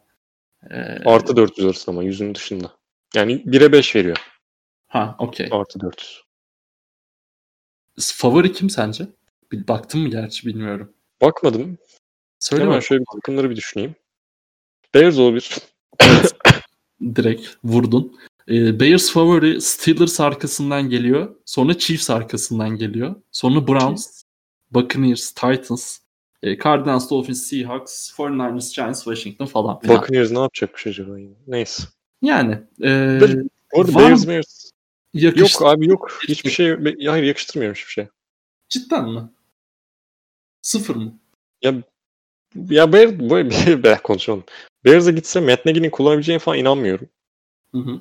[0.71, 0.75] E...
[1.05, 2.71] Artı 400 alırsın ama yüzün dışında.
[3.15, 4.17] Yani 1'e 5 veriyor.
[4.87, 5.47] Ha okey.
[5.51, 6.23] Artı 400.
[7.99, 9.07] Favori kim sence?
[9.51, 10.93] Bir baktın mı gerçi bilmiyorum.
[11.21, 11.77] Bakmadım.
[12.39, 13.95] Söyle Hemen şöyle bir takımları bir düşüneyim.
[14.93, 15.57] Bears olabilir.
[17.15, 18.19] Direkt vurdun.
[18.49, 21.35] Ee, Bears favori Steelers arkasından geliyor.
[21.45, 23.15] Sonra Chiefs arkasından geliyor.
[23.31, 24.23] Sonra Browns,
[24.71, 25.99] Buccaneers, Titans,
[26.43, 30.01] e, Cardinals, Dolphins, Seahawks, 49ers, Giants, Washington falan filan.
[30.01, 31.17] Buccaneers ne yapacakmış acaba?
[31.47, 31.83] Neyse.
[32.21, 33.19] Yani e,
[33.73, 34.27] Var Bears?
[34.27, 34.71] Bears.
[35.13, 35.41] yakış...
[35.41, 36.19] Yok abi yok.
[36.27, 36.85] Hiçbir şey.
[36.85, 38.07] be- Hayır yakıştırmıyorum hiçbir şey.
[38.69, 39.21] Cidden mi?
[40.61, 41.19] Sıfır mı?
[41.61, 41.75] Ya
[42.69, 43.35] ya Bears, bu
[43.67, 44.43] bir be konuşalım.
[44.85, 47.09] Bears'a gitse Matt Nagy'nin kullanabileceğine falan inanmıyorum.
[47.71, 47.99] Hı hı.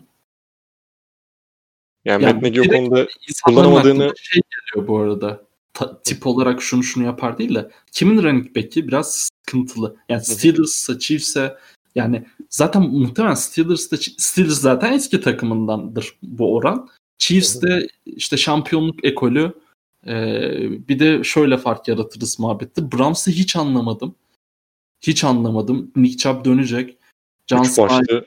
[2.04, 3.06] Yani Ya Nagy o konuda
[3.46, 5.42] Kullanamadığını- şey geliyor bu arada.
[5.74, 9.96] Ta- tip olarak şunu şunu yapar değil de kimin running back'i biraz sıkıntılı.
[10.08, 11.56] Yani Steelers'a, Chiefs'e
[11.94, 16.88] yani zaten muhtemelen Steelers'da Steelers zaten eski takımındandır bu oran.
[17.18, 19.52] Chiefs'te işte şampiyonluk ekolü
[20.06, 22.92] ee, bir de şöyle fark yaratırız muhabbette.
[22.92, 24.14] Browns'ı hiç anlamadım.
[25.02, 25.90] Hiç anlamadım.
[25.96, 26.90] Nick Chubb dönecek.
[26.90, 26.96] 3
[27.50, 28.24] Johnson, maçta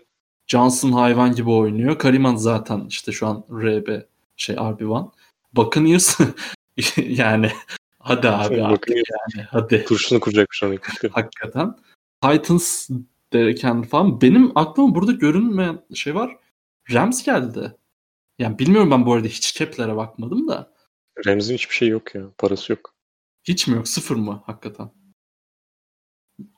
[0.52, 2.00] Johnson hayvan gibi oynuyor.
[2.00, 4.02] Kariman zaten işte şu an RB
[4.36, 5.12] şey RB1.
[5.54, 6.20] Buccaneers
[6.98, 7.52] yani
[8.00, 11.76] hadi abi artık Buccaneers yani hadi turşusunu kuracakmış ilk hakikaten.
[12.22, 12.90] Titans
[13.34, 14.22] Derek Henry falan.
[14.22, 16.38] Benim aklıma burada görünmeyen şey var.
[16.92, 17.76] Rams geldi.
[18.40, 20.74] Yani bilmiyorum ben bu arada hiç cap'lere bakmadım da.
[21.26, 22.24] Rams'in hiçbir şey yok ya.
[22.38, 22.94] Parası yok.
[23.44, 23.88] Hiç mi yok?
[23.88, 24.90] Sıfır mı hakikaten?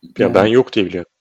[0.03, 1.12] Ya Yani- ben yok diye biliyorum.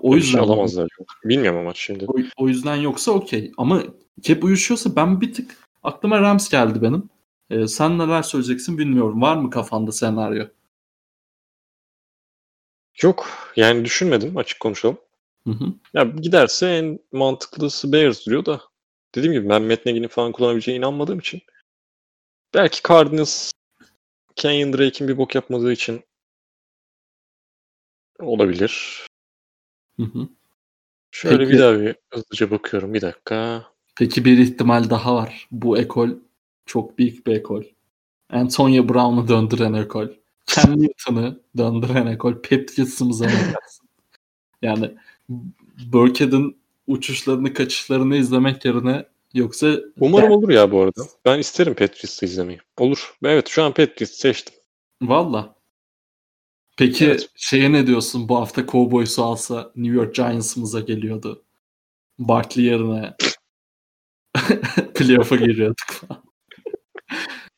[0.00, 0.88] O şey yüzden alamazlar.
[1.24, 2.04] Bilmiyorum ama şimdi.
[2.08, 3.52] O, o yüzden yoksa okey.
[3.56, 3.82] Ama
[4.20, 7.08] cap uyuşuyorsa ben bir tık aklıma Rams geldi benim.
[7.50, 9.22] Ee, sen neler söyleyeceksin bilmiyorum.
[9.22, 10.46] Var mı kafanda senaryo?
[13.02, 13.28] Yok.
[13.56, 14.98] Yani düşünmedim açık konuşalım.
[15.46, 15.64] Hı hı.
[15.94, 18.60] Ya giderse en mantıklısı Bears duruyor da.
[19.14, 21.42] Dediğim gibi ben Matt Nagy'nin falan kullanabileceğine inanmadığım için.
[22.54, 23.52] Belki Cardinals
[24.36, 26.04] Kenyon Drake'in bir bok yapmadığı için
[28.20, 29.06] olabilir.
[30.04, 30.28] Hı hı.
[31.10, 31.50] Şöyle Peki.
[31.52, 32.94] bir daha bir hızlıca bakıyorum.
[32.94, 33.64] Bir dakika.
[33.96, 35.48] Peki bir ihtimal daha var.
[35.50, 36.08] Bu ekol
[36.66, 37.62] çok büyük bir ekol.
[38.30, 40.08] Antonio Brown'u döndüren ekol.
[40.46, 42.32] Cam Newton'u döndüren ekol.
[42.34, 43.88] Patriots'ımıza dersin?
[44.62, 44.90] Yani
[45.92, 51.02] Burkhead'in uçuşlarını, kaçışlarını izlemek yerine yoksa Umarım Ben- olur ya bu arada.
[51.24, 52.58] Ben isterim Patriots'ı izlemeyi.
[52.78, 53.14] Olur.
[53.24, 54.54] Evet şu an Patriots seçtim.
[55.02, 55.54] Valla.
[56.78, 57.28] Peki Evet.
[57.36, 58.28] şeye ne diyorsun?
[58.28, 61.44] Bu hafta Cowboys'u alsa New York Giants'ımıza geliyordu.
[62.18, 63.14] Barkley yerine
[64.94, 66.02] playoff'a giriyorduk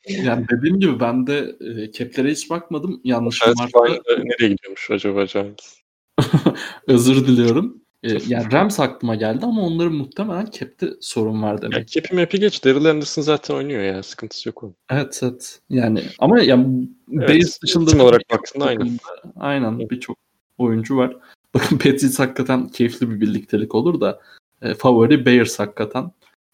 [0.08, 3.00] yani dediğim gibi ben de e, caplere hiç bakmadım.
[3.04, 5.74] Yanlışım varsa nereye gidiyormuş acaba Giants?
[6.86, 7.84] özür diliyorum.
[8.05, 11.88] E, yani Rams aklıma geldi ama onların muhtemelen cap'te sorun var Ya demek.
[11.88, 12.64] Cap'i map'i geç.
[12.64, 14.02] Daryl Anderson zaten oynuyor ya.
[14.02, 14.74] Sıkıntısı yok onun.
[14.90, 15.61] Evet evet.
[15.70, 18.90] Yani ama yani Evet, Bears dışında olarak baktığında aynı.
[19.36, 20.18] Aynen birçok
[20.59, 21.16] oyuncu var.
[21.55, 24.20] Bakın Patriots hakikaten keyifli bir birliktelik olur da
[24.62, 26.11] e, favori Bears hakikaten.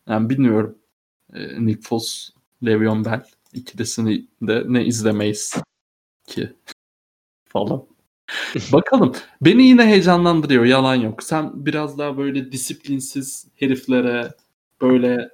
[0.08, 0.78] Yani bilmiyorum.
[1.34, 2.30] E, Nick Foles,
[2.64, 3.22] Le'Veon Bell
[3.52, 5.54] ikilisini de ne izlemeyiz
[6.26, 6.52] ki
[7.48, 7.89] falan.
[8.72, 9.12] Bakalım.
[9.40, 10.64] Beni yine heyecanlandırıyor.
[10.64, 11.22] Yalan yok.
[11.22, 14.34] Sen biraz daha böyle disiplinsiz heriflere
[14.80, 15.28] böyle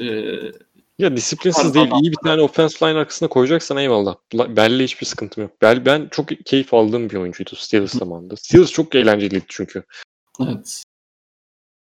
[0.00, 0.04] e,
[0.98, 1.88] Ya disiplinsiz değil.
[1.90, 2.02] pardon.
[2.02, 4.16] iyi bir tane offense line arkasına koyacaksan eyvallah.
[4.34, 5.62] La- Bell'le hiçbir sıkıntım yok.
[5.62, 8.36] Bell ben çok keyif aldığım bir oyuncuydu Steelers zamanında.
[8.36, 9.82] Steelers çok eğlenceliydi çünkü.
[10.40, 10.82] evet.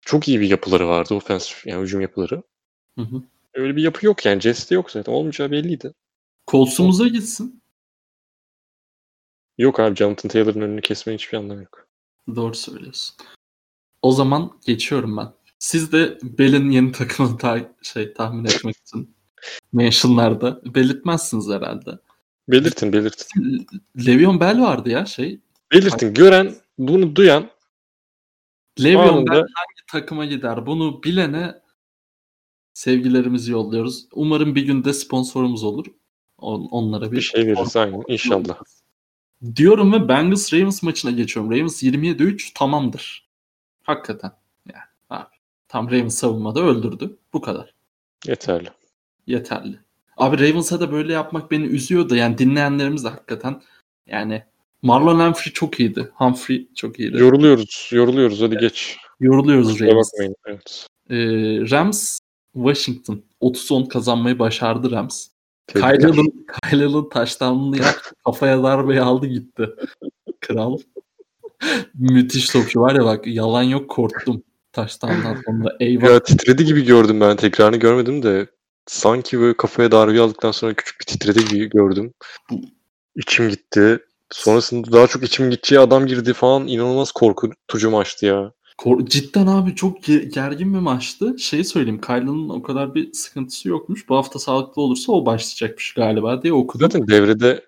[0.05, 2.43] Çok iyi bir yapıları vardı offense yani hücum yapıları.
[2.99, 3.23] Hı hı.
[3.55, 4.41] Öyle bir yapı yok yani.
[4.41, 5.13] Jets'te yok zaten.
[5.13, 5.93] Olmayacağı belliydi.
[6.51, 7.62] Colts'umuza gitsin.
[9.63, 11.89] Yok abi Jonathan Taylor'ın önünü kesmenin hiçbir anlamı yok.
[12.37, 13.17] Doğru söylüyorsun.
[14.03, 15.33] O zaman geçiyorum ben.
[15.59, 19.17] Siz de Bell'in yeni takımını ta- şey tahmin etmek için
[19.73, 21.91] mentionlarda belirtmezsiniz herhalde.
[22.49, 23.67] Belirtin belirtin.
[24.07, 25.41] Le'Veon Bell vardı ya şey.
[25.73, 26.15] Belirtin.
[26.15, 27.51] Gören bunu duyan
[28.83, 30.67] Le'Veon Anında- Bell hangi takıma gider?
[30.67, 31.63] Bunu bilene
[32.75, 34.07] sevgilerimizi yolluyoruz.
[34.13, 35.87] Umarım bir günde sponsorumuz olur.
[36.39, 38.59] On- onlara bir, bir şey veririz aynen inşallah.
[39.57, 41.53] Diyorum ve Bengals Ravens maçına geçiyorum.
[41.53, 43.29] Ravens 27-3 tamamdır.
[43.83, 44.33] Hakikaten.
[44.73, 45.35] Yani abi,
[45.69, 47.17] tam Ravens savunmada öldürdü.
[47.33, 47.75] Bu kadar.
[48.27, 48.69] Yeterli.
[49.27, 49.79] Yeterli.
[50.17, 53.63] Abi Ravens'a da böyle yapmak beni üzüyor da yani dinleyenlerimiz de hakikaten
[54.07, 54.45] yani
[54.83, 56.11] Marlon Humphrey çok iyiydi.
[56.15, 57.19] Humphrey çok iyiydi.
[57.19, 57.91] Yoruluyoruz.
[57.93, 58.43] Yoruluyoruz.
[58.43, 58.97] Hadi geç.
[59.21, 60.35] Yoruluyoruz Kusura bakmayın.
[60.47, 60.87] Evet.
[61.11, 61.17] Ee,
[61.71, 62.19] Rams
[62.55, 65.29] Washington 30-10 kazanmayı başardı Rams.
[65.67, 68.11] Kyle'ın Kyle'ın taştanını yaptı.
[68.25, 69.69] Kafaya darbeyi aldı gitti.
[70.41, 70.79] Kral.
[71.95, 74.43] Müthiş topçu var ya bak yalan yok korktum.
[74.73, 76.05] Taştandan sonra eyvah.
[76.05, 77.37] Ya titredi gibi gördüm ben.
[77.37, 78.47] Tekrarını görmedim de
[78.87, 82.13] sanki böyle kafaya darbe aldıktan sonra küçük bir titredi gibi gördüm.
[83.17, 83.99] İçim gitti.
[84.31, 86.67] Sonrasında daha çok içim gideceği adam girdi falan.
[86.67, 88.53] inanılmaz korkutucu maçtı ya.
[89.05, 91.39] Cidden abi çok gergin bir maçtı.
[91.39, 94.09] Şeyi söyleyeyim Kyle'ın o kadar bir sıkıntısı yokmuş.
[94.09, 96.91] Bu hafta sağlıklı olursa o başlayacakmış galiba diye okudum.
[96.91, 97.65] Zaten devrede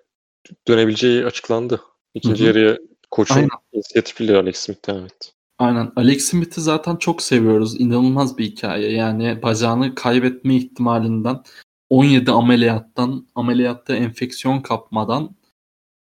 [0.68, 1.80] dönebileceği açıklandı.
[2.14, 2.46] İkinci Hı-hı.
[2.48, 2.78] yarıya
[3.10, 5.32] koçun inisiyatifli Alex Smith evet.
[5.58, 5.92] Aynen.
[5.96, 7.80] Alex Smith'i zaten çok seviyoruz.
[7.80, 8.92] İnanılmaz bir hikaye.
[8.92, 11.42] Yani bacağını kaybetme ihtimalinden
[11.90, 15.36] 17 ameliyattan ameliyatta enfeksiyon kapmadan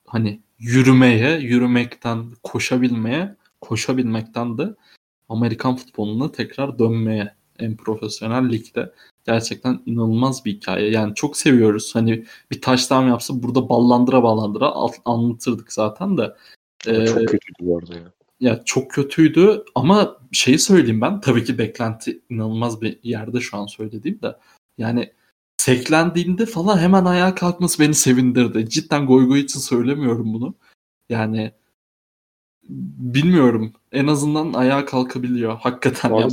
[0.07, 3.35] hani yürümeye, yürümekten koşabilmeye,
[3.65, 4.75] koşabilmekten de
[5.29, 8.93] Amerikan futboluna tekrar dönmeye en profesyonel ligde.
[9.25, 10.91] Gerçekten inanılmaz bir hikaye.
[10.91, 11.95] Yani çok seviyoruz.
[11.95, 14.73] Hani bir taştan yapsa burada ballandıra ballandıra
[15.05, 16.35] anlatırdık zaten de.
[16.87, 18.11] Ee, çok kötüydü bu arada ya.
[18.39, 21.21] Ya çok kötüydü ama şeyi söyleyeyim ben.
[21.21, 24.35] Tabii ki beklenti inanılmaz bir yerde şu an söylediğim de.
[24.77, 25.13] Yani
[25.57, 28.69] seklendiğinde falan hemen ayağa kalkması beni sevindirdi.
[28.69, 30.55] Cidden goy goy için söylemiyorum bunu.
[31.09, 31.51] Yani
[32.69, 33.73] bilmiyorum.
[33.91, 35.57] En azından ayağa kalkabiliyor.
[35.57, 36.11] Hakikaten.
[36.11, 36.29] Abi, ya,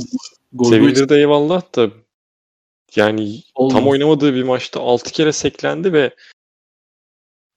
[0.63, 1.15] sevindirdi için...
[1.15, 1.89] eyvallah da
[2.95, 3.73] yani Olmaz.
[3.73, 6.15] tam oynamadığı bir maçta 6 kere seklendi ve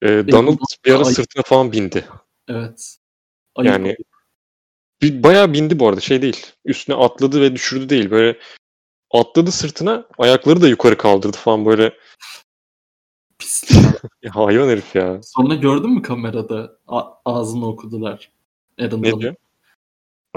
[0.03, 2.05] e, Donald bir ara sırtına falan bindi.
[2.49, 2.97] Evet.
[3.55, 3.97] Ayıp yani.
[5.03, 6.47] Bir, bayağı bindi bu arada şey değil.
[6.65, 8.11] Üstüne atladı ve düşürdü değil.
[8.11, 8.39] Böyle
[9.11, 11.93] atladı sırtına ayakları da yukarı kaldırdı falan böyle.
[14.23, 15.21] Ya, hayvan herif ya.
[15.23, 18.31] Sonra gördün mü kamerada A- ağzını okudular.
[18.81, 19.35] Adam ne diyor?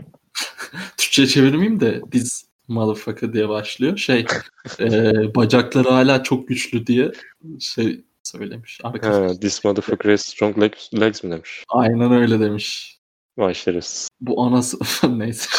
[0.98, 3.98] Türkçe çevirmeyeyim de biz motherfucker diye başlıyor.
[3.98, 4.20] Şey
[4.80, 7.12] e, bacakları hala çok güçlü diye
[7.60, 8.80] şey söylemiş.
[8.84, 11.64] Ha, this motherfucker has strong legs, legs mi demiş.
[11.70, 12.98] Aynen öyle demiş.
[13.38, 14.10] Başlarız.
[14.22, 14.78] Bu anası
[15.20, 15.50] neyse.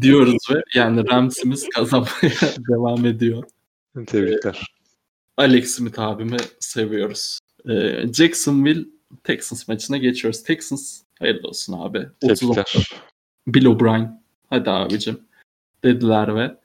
[0.00, 3.44] diyoruz ve yani Rams'imiz kazanmaya devam ediyor.
[4.06, 4.66] Tebrikler.
[5.36, 7.38] Alex Smith abimi seviyoruz.
[7.70, 8.84] Ee, Jacksonville
[9.24, 10.42] Texans maçına geçiyoruz.
[10.42, 12.08] Texans hayırlı olsun abi.
[12.20, 12.90] Tebrikler.
[13.46, 15.20] Bill O'Brien hadi abicim
[15.84, 16.56] dediler ve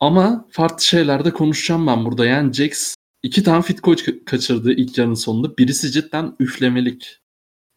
[0.00, 2.26] ama farklı şeylerde konuşacağım ben burada.
[2.26, 5.56] Yani Jax iki tane fit coach kaçırdı ilk yarının sonunda.
[5.56, 7.20] Birisi cidden üflemelik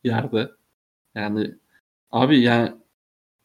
[0.04, 0.52] yerde.
[1.16, 1.56] Yani
[2.12, 2.72] abi yani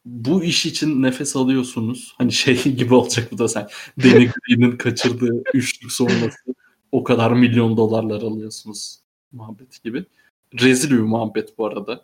[0.05, 2.15] bu iş için nefes alıyorsunuz.
[2.17, 3.67] Hani şey gibi olacak bu da sen.
[4.03, 6.55] Danny Green'in kaçırdığı üçlük sonrası
[6.91, 8.99] o kadar milyon dolarlar alıyorsunuz
[9.31, 10.05] muhabbeti gibi.
[10.61, 12.01] Rezil bir muhabbet bu arada.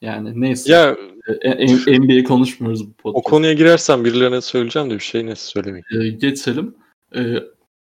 [0.00, 0.72] Yani neyse.
[0.72, 0.96] Ya
[1.42, 3.26] e, NBA konuşmuyoruz bu podcast.
[3.26, 5.86] O konuya girersen birilerine söyleyeceğim de bir şey neyse söylemeyeyim.
[6.00, 6.74] Ee, geçelim.
[7.16, 7.36] Ee,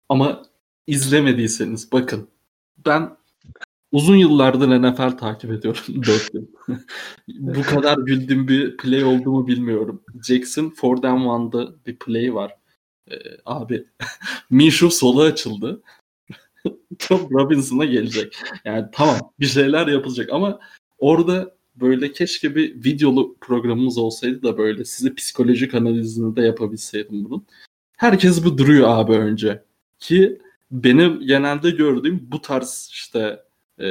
[0.09, 0.43] ama
[0.87, 2.27] izlemediyseniz bakın.
[2.85, 3.17] Ben
[3.93, 5.81] Uzun yıllardır NFL takip ediyorum.
[6.07, 6.45] 4 yıl.
[7.27, 10.03] Bu kadar güldüğüm bir play olduğumu bilmiyorum.
[10.27, 12.55] Jackson Ford and One'da bir play var.
[13.11, 13.85] Ee, abi
[14.49, 15.81] Minshew sola açıldı.
[16.99, 18.37] Tom Robinson'a gelecek.
[18.65, 20.59] Yani tamam bir şeyler yapılacak ama
[20.97, 27.45] orada böyle keşke bir videolu programımız olsaydı da böyle size psikolojik analizini de yapabilseydim bunun.
[27.97, 29.63] Herkes bu duruyor abi önce.
[29.99, 30.39] Ki
[30.71, 33.43] benim genelde gördüğüm bu tarz işte
[33.79, 33.85] e,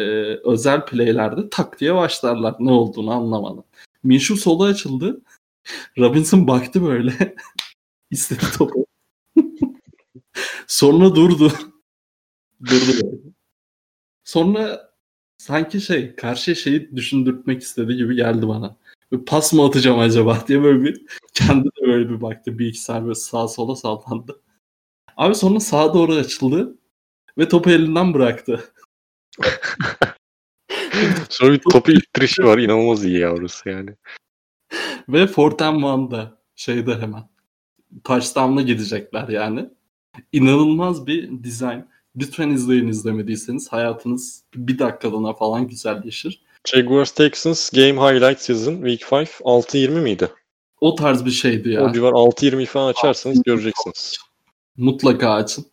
[0.45, 3.65] özel playlerde tak diye başlarlar ne olduğunu anlamadan.
[4.03, 5.23] Minshew sola açıldı.
[5.99, 7.35] Robinson baktı böyle.
[8.11, 8.87] istedi topu.
[10.67, 11.53] Sonra durdu.
[12.67, 13.17] Durdu böyle.
[14.25, 14.93] Sonra
[15.39, 18.77] sanki şey karşı şeyi düşündürtmek istedi gibi geldi bana.
[19.13, 21.03] Bir pas mı atacağım acaba diye böyle bir
[21.35, 22.59] kendi de böyle bir baktı.
[22.59, 24.41] Bir iki saniye sağa sola sallandı.
[25.17, 26.79] Abi sonra sağa doğru açıldı
[27.39, 28.73] ve topu elinden bıraktı.
[31.29, 32.59] Sonra bir topu ittirişi var.
[32.59, 33.97] inanılmaz iyi yavrusu yani.
[35.09, 37.29] Ve Forten Van'da şeyde hemen
[38.05, 39.71] touchdown'la gidecekler yani.
[40.33, 41.92] İnanılmaz bir dizayn.
[42.17, 43.73] Lütfen izleyin izlemediyseniz.
[43.73, 46.43] Hayatınız bir dakikalığına falan güzelleşir.
[46.65, 50.29] Jaguars Texans Game Highlight Season Week 5 6-20 miydi?
[50.81, 51.85] O tarz bir şeydi ya.
[51.85, 54.17] O civar 6-20 falan açarsanız göreceksiniz.
[54.77, 55.67] Mutlaka açın.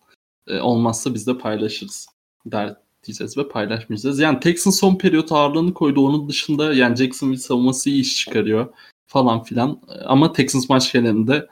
[0.48, 2.08] E, olmazsa biz de paylaşırız.
[2.46, 4.20] Der, diyeceğiz ve paylaşmayacağız.
[4.20, 6.08] Yani Texans son periyot ağırlığını koydu.
[6.08, 8.74] Onun dışında yani Jacksonville savunması iyi iş çıkarıyor
[9.08, 9.82] falan filan.
[10.06, 11.48] Ama Texans maç genelinde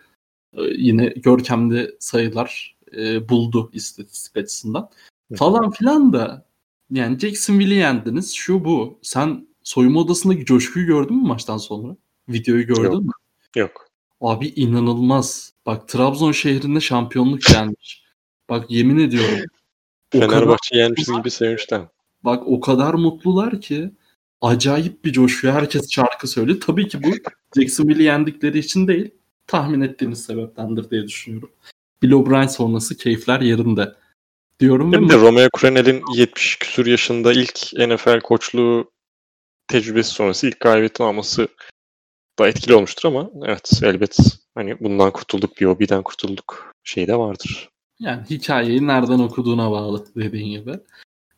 [0.53, 4.89] e, yine görkemli sayılar e, buldu istatistik açısından.
[5.35, 6.45] Falan filan da
[6.91, 8.33] yani Jacksonville'i yendiniz.
[8.35, 8.99] Şu bu.
[9.01, 11.95] Sen soyunma odasındaki coşkuyu gördün mü maçtan sonra?
[12.29, 13.03] Videoyu gördün Yok.
[13.03, 13.11] mü?
[13.55, 13.87] Yok.
[14.21, 15.53] Abi inanılmaz.
[15.65, 18.03] Bak Trabzon şehrinde şampiyonluk gelmiş.
[18.49, 19.39] Bak yemin ediyorum.
[20.09, 21.89] Fenerbahçe yenmişiz gibi sevinçten.
[22.23, 23.91] Bak o kadar mutlular ki
[24.41, 25.53] acayip bir coşuyor.
[25.53, 26.59] Herkes şarkı söylüyor.
[26.61, 27.07] Tabii ki bu
[27.55, 29.11] Jacksonville'i yendikleri için değil.
[29.47, 31.49] Tahmin ettiğiniz sebeptendir diye düşünüyorum.
[32.01, 33.95] Bill O'Brien sonrası keyifler yerinde.
[34.59, 34.93] diyorum.
[34.93, 38.91] Hem de Romeo Crenel'in 70 küsur yaşında ilk NFL koçluğu
[39.67, 41.47] tecrübesi sonrası ilk galibiyetini alması
[42.39, 44.17] da etkili olmuştur ama evet elbet
[44.55, 47.69] hani bundan kurtulduk bir hobiden kurtulduk şey de vardır.
[47.99, 50.79] Yani hikayeyi nereden okuduğuna bağlı dediğin gibi.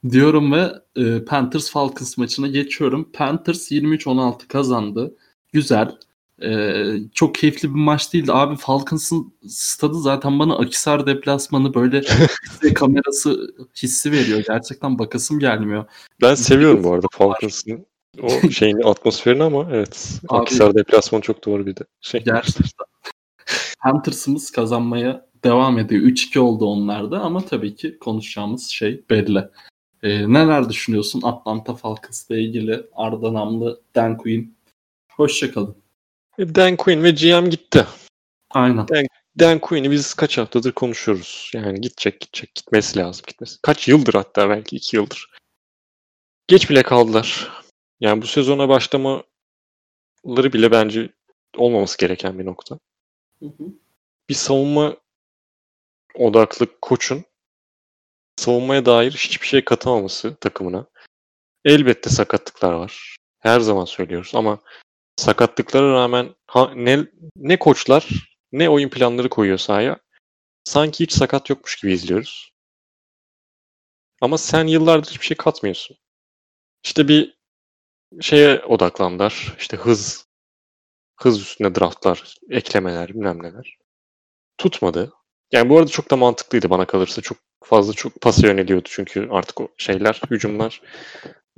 [0.09, 3.11] Diyorum ve e, Panthers Falcons maçına geçiyorum.
[3.13, 5.15] Panthers 23-16 kazandı.
[5.53, 5.97] Güzel.
[6.43, 6.83] E,
[7.13, 8.33] çok keyifli bir maç değildi.
[8.33, 12.01] Abi Falcons'ın stadı zaten bana Akisar deplasmanı böyle
[12.75, 14.43] kamerası hissi veriyor.
[14.47, 15.85] Gerçekten bakasım gelmiyor.
[16.21, 17.85] Ben seviyorum bu arada Falcons'ın
[18.21, 20.19] o şeyin atmosferini ama evet.
[20.29, 21.83] Abi, Akisar deplasmanı çok doğru bir de.
[22.01, 22.23] Şey.
[22.23, 22.85] Gerçekten.
[23.83, 26.01] Panthers'ımız kazanmaya devam ediyor.
[26.01, 29.49] 3-2 oldu onlarda ama tabii ki konuşacağımız şey belli.
[30.03, 34.55] Ee, neler düşünüyorsun Atlanta Falcons ile ilgili Arda Namlı, Dan Quinn?
[35.11, 35.75] Hoşçakalın.
[36.39, 37.87] Dan Quinn ve GM gitti.
[38.49, 38.87] Aynen.
[38.87, 39.05] Dan,
[39.39, 41.51] Dan Quinn'i biz kaç haftadır konuşuyoruz.
[41.53, 43.61] Yani gidecek gidecek gitmesi lazım gitmesi.
[43.61, 45.29] Kaç yıldır hatta belki iki yıldır.
[46.47, 47.51] Geç bile kaldılar.
[47.99, 49.23] Yani bu sezona başlamaları
[50.25, 51.09] bile bence
[51.57, 52.79] olmaması gereken bir nokta.
[53.39, 53.63] Hı hı.
[54.29, 54.97] Bir savunma
[56.15, 57.25] odaklı koçun
[58.35, 60.85] savunmaya dair hiçbir şey katamaması takımına.
[61.65, 63.17] Elbette sakatlıklar var.
[63.39, 64.59] Her zaman söylüyoruz ama
[65.19, 68.07] sakatlıklara rağmen ha, ne, ne koçlar
[68.51, 69.99] ne oyun planları koyuyor sahaya.
[70.63, 72.53] Sanki hiç sakat yokmuş gibi izliyoruz.
[74.21, 75.97] Ama sen yıllardır hiçbir şey katmıyorsun.
[76.83, 77.37] İşte bir
[78.21, 79.55] şeye odaklandılar.
[79.59, 80.25] İşte hız,
[81.15, 83.77] hız üstüne draftlar, eklemeler, bilmem neler.
[84.57, 85.13] Tutmadı.
[85.51, 87.21] Yani bu arada çok da mantıklıydı bana kalırsa.
[87.21, 90.81] Çok fazla çok pası yöneliyordu çünkü artık o şeyler, hücumlar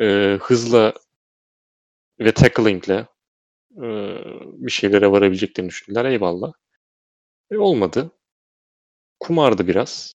[0.02, 0.94] e, hızla
[2.20, 3.08] ve tacklingle
[3.78, 3.88] e,
[4.66, 6.06] bir şeylere varabileceklerini düşündüler.
[6.06, 6.54] Eyvallah.
[7.52, 8.12] E, olmadı.
[9.20, 10.14] Kumardı biraz.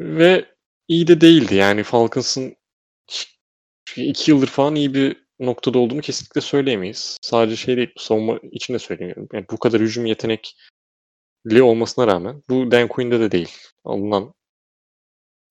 [0.00, 0.54] Ve
[0.88, 1.54] iyi de değildi.
[1.54, 2.56] Yani Falcons'ın
[3.96, 7.18] iki yıldır falan iyi bir noktada olduğunu kesinlikle söyleyemeyiz.
[7.22, 9.28] Sadece şey değil, savunma için de söylemiyorum.
[9.32, 13.56] Yani bu kadar hücum yetenekli olmasına rağmen bu Dan Quinn'de de değil.
[13.84, 14.34] Alınan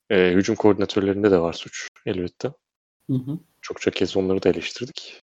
[0.10, 2.54] e, hücum koordinatörlerinde de var suç elbette.
[3.10, 3.40] Hı hı.
[3.62, 5.23] Çokça kez onları da eleştirdik.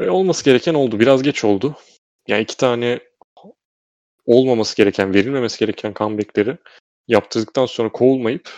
[0.00, 1.00] Ve olması gereken oldu.
[1.00, 1.76] Biraz geç oldu.
[2.28, 3.00] Yani iki tane
[4.26, 6.58] olmaması gereken, verilmemesi gereken comeback'leri
[7.08, 8.50] yaptırdıktan sonra kovulmayıp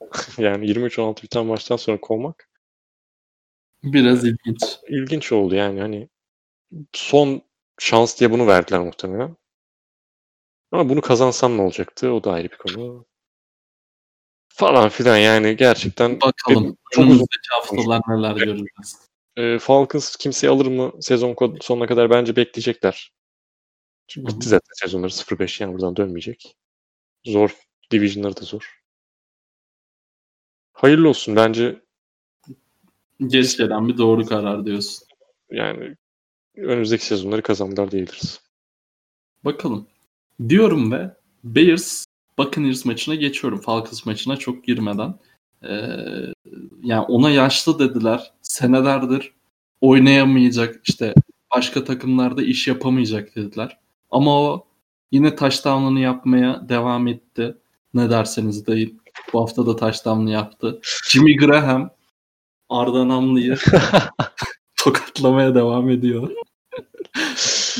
[0.38, 2.48] yani 23-16 biten maçtan sonra kovmak
[3.82, 4.62] biraz ilginç.
[4.88, 6.08] İlginç oldu yani hani
[6.92, 7.42] son
[7.78, 9.36] şans diye bunu verdiler muhtemelen.
[10.72, 12.12] Ama bunu kazansam ne olacaktı?
[12.12, 13.06] O da ayrı bir konu.
[14.48, 19.07] Falan filan yani gerçekten bakalım çok uzun haftalar neler göreceğiz.
[19.38, 23.12] E, Falcons kimseyi alır mı sezon sonuna kadar bence bekleyecekler.
[24.08, 26.56] Çünkü bitti zaten sezonları 0-5 yani buradan dönmeyecek.
[27.26, 27.50] Zor.
[27.90, 28.82] Division'ları da zor.
[30.72, 31.82] Hayırlı olsun bence.
[33.26, 35.08] Geç gelen bir doğru karar diyorsun.
[35.50, 35.96] Yani
[36.56, 38.40] önümüzdeki sezonları kazandılar diyebiliriz.
[39.44, 39.86] Bakalım.
[40.48, 41.10] Diyorum ve
[41.44, 42.04] Bears
[42.38, 43.60] Buccaneers maçına geçiyorum.
[43.60, 45.14] Falcons maçına çok girmeden.
[45.62, 45.68] Ee,
[46.82, 48.32] yani ona yaşlı dediler.
[48.48, 49.32] Senelerdir
[49.80, 51.14] oynayamayacak işte
[51.54, 53.78] başka takımlarda iş yapamayacak dediler.
[54.10, 54.66] Ama o
[55.12, 57.56] yine touchdown'ını yapmaya devam etti.
[57.94, 59.02] Ne derseniz deyin.
[59.32, 60.80] Bu hafta da touchdown'ını yaptı.
[61.08, 61.90] Jimmy Graham
[62.68, 63.56] Arda Namlı'yı
[64.76, 66.30] tokatlamaya devam ediyor.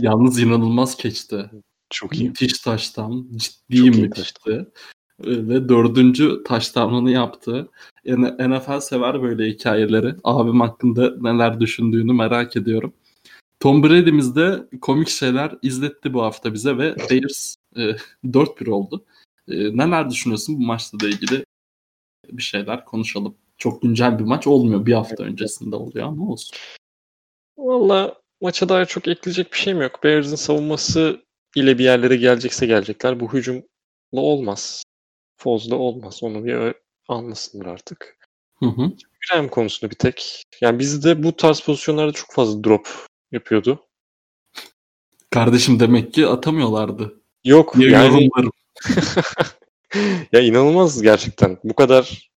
[0.01, 1.51] Yalnız inanılmaz keçti.
[1.91, 2.29] Çok iyi.
[2.29, 3.37] Müthiş touchdown.
[3.37, 4.67] Ciddi Çok müthişti.
[5.21, 7.69] Ve dördüncü touchdown'ını yaptı.
[8.05, 10.15] Yani NFL sever böyle hikayeleri.
[10.25, 12.93] Abim hakkında neler düşündüğünü merak ediyorum.
[13.61, 17.81] Tom Brady'miz de komik şeyler izletti bu hafta bize ve Bears e,
[18.25, 19.05] 4-1 oldu.
[19.49, 21.45] E, neler düşünüyorsun bu maçla ilgili
[22.33, 23.35] bir şeyler konuşalım.
[23.59, 24.87] Çok güncel bir maç olmuyor.
[24.87, 26.57] Bir hafta öncesinde oluyor ama olsun.
[27.59, 30.05] Valla maça dair çok ekleyecek bir şeyim yok.
[30.05, 31.23] Bears'ın savunması
[31.57, 33.21] ile bir yerlere gelecekse gelecekler.
[33.21, 33.63] Bu hücumla
[34.13, 34.83] olmaz.
[35.39, 36.23] Foz'da olmaz.
[36.23, 36.75] Onu bir
[37.09, 38.17] anlasınlar artık.
[38.59, 38.93] Hı hı.
[39.29, 40.45] Graham konusunda bir tek.
[40.61, 42.89] Yani bizde bu tarz pozisyonlarda çok fazla drop
[43.33, 43.87] yapıyordu.
[45.31, 47.23] Kardeşim demek ki atamıyorlardı.
[47.45, 48.29] Yok Diye yani.
[50.33, 51.59] ya inanılmaz gerçekten.
[51.65, 52.31] Bu kadar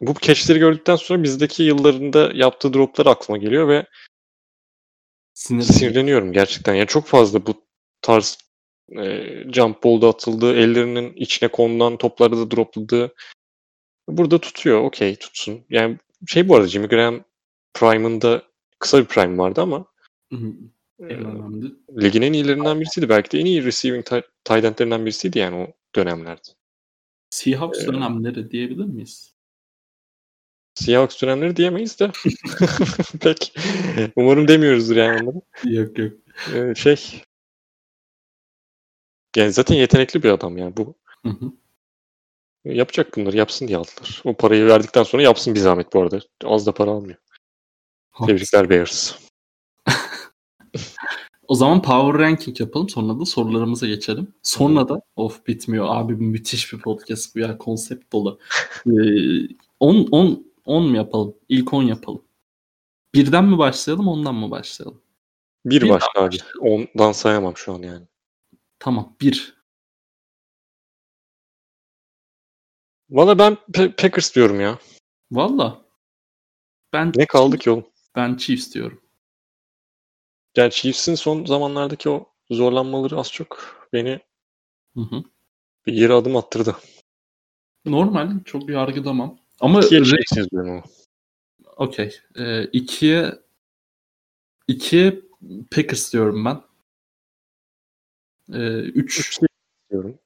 [0.00, 3.86] bu catchleri gördükten sonra bizdeki yıllarında yaptığı droplar aklıma geliyor ve
[5.34, 6.74] sinirleniyorum gerçekten.
[6.74, 7.66] Yani çok fazla bu
[8.02, 8.38] tarz
[8.92, 10.56] e, jump ball'da atıldı.
[10.56, 13.14] Ellerinin içine konulan topları da dropladı.
[14.08, 14.80] Burada tutuyor.
[14.80, 15.60] Okey tutsun.
[15.70, 17.24] Yani şey bu arada Jimmy Graham
[17.74, 18.42] Prime'ında
[18.78, 19.86] kısa bir prime vardı ama
[20.98, 21.72] önemli.
[22.00, 23.08] Ligin en iyilerinden birisiydi.
[23.08, 24.06] Belki de en iyi receiving
[24.44, 26.48] tight endlerinden birisiydi yani o dönemlerde.
[27.30, 29.34] Seahawks ee, dönemleri diyebilir miyiz?
[30.74, 32.10] Seahawks dönemleri diyemeyiz de.
[33.20, 33.54] Pek
[34.16, 35.40] umarım demiyoruzdur yani onları.
[35.64, 36.12] Yok yok.
[36.54, 37.22] Ee, şey
[39.36, 40.94] yani zaten yetenekli bir adam yani bu.
[41.22, 41.52] Hı hı.
[42.64, 44.22] Yapacak bunları yapsın diye aldılar.
[44.24, 46.20] O parayı verdikten sonra yapsın bir zahmet bu arada.
[46.44, 47.18] Az da para almıyor.
[48.26, 49.14] Tebrikler Bears.
[51.48, 52.88] o zaman power ranking yapalım.
[52.88, 54.34] Sonra da sorularımıza geçelim.
[54.42, 55.86] Sonra da of bitmiyor.
[55.88, 57.58] Abi müthiş bir podcast bu ya.
[57.58, 58.38] Konsept dolu.
[59.80, 61.34] 10 10 10 mu yapalım?
[61.48, 62.22] İlk 10 yapalım.
[63.14, 65.02] Birden mi başlayalım, ondan mı başlayalım?
[65.64, 66.36] Bir, bir başla abi.
[66.60, 68.06] Ondan sayamam şu an yani.
[68.78, 69.56] Tamam, bir.
[73.10, 74.78] Valla ben Pe- Packers diyorum ya.
[75.30, 75.86] Valla.
[76.92, 77.86] Ben ne kaldı ki oğlum?
[78.16, 79.00] Ben Chiefs diyorum.
[80.56, 83.58] Yani Chiefs'in son zamanlardaki o zorlanmaları az çok
[83.92, 84.20] beni
[84.94, 85.24] hı hı.
[85.86, 86.76] bir yere adım attırdı.
[87.84, 88.44] Normal.
[88.44, 89.38] Çok yargılamam.
[89.60, 90.82] Ama İkiye Chiefs yazıyorum ama.
[91.76, 92.20] Okey.
[92.38, 93.38] Ee, ikiye
[94.68, 95.20] ikiye
[95.70, 96.62] Packers diyorum ben.
[98.52, 99.40] Ee, üç.
[99.90, 100.18] diyorum.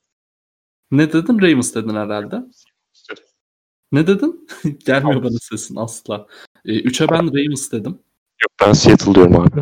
[0.91, 1.39] Ne dedin?
[1.41, 2.45] Ravens dedin herhalde.
[3.93, 4.49] Ne dedin?
[4.87, 6.27] Gelmiyor bana sesin asla.
[6.65, 7.99] E, üçe ben Ravens dedim.
[8.43, 9.61] Yok ben Seattle diyorum abi.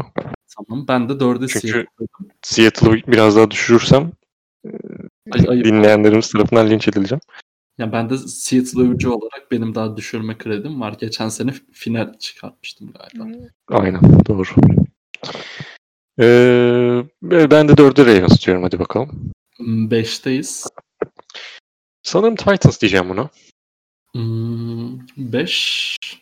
[0.57, 2.33] Tamam ben de dörde Çünkü Seattle dedim.
[2.43, 4.13] Seattle'ı biraz daha düşürürsem
[5.31, 5.65] Ay, ayıp.
[5.65, 7.21] dinleyenlerimiz tarafından linç edileceğim.
[7.79, 10.97] Ya ben de Seattle övücü olarak benim daha düşürme kredim var.
[11.01, 13.39] Geçen sene final çıkartmıştım galiba.
[13.69, 14.45] Aynen doğru.
[16.21, 19.33] Ee, ben de dörde Ravens diyorum hadi bakalım.
[19.57, 20.67] Hmm, beşteyiz.
[22.03, 23.31] Sanırım Titans diyeceğim buna.
[25.17, 26.19] 5 hmm,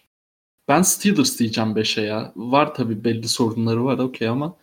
[0.69, 2.33] ben Steelers diyeceğim 5'e ya.
[2.37, 4.57] Var tabii belli sorunları var okey ama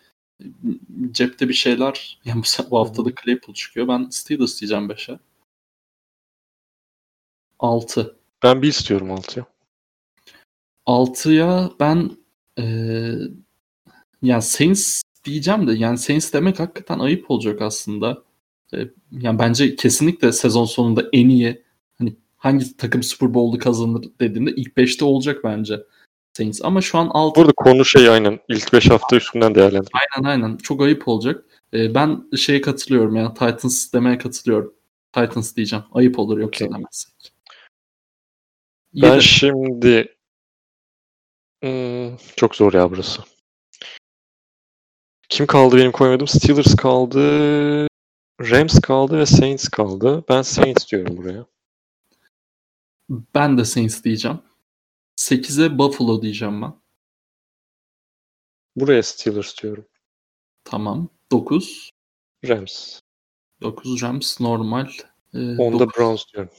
[1.12, 3.88] cepte bir şeyler yani bu, bu hafta da Claypool çıkıyor.
[3.88, 5.20] Ben Steelers diyeceğim 5'e.
[7.60, 8.16] 6.
[8.44, 9.46] Ben bir istiyorum 6'ya.
[10.86, 12.12] 6'ya ben
[12.60, 13.14] ee,
[14.22, 18.24] yani Saints diyeceğim de yani Saints demek hakikaten ayıp olacak aslında.
[18.74, 18.78] E,
[19.12, 21.64] yani bence kesinlikle sezon sonunda en iyi
[21.98, 25.84] hani hangi takım Super Bowl'u kazanır dediğimde ilk 5'te olacak bence
[26.34, 26.62] Saints.
[26.64, 27.42] Ama şu an 6.
[27.42, 29.92] Burada konu şey aynen ilk 5 hafta üstünden değerlendir.
[29.94, 30.58] Aynen aynen.
[30.58, 31.46] Çok ayıp olacak.
[31.74, 34.74] E, ben şeye katılıyorum yani Titans demeye katılıyorum.
[35.14, 35.86] Titans diyeceğim.
[35.94, 36.78] Ayıp olur yoksa okay.
[36.78, 37.34] demezsek.
[38.94, 40.16] Ben şimdi
[41.64, 43.22] hmm, çok zor ya burası.
[45.34, 46.28] Kim kaldı benim koymadığım?
[46.28, 47.88] Steelers kaldı.
[48.42, 50.24] Rams kaldı ve Saints kaldı.
[50.30, 51.46] Ben Saints diyorum buraya.
[53.10, 54.40] Ben de Saints diyeceğim.
[55.18, 56.74] 8'e Buffalo diyeceğim ben.
[58.76, 59.86] Buraya Steelers diyorum.
[60.64, 61.10] Tamam.
[61.32, 61.90] 9.
[62.48, 63.00] Rams.
[63.62, 64.90] 9 Rams normal.
[65.34, 66.54] Ee, Onda Browns diyorum.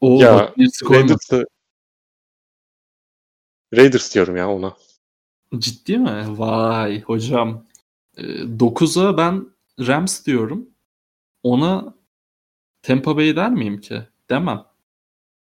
[0.00, 0.54] Oo, ya
[0.90, 1.44] Raiders'ı
[3.74, 4.76] Raiders diyorum ya ona.
[5.58, 6.24] Ciddi mi?
[6.38, 7.64] Vay hocam.
[8.16, 9.46] Ee, 9'a ben
[9.80, 10.70] Rams diyorum.
[11.42, 11.94] Ona
[12.82, 14.02] Tampa Bay der miyim ki?
[14.30, 14.64] Demem.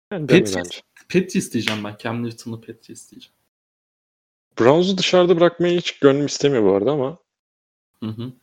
[0.10, 1.96] Patriots, Patriots diyeceğim ben.
[2.00, 3.36] Cam Newton'lı Patriots diyeceğim.
[4.60, 7.18] Browns'u dışarıda bırakmayı hiç gönlüm istemiyor bu arada ama
[8.00, 8.34] hı hı.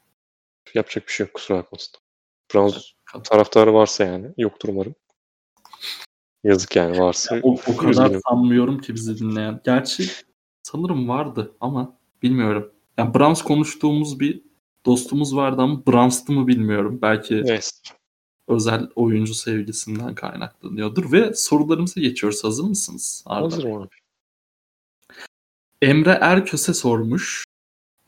[0.74, 2.00] yapacak bir şey yok kusura bakmasın.
[2.54, 2.92] Browns
[3.24, 4.26] taraftarı varsa yani.
[4.38, 4.94] Yoktur umarım.
[6.44, 7.36] Yazık yani varsa.
[7.36, 8.20] Ya, o, o kadar üzgünüm.
[8.28, 9.60] sanmıyorum ki bizi dinleyen.
[9.64, 10.10] Gerçi
[10.72, 12.72] sanırım vardı ama bilmiyorum.
[12.98, 14.42] Yani Browns konuştuğumuz bir
[14.86, 16.98] dostumuz vardı ama Browns'tı mı bilmiyorum.
[17.02, 17.72] Belki evet.
[18.48, 21.12] özel oyuncu sevgisinden kaynaklanıyordur.
[21.12, 22.44] Ve sorularımıza geçiyoruz.
[22.44, 23.22] Hazır mısınız?
[23.26, 23.44] Arda?
[23.44, 23.88] Hazırım abi.
[25.82, 27.44] Emre Erköse sormuş.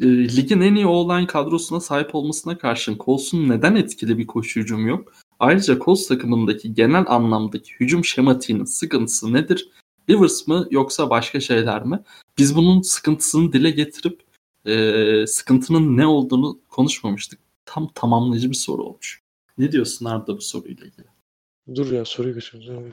[0.00, 4.88] E, ligin en iyi online kadrosuna sahip olmasına karşın Colts'un neden etkili bir koşu hücumu
[4.88, 5.12] yok?
[5.38, 9.68] Ayrıca Colts takımındaki genel anlamdaki hücum şematiğinin sıkıntısı nedir?
[10.10, 12.02] Rivers mı yoksa başka şeyler mi?
[12.38, 14.22] Biz bunun sıkıntısını dile getirip
[14.66, 17.40] e, sıkıntının ne olduğunu konuşmamıştık.
[17.64, 19.22] Tam tamamlayıcı bir soru olmuş.
[19.58, 21.06] Ne diyorsun Arda bu soruyla ilgili?
[21.74, 22.92] Dur ya soruyu geçiyorum.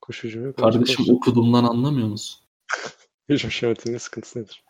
[0.00, 0.54] Koşucu mu?
[0.54, 2.40] Kardeşim okuduğumdan anlamıyor musun?
[3.28, 4.64] Hücum şematinin sıkıntısı nedir?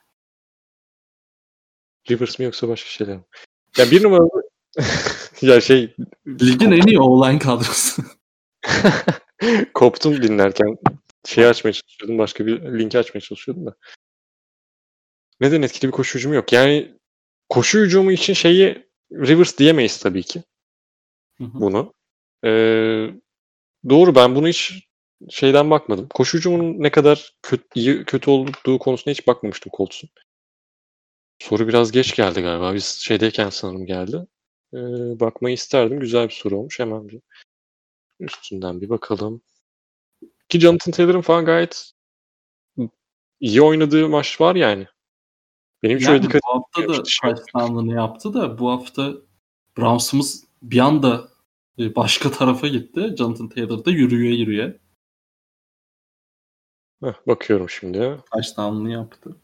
[2.11, 3.25] Rivers mi yoksa başka şeyler mi?
[3.79, 4.43] Ya bir numaralı
[5.43, 5.97] ya şey
[6.27, 8.03] ligin en iyi online kadrosu.
[9.75, 10.77] Koptum dinlerken
[11.27, 12.19] şey açmaya çalışıyordum.
[12.19, 13.75] Başka bir linki açmaya çalışıyordum da.
[15.41, 16.53] Neden etkili bir koşu hücumu yok?
[16.53, 16.95] Yani
[17.49, 20.43] koşu hücumu için şeyi Rivers diyemeyiz tabii ki.
[21.39, 21.61] Hı hı.
[21.61, 21.95] Bunu.
[22.45, 23.11] Ee,
[23.89, 24.89] doğru ben bunu hiç
[25.31, 26.09] şeyden bakmadım.
[26.15, 30.11] Koşu hücumunun ne kadar kötü, iyi, kötü olduğu konusuna hiç bakmamıştım Colts'un.
[31.39, 32.75] Soru biraz geç geldi galiba.
[32.75, 34.27] Biz şeydeyken sanırım geldi.
[34.75, 34.79] Ee,
[35.21, 36.01] bakmayı isterdim.
[36.01, 36.81] Güzel bir soru olmuş.
[36.81, 37.21] Hemen bir
[38.21, 39.43] üstünden bir bakalım.
[40.49, 41.93] Ki Jonathan Taylor'ın falan gayet
[43.41, 44.87] iyi oynadığı maç var yani.
[45.83, 47.05] Benim şöyle Yani dikkat bu hafta da etmiyorum.
[47.23, 49.13] touchdown'ını yaptı da bu hafta
[49.79, 51.29] Browns'ımız bir anda
[51.79, 53.15] e, başka tarafa gitti.
[53.19, 54.81] Jonathan Taylor da yürüye yürüye
[57.03, 58.19] Heh, bakıyorum şimdi.
[58.33, 59.37] touchdown'ını yaptı.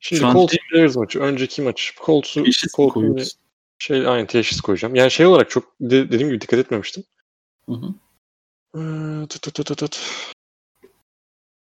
[0.00, 1.20] Şimdi Şu Colts şey- Bears maçı.
[1.20, 1.94] Önceki maç.
[2.06, 3.38] Colts'u koyuyoruz?
[3.78, 4.94] Şey aynı teşhis koyacağım.
[4.94, 7.04] Yani şey olarak çok de- dediğim gibi dikkat etmemiştim.
[7.66, 7.94] Hı hı.
[8.74, 10.00] Ee, tut tut tut tut.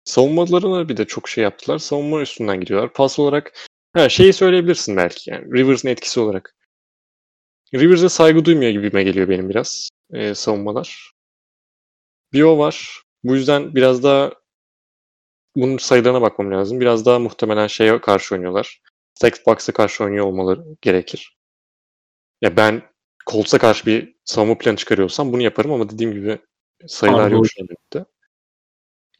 [0.05, 1.78] Savunmalarına bir de çok şey yaptılar.
[1.78, 2.93] Savunma üstünden gidiyorlar.
[2.93, 6.55] Pas olarak ha, şeyi söyleyebilirsin belki yani Rivers'ın etkisi olarak.
[7.74, 11.12] Rivers'a saygı duymuyor gibime geliyor benim biraz e, savunmalar.
[12.32, 13.03] Bir o var.
[13.24, 14.32] Bu yüzden biraz daha
[15.57, 16.81] bunun sayılarına bakmam lazım.
[16.81, 18.81] Biraz daha muhtemelen şeye karşı oynuyorlar.
[19.15, 21.36] Stacked Box'a karşı oynuyor olmaları gerekir.
[22.43, 22.82] Ya ben
[23.31, 26.39] Colts'a karşı bir savunma planı çıkarıyorsam bunu yaparım ama dediğim gibi
[26.86, 28.09] sayılar yok şu önümde.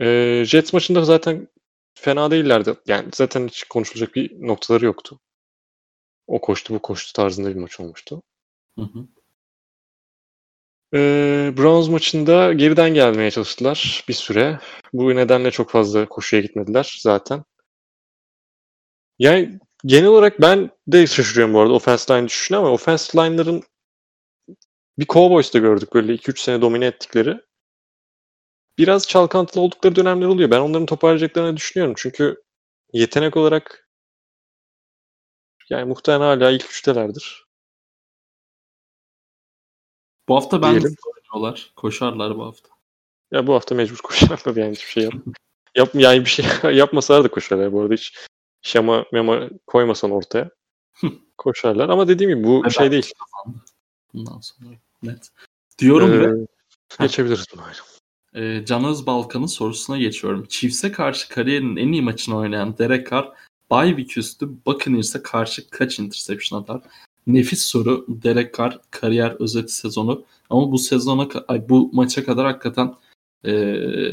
[0.01, 1.49] Ee, Jets maçında zaten
[1.95, 2.75] fena değillerdi.
[2.87, 5.21] Yani zaten hiç konuşulacak bir noktaları yoktu.
[6.27, 8.23] O koştu bu koştu tarzında bir maç olmuştu.
[8.79, 9.07] Hı hı.
[10.95, 14.59] Ee, Browns maçında geriden gelmeye çalıştılar bir süre.
[14.93, 17.45] Bu nedenle çok fazla koşuya gitmediler zaten.
[19.19, 23.63] Yani genel olarak ben de şaşırıyorum bu arada offense line düşüşüne ama offense line'ların
[24.99, 27.41] bir Cowboys'ta gördük böyle 2-3 sene domine ettikleri.
[28.79, 30.51] Biraz çalkantılı oldukları dönemler oluyor.
[30.51, 31.95] Ben onların toparlayacaklarını düşünüyorum.
[31.99, 32.43] Çünkü
[32.93, 33.89] yetenek olarak
[35.71, 37.45] yani muhtemelen hala ilk üçtelerdir.
[40.29, 40.97] Bu hafta ben Diyelim.
[41.07, 41.73] oynuyorlar.
[41.77, 42.69] Koşarlar bu hafta.
[43.31, 45.15] Ya bu hafta mecbur koşarlar yani hiçbir şey yap.
[45.75, 48.15] yap yani bir şey yapmasalar da koşarlar bu arada hiç
[48.65, 50.51] şama mema koymasan ortaya.
[51.39, 53.13] koşarlar ama dediğim gibi bu Ve şey değil.
[54.15, 54.71] Bundan sonra
[55.03, 55.29] net.
[55.79, 56.47] Diyorum ve Ee,
[57.01, 57.63] geçebiliriz bunu.
[58.45, 60.47] e, Can Özbalkan'ın sorusuna geçiyorum.
[60.49, 63.33] Chiefs'e karşı kariyerinin en iyi maçını oynayan Derek Carr
[63.71, 66.81] bye week üstü Buccaneers'e karşı kaç interception atar?
[67.27, 68.07] Nefis soru.
[68.09, 70.25] Derek Carr kariyer özeti sezonu.
[70.51, 72.95] Ama bu sezona ay, bu maça kadar hakikaten
[73.45, 73.53] e,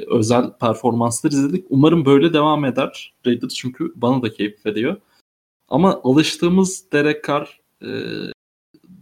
[0.08, 1.66] özel performanslar izledik.
[1.70, 4.98] Umarım böyle devam eder Raiders çünkü bana da keyif veriyor.
[5.68, 7.90] Ama alıştığımız Derek Carr e,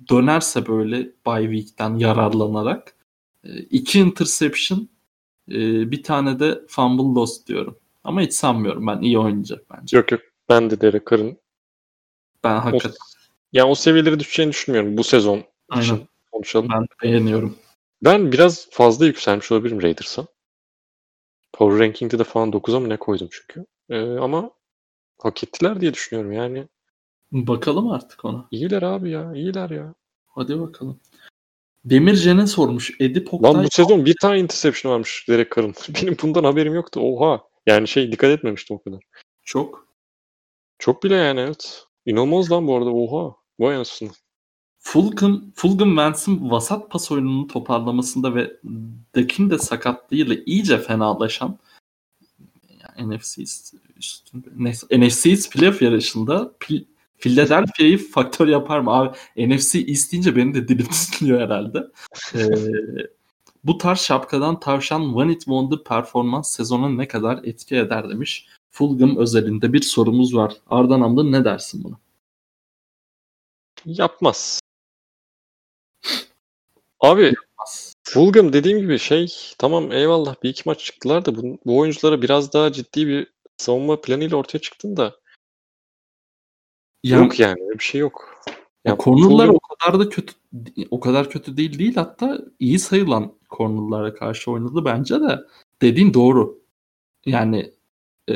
[0.10, 0.98] dönerse böyle
[1.28, 2.96] bye week'ten yararlanarak
[3.44, 4.90] e, iki interception
[5.52, 7.78] e, bir tane de fumble loss diyorum.
[8.04, 9.98] Ama hiç sanmıyorum ben iyi oynayacak bence.
[9.98, 11.38] Yok yok ben de Derek Carr'ın
[12.44, 12.98] Ben o, hakikaten
[13.54, 16.08] yani o seviyelere düşeceğini düşünmüyorum bu sezon Aynen.
[16.32, 16.70] konuşalım.
[16.74, 17.56] ben beğeniyorum.
[18.04, 20.28] Ben biraz fazla yükselmiş olabilirim Raiders'a.
[21.54, 23.66] Power Ranking'de de falan 9'a mı ne koydum çünkü.
[23.90, 24.52] Ee, ama
[25.18, 26.68] hak ettiler diye düşünüyorum yani.
[27.32, 28.48] Bakalım artık ona.
[28.52, 29.94] İyiler abi ya, iyiler ya.
[30.28, 31.00] Hadi bakalım.
[31.86, 32.92] Demircen'e sormuş.
[33.00, 35.74] Edip Oktay Lan bu sezon bir tane interception varmış Derek Carr'ın.
[35.90, 37.00] Benim bundan haberim yoktu.
[37.04, 37.44] Oha.
[37.66, 39.00] Yani şey dikkat etmemiştim o kadar.
[39.44, 39.90] çok.
[40.80, 41.84] Çok bile yani evet.
[42.06, 42.90] İnanılmaz lan bu arada.
[42.90, 43.36] Oha.
[43.60, 44.10] Vay anasını.
[44.80, 48.58] Fulgham, Fulgham Vance'in vasat pas oyununu toparlamasında ve
[49.16, 51.60] Dak'in de sakatlığıyla iyice fenalaşan
[52.70, 53.44] yani NFC
[53.98, 54.50] üstünde,
[55.06, 56.54] NFC playoff yarışında
[57.20, 58.92] Philadelphia'yı faktör yapar mı?
[58.92, 61.88] Abi NFC East deyince benim de dilim tutuluyor herhalde.
[62.36, 62.48] Ee,
[63.64, 68.48] bu tarz şapkadan tavşan One It Wonder performans sezona ne kadar etki eder demiş.
[68.72, 70.54] Fulgham özelinde bir sorumuz var.
[70.70, 71.98] Ardan Amda ne dersin buna?
[73.86, 74.60] Yapmaz.
[77.00, 77.34] Abi
[78.04, 82.54] Fulgham dediğim gibi şey tamam eyvallah bir iki maç çıktılar da bu, bu oyunculara biraz
[82.54, 83.28] daha ciddi bir
[83.58, 85.16] savunma planıyla ortaya çıktın da
[87.04, 88.42] Yani- yok yani öyle bir şey yok.
[88.48, 88.54] Ya
[88.92, 90.34] Ya cornerlar Fulgham- o kadar da kötü
[90.92, 95.40] o kadar kötü değil değil hatta iyi sayılan cornerlara karşı oynadı bence de
[95.82, 96.62] dediğin doğru.
[97.26, 97.74] Yani
[98.30, 98.36] e,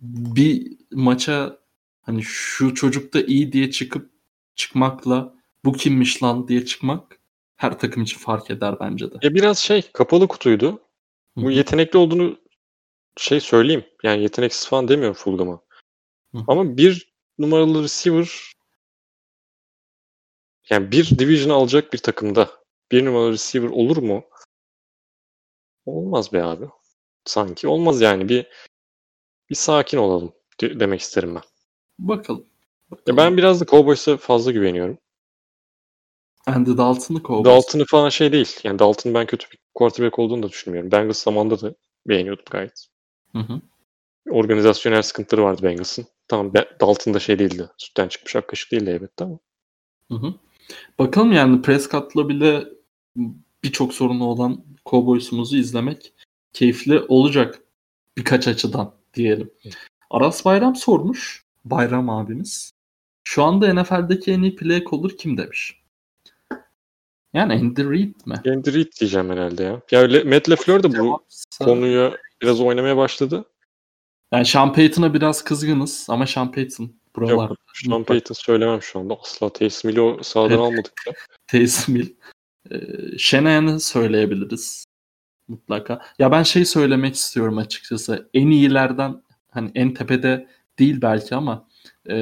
[0.00, 1.58] bir maça
[2.02, 4.10] hani şu çocuk da iyi diye çıkıp
[4.54, 5.34] çıkmakla
[5.64, 7.18] bu kimmiş lan diye çıkmak
[7.62, 9.14] her takım için fark eder bence de.
[9.22, 10.82] Ya biraz şey kapalı kutuydu.
[11.36, 11.52] Bu hı.
[11.52, 12.38] yetenekli olduğunu
[13.16, 13.84] şey söyleyeyim.
[14.02, 15.16] Yani yeteneksiz falan demiyorum
[16.34, 16.44] hı.
[16.48, 18.52] Ama bir numaralı receiver
[20.70, 22.50] yani bir division alacak bir takımda
[22.92, 24.24] bir numaralı receiver olur mu?
[25.86, 26.64] Olmaz be abi.
[27.24, 28.28] Sanki olmaz yani.
[28.28, 28.46] Bir
[29.50, 31.42] bir sakin olalım de- demek isterim ben.
[31.98, 32.46] Bakalım.
[32.90, 33.16] Ya Bakalım.
[33.16, 34.98] ben biraz da Cowboys'a fazla güveniyorum.
[36.46, 37.44] Andy Dalton'ı kovdu.
[37.44, 38.56] Dalton'ı falan şey değil.
[38.64, 40.90] Yani Dalton'ın ben kötü bir quarterback olduğunu da düşünmüyorum.
[40.90, 41.74] Bengals zamanında da
[42.08, 42.86] beğeniyordum gayet.
[43.32, 43.60] Hı hı.
[44.30, 46.06] Organizasyonel sıkıntıları vardı Bengals'ın.
[46.28, 47.68] Tamam Dalton da şey değildi.
[47.76, 49.38] Sütten çıkmış ak kaşık değildi elbette ama.
[50.08, 50.34] Hı hı.
[50.98, 52.64] Bakalım yani Prescott'la bile
[53.64, 56.12] birçok sorunu olan Cowboys'umuzu izlemek
[56.52, 57.62] keyifli olacak
[58.18, 59.50] birkaç açıdan diyelim.
[60.10, 61.44] Aras Bayram sormuş.
[61.64, 62.72] Bayram abimiz.
[63.24, 65.81] Şu anda NFL'deki en iyi play caller kim demiş.
[67.34, 68.34] Yani Andy Reid mi?
[68.46, 69.80] Andy Reid diyeceğim herhalde ya.
[69.90, 71.24] Ya öyle Matt LaFleur da bu
[71.58, 73.44] konuya biraz oynamaya başladı.
[74.32, 77.48] Yani Sean Payton'a biraz kızgınız ama Sean Payton buralar.
[77.48, 79.14] Yok, Sean Payton söylemem şu anda.
[79.22, 81.12] Asla Taysom Hill'i sağdan almadık da.
[81.46, 82.14] Taysom Hill.
[82.70, 82.78] Ee,
[83.18, 84.84] Shanahan'ı söyleyebiliriz.
[85.48, 86.02] Mutlaka.
[86.18, 88.30] Ya ben şey söylemek istiyorum açıkçası.
[88.34, 90.48] En iyilerden hani en tepede
[90.78, 91.68] değil belki ama
[92.10, 92.14] e,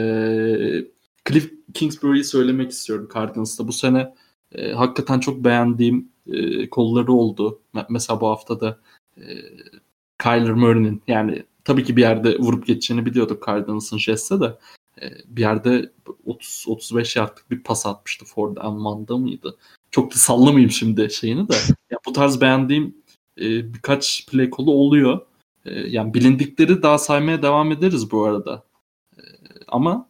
[1.28, 3.68] Cliff Kingsbury'i söylemek istiyorum Cardinals'ta.
[3.68, 4.14] Bu sene
[4.55, 7.60] e, hakikaten çok beğendiğim e, kolları oldu.
[7.89, 8.78] Mesela bu hafta da
[9.16, 9.24] e,
[10.22, 14.59] Kyler Murray'nin yani tabii ki bir yerde vurup geçeceğini biliyorduk Cardinals'ın Jets'e de
[15.02, 15.93] e, bir yerde
[16.27, 19.56] 30 35 yardlık bir pas atmıştı Ford Amman'da mıydı?
[19.90, 21.55] Çok da sallamayayım şimdi şeyini de.
[21.90, 22.94] Ya bu tarz beğendiğim
[23.40, 25.20] e, birkaç play kolu oluyor.
[25.64, 28.64] E, yani bilindikleri daha saymaya devam ederiz bu arada.
[29.18, 29.22] E,
[29.68, 30.09] ama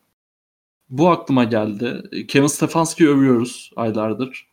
[0.90, 2.02] bu aklıma geldi.
[2.28, 4.50] Kevin Stefanski övüyoruz aylardır.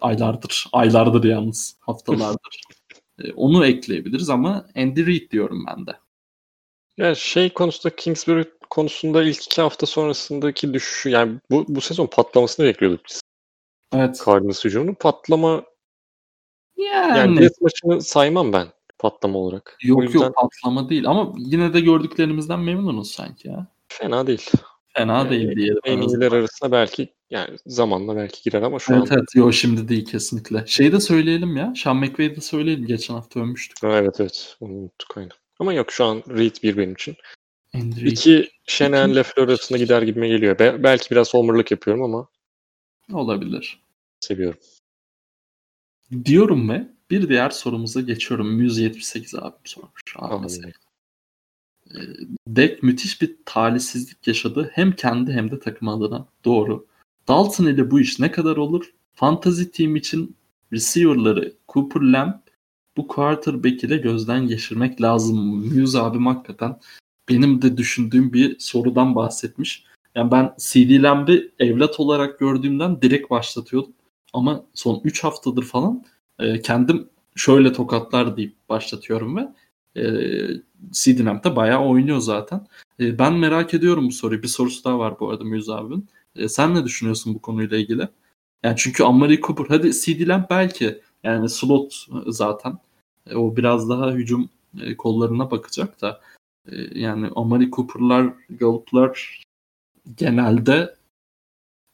[0.00, 0.68] Aylardır.
[0.72, 1.76] Aylardır yalnız.
[1.80, 2.60] Haftalardır.
[3.24, 5.92] e, onu ekleyebiliriz ama Andy Reid diyorum ben de.
[6.96, 12.66] Ya şey konusunda Kingsbury konusunda ilk iki hafta sonrasındaki düşüşü yani bu, bu sezon patlamasını
[12.66, 13.22] bekliyorduk biz.
[13.94, 14.22] Evet.
[14.26, 15.62] Cardinals hücumunun patlama
[16.76, 18.68] yani, yani test maçını saymam ben
[18.98, 19.78] patlama olarak.
[19.82, 20.18] Yok yüzden...
[20.18, 23.66] yok patlama değil ama yine de gördüklerimizden memnunuz sanki ya.
[23.88, 24.50] Fena değil.
[24.96, 25.80] Fena değil diyelim.
[25.84, 29.18] En iyiler arasında belki yani zamanla belki girer ama şu evet, an.
[29.18, 30.64] Evet yok şimdi değil kesinlikle.
[30.66, 31.74] Şeyi de söyleyelim ya.
[31.76, 32.86] Sean McVay'i de söyleyelim.
[32.86, 33.82] Geçen hafta övmüştük.
[33.82, 34.56] Ha, evet evet.
[34.60, 35.32] Onu unuttuk aynen.
[35.58, 37.16] Ama yok şu an Reed bir benim için.
[37.74, 38.06] Reed.
[38.06, 40.58] İki Shanahan LaFleur arasında gider gibime geliyor.
[40.58, 42.28] Be- belki biraz homerlık yapıyorum ama.
[43.12, 43.82] Olabilir.
[44.20, 44.60] Seviyorum.
[46.24, 48.60] Diyorum ve bir diğer sorumuza geçiyorum.
[48.60, 50.02] 178 abim sormuş.
[50.16, 50.48] Abi
[51.94, 52.00] ee,
[52.48, 54.70] Dek müthiş bir talihsizlik yaşadı.
[54.74, 56.26] Hem kendi hem de takım adına.
[56.44, 56.86] Doğru.
[57.28, 58.92] Dalton ile bu iş ne kadar olur?
[59.14, 60.36] Fantasy team için
[60.72, 62.32] receiver'ları Cooper Lamb
[62.96, 65.38] bu quarterback ile gözden geçirmek lazım.
[65.74, 66.78] Muse abim hakikaten
[67.28, 69.84] benim de düşündüğüm bir sorudan bahsetmiş.
[70.14, 73.92] Yani ben CD Lamb'i evlat olarak gördüğümden direkt başlatıyordum.
[74.32, 76.04] Ama son 3 haftadır falan
[76.38, 79.48] e, kendim şöyle tokatlar deyip başlatıyorum ve
[79.96, 80.02] e,
[80.92, 82.66] CD Lamb de bayağı oynuyor zaten.
[83.00, 84.42] E, ben merak ediyorum bu soruyu.
[84.42, 86.08] Bir sorusu daha var bu arada Muse abinin.
[86.36, 88.08] E, sen ne düşünüyorsun bu konuyla ilgili?
[88.62, 92.78] Yani çünkü Amari Cooper hadi CD belki yani slot zaten.
[93.26, 94.50] E, o biraz daha hücum
[94.80, 96.20] e, kollarına bakacak da
[96.72, 99.42] e, yani Amari Cooper'lar, Gallup'lar
[100.16, 100.96] genelde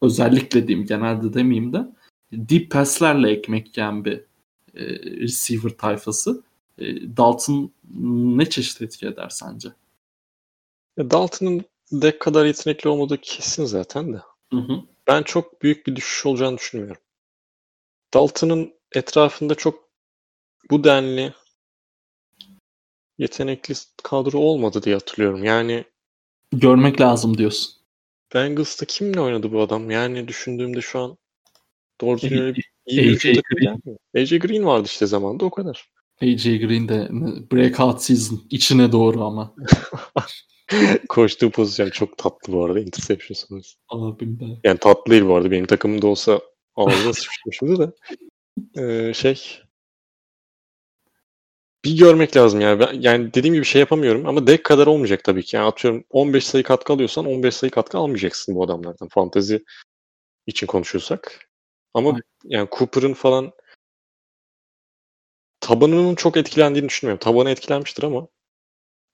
[0.02, 1.86] özellikle diyeyim genelde demeyeyim de
[2.32, 4.20] deep pass'lerle ekmek yiyen bir
[4.74, 4.84] e,
[5.20, 6.42] receiver tayfası.
[6.78, 7.72] E, Dalton
[8.36, 9.68] ne çeşit etki eder sence?
[10.98, 14.20] Dalton'ın dek kadar yetenekli olmadığı kesin zaten de.
[14.52, 14.82] Hı hı.
[15.06, 17.02] Ben çok büyük bir düşüş olacağını düşünmüyorum.
[18.14, 19.88] Dalton'ın etrafında çok
[20.70, 21.34] bu denli
[23.18, 25.44] yetenekli kadro olmadı diye hatırlıyorum.
[25.44, 25.84] Yani
[26.52, 27.74] görmek lazım diyorsun.
[28.34, 29.90] Bengals'ta kimle oynadı bu adam?
[29.90, 31.18] Yani düşündüğümde şu an
[32.00, 32.54] doğru düzgün
[32.86, 33.98] iyi bir AJ Green.
[34.16, 35.90] AJ Green vardı işte zamanda o kadar.
[36.22, 37.08] AJ Green de
[37.52, 39.54] breakout season içine doğru ama.
[41.08, 43.78] Koştuğu pozisyon çok tatlı bu arada interception sonrası.
[43.88, 44.56] Abim ben.
[44.64, 45.50] Yani tatlı değil bu arada.
[45.50, 46.40] Benim takımımda olsa
[46.76, 47.92] ağzına sıçmışımdı da.
[48.82, 49.60] Ee, şey
[51.84, 52.80] bir görmek lazım yani.
[52.80, 55.56] Ben, yani dediğim gibi şey yapamıyorum ama dek kadar olmayacak tabii ki.
[55.56, 59.08] Yani atıyorum 15 sayı katkı alıyorsan 15 sayı katkı almayacaksın bu adamlardan.
[59.08, 59.64] Fantezi
[60.46, 61.48] için konuşuyorsak.
[61.94, 62.22] Ama Aynen.
[62.44, 63.52] yani Cooper'ın falan
[65.68, 67.20] tabanının çok etkilendiğini düşünmüyorum.
[67.20, 68.28] Tabanı etkilenmiştir ama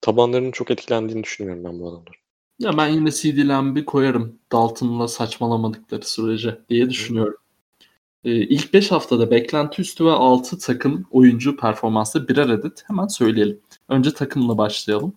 [0.01, 2.21] tabanlarının çok etkilendiğini düşünmüyorum ben bu adamların.
[2.59, 7.37] Ya ben yine CD Lamb'i koyarım Dalton'la saçmalamadıkları sürece diye düşünüyorum.
[8.25, 13.61] Ee, ilk 5 haftada beklenti üstü ve 6 takım oyuncu performansı birer adet hemen söyleyelim.
[13.89, 15.13] Önce takımla başlayalım.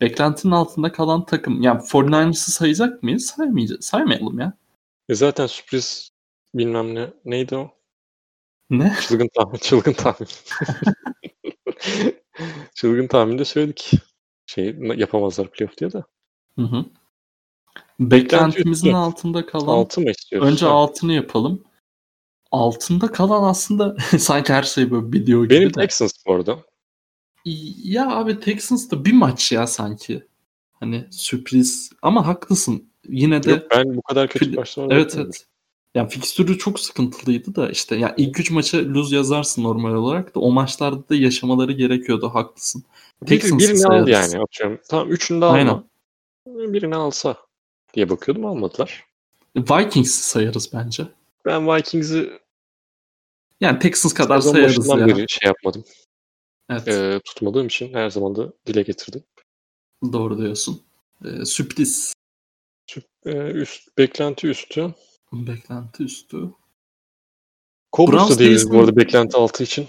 [0.00, 3.26] Beklentinin altında kalan takım yani 49ers'ı sayacak mıyız?
[3.26, 3.84] Saymayacağız.
[3.84, 4.52] Saymayalım ya.
[5.08, 6.10] E zaten sürpriz
[6.54, 7.10] bilmem ne.
[7.24, 7.70] Neydi o?
[8.78, 8.96] Ne?
[9.08, 9.58] Çılgın tahmin.
[9.58, 10.28] Çılgın tahmin.
[12.74, 13.90] çılgın tahminde söyledik.
[14.46, 16.02] Şey yapamazlar playoff diye de.
[16.58, 16.84] Hı hı.
[18.00, 19.66] Beklentimizin altında kalan.
[19.66, 20.48] Altı mı istiyoruz?
[20.48, 21.64] Önce altını yapalım
[22.54, 25.80] altında kalan aslında sanki her şey böyle video gibi Benim de.
[25.80, 26.58] Texans bu arada.
[27.84, 30.26] Ya abi Texans da bir maç ya sanki.
[30.72, 32.90] Hani sürpriz ama haklısın.
[33.08, 34.96] Yine de Yok, ben bu kadar kötü başlamadım.
[34.96, 35.46] Evet evet.
[35.94, 40.40] Yani fikstürü çok sıkıntılıydı da işte yani ilk üç maça lose yazarsın normal olarak da
[40.40, 42.84] o maçlarda da yaşamaları gerekiyordu haklısın.
[43.22, 44.80] Bir, birini al yani atıyorum.
[44.88, 45.56] Tamam üçünü de alma.
[45.56, 45.84] Aynen.
[46.72, 47.36] Birini alsa
[47.94, 49.04] diye bakıyordum almadılar.
[49.56, 51.06] Vikings'i sayarız bence.
[51.44, 52.30] Ben Vikings'i
[53.60, 55.06] yani Texans kadar sayarız ya.
[55.06, 55.84] beri şey yapmadım.
[56.70, 56.88] Evet.
[56.88, 59.24] Ee, tutmadığım için her zaman da dile getirdim.
[60.12, 60.82] Doğru diyorsun.
[61.24, 62.14] Ee, sürpriz.
[62.86, 64.94] Süp, e, üst, beklenti üstü.
[65.34, 66.50] Beklenti üstü.
[67.96, 69.86] Cowboys da değiliz bu arada beklenti altı için.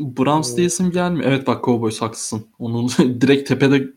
[0.00, 0.56] Browns hmm.
[0.56, 1.30] diyesim gelmiyor.
[1.30, 2.46] Evet bak Cowboys haklısın.
[2.58, 3.92] Onun direkt tepede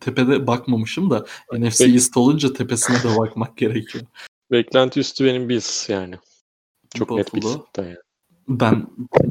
[0.00, 4.04] tepede bakmamışım da NFC East olunca tepesine de bakmak gerekiyor.
[4.50, 6.14] Beklenti üstü benim biz yani.
[6.94, 7.18] Çok Buffalo.
[7.18, 7.34] net
[7.76, 7.96] bir yani.
[8.48, 8.86] Ben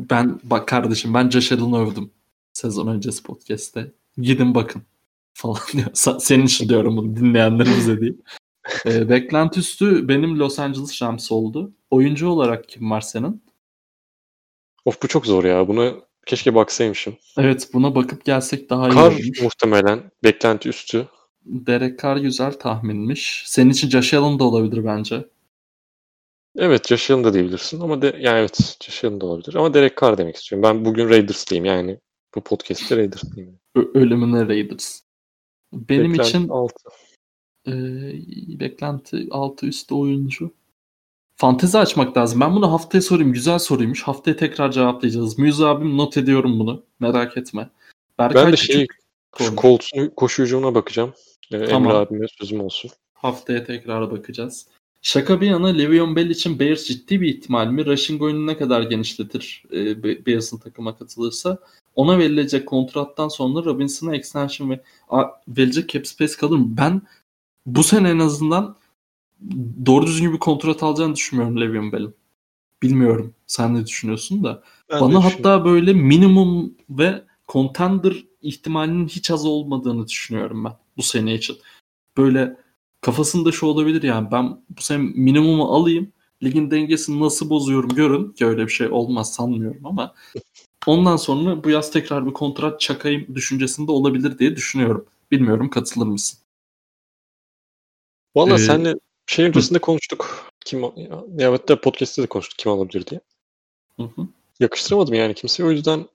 [0.09, 2.11] ben bak kardeşim ben Josh Allen'ı övdüm
[2.53, 3.91] sezon öncesi podcast'te.
[4.17, 4.81] Gidin bakın
[5.33, 5.87] falan diyor.
[6.19, 8.17] Senin için diyorum bunu dinleyenlerimize değil.
[8.85, 11.71] E, beklenti üstü benim Los Angeles Rams oldu.
[11.91, 13.43] Oyuncu olarak kim var senin?
[14.85, 15.67] Of bu çok zor ya.
[15.67, 15.93] Buna
[16.25, 17.17] keşke baksaymışım.
[17.37, 19.41] Evet buna bakıp gelsek daha iyi Kar olurmuş.
[19.41, 20.11] muhtemelen.
[20.23, 21.07] Beklenti üstü.
[21.45, 23.43] Derek Carr güzel tahminmiş.
[23.45, 25.25] Senin için Josh Allen da olabilir bence.
[26.57, 29.55] Evet Josh Allen da diyebilirsin ama de, yani evet Josh Allen da olabilir.
[29.55, 30.63] Ama Derek Carr demek istiyorum.
[30.69, 31.99] Ben bugün Raiders'lıyım yani.
[32.35, 33.59] Bu podcast'te Raiders'lıyım.
[33.75, 34.99] Ölümüne Raiders.
[35.73, 36.73] Benim beklenti için 6.
[37.67, 37.73] E,
[38.59, 40.51] beklenti 6 üstü oyuncu.
[41.35, 42.39] Fantezi açmak lazım.
[42.41, 43.33] Ben bunu haftaya sorayım.
[43.33, 44.03] Güzel soruymuş.
[44.03, 45.39] Haftaya tekrar cevaplayacağız.
[45.39, 46.83] Muse abim not ediyorum bunu.
[46.99, 47.69] Merak etme.
[48.19, 48.87] Berkay ben de şey
[49.37, 51.13] şu Colts'un koşuculuğuna bakacağım.
[51.51, 51.83] Ee, tamam.
[51.83, 52.91] Emre abime sözüm olsun.
[53.13, 54.67] Haftaya tekrar bakacağız.
[55.01, 57.85] Şaka bir yana Le'Veon Bell için Bears ciddi bir ihtimal mi?
[57.85, 61.57] Rushing oyunu ne kadar genişletir e, Bears'ın takıma katılırsa?
[61.95, 66.67] Ona verilecek kontrattan sonra Robinson'a extension ve a, verilecek cap space kalır mı?
[66.77, 67.01] Ben
[67.65, 68.77] bu sene en azından
[69.85, 72.15] doğru düzgün bir kontrat alacağını düşünmüyorum Le'Veon Bell'in.
[72.83, 73.33] Bilmiyorum.
[73.47, 74.63] Sen ne düşünüyorsun da.
[74.89, 81.33] Ben Bana hatta böyle minimum ve contender ihtimalinin hiç az olmadığını düşünüyorum ben bu sene
[81.33, 81.57] için.
[82.17, 82.57] Böyle
[83.01, 86.11] kafasında şu olabilir yani ben bu sene minimumu alayım.
[86.43, 90.13] Ligin dengesini nasıl bozuyorum görün ki öyle bir şey olmaz sanmıyorum ama
[90.85, 95.05] ondan sonra bu yaz tekrar bir kontrat çakayım düşüncesinde olabilir diye düşünüyorum.
[95.31, 96.40] Bilmiyorum katılır mısın?
[98.35, 98.95] Valla ee, senle
[99.27, 99.81] şey öncesinde hı.
[99.81, 100.51] konuştuk.
[100.65, 100.83] Kim
[101.37, 103.21] ya hatta podcast'te de konuştuk kim alabilir diye.
[103.97, 104.27] Hı hı.
[104.59, 106.05] Yakıştıramadım yani kimseye o yüzden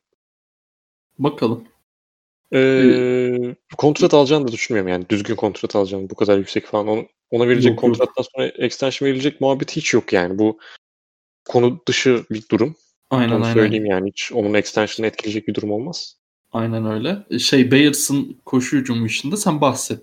[1.18, 1.64] bakalım.
[2.54, 7.48] Ee, kontrat alacağını da düşünmüyorum yani düzgün kontrat alacağını bu kadar yüksek falan onu, ona
[7.48, 8.30] verecek yok, kontrattan yok.
[8.34, 10.58] sonra extension verilecek muhabbet hiç yok yani bu
[11.44, 12.76] konu dışı bir durum.
[13.10, 13.54] Aynen Onu aynen.
[13.54, 16.16] söyleyeyim yani hiç onun extension'ı etkileyecek bir durum olmaz.
[16.52, 17.38] Aynen öyle.
[17.38, 20.02] Şey Bears'ın koşu hücumu işinde sen bahset.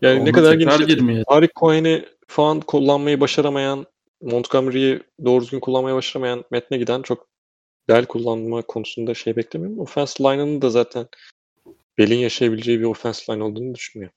[0.00, 1.24] Yani Ondan ne kadar geniş.
[1.28, 3.86] Tarık Cohen'i falan kullanmayı başaramayan
[4.22, 7.28] Montgomery'yi doğru düzgün kullanmaya başaramayan metne giden çok
[7.88, 9.78] Bell kullanma konusunda şey beklemiyorum.
[9.78, 11.06] Offense line'ının da zaten
[11.98, 14.16] Bell'in yaşayabileceği bir offense line olduğunu düşünmüyorum.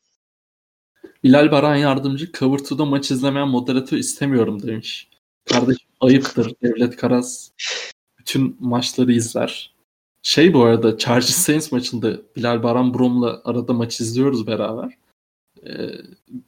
[1.23, 5.09] Bilal Baran yardımcı Cover 2'da maç izlemeyen moderatör istemiyorum demiş.
[5.45, 6.53] Kardeşim ayıptır.
[6.63, 7.49] Devlet Karas
[8.19, 9.75] bütün maçları izler.
[10.21, 14.97] Şey bu arada Chargers Saints maçında Bilal Baran Brom'la arada maç izliyoruz beraber.
[15.67, 15.89] Ee,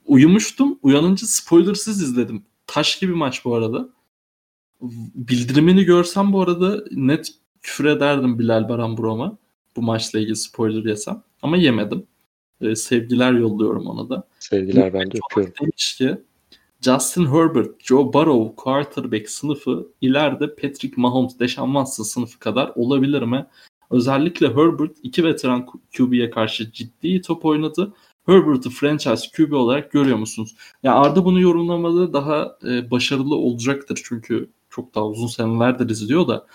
[0.06, 0.80] uyumuştum.
[0.84, 2.44] Uyanınca spoilersız izledim.
[2.68, 3.90] Taş gibi maç bu arada
[5.16, 9.38] bildirimini görsem bu arada net küfür ederdim Bilal Baran Brom'a.
[9.76, 11.24] Bu maçla ilgili spoiler yesem.
[11.42, 12.08] Ama yemedim.
[12.62, 14.28] Ee, sevgiler yolluyorum ona da.
[14.40, 15.54] Sevgiler ben de öpüyorum.
[15.62, 16.18] Demiş ki
[16.82, 23.46] Justin Herbert, Joe Burrow quarterback sınıfı ileride Patrick Mahomes, Deshaun Watson sınıfı kadar olabilir mi?
[23.90, 25.66] Özellikle Herbert iki veteran
[25.98, 27.94] QB'ye karşı ciddi top oynadı.
[28.26, 30.56] Herbert'ı franchise QB olarak görüyor musunuz?
[30.84, 36.48] Ya Arda bunu yorumlamadı daha e, başarılı olacaktır çünkü çok daha uzun senelerdir izliyor da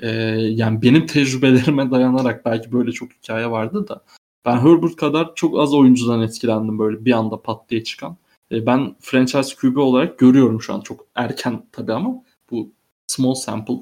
[0.00, 0.08] e,
[0.40, 4.04] yani benim tecrübelerime dayanarak belki böyle çok hikaye vardı da
[4.44, 8.16] ben Herbert kadar çok az oyuncudan etkilendim böyle bir anda pat diye çıkan.
[8.52, 12.72] E, ben franchise QB olarak görüyorum şu an çok erken tabii ama bu
[13.06, 13.74] small sample.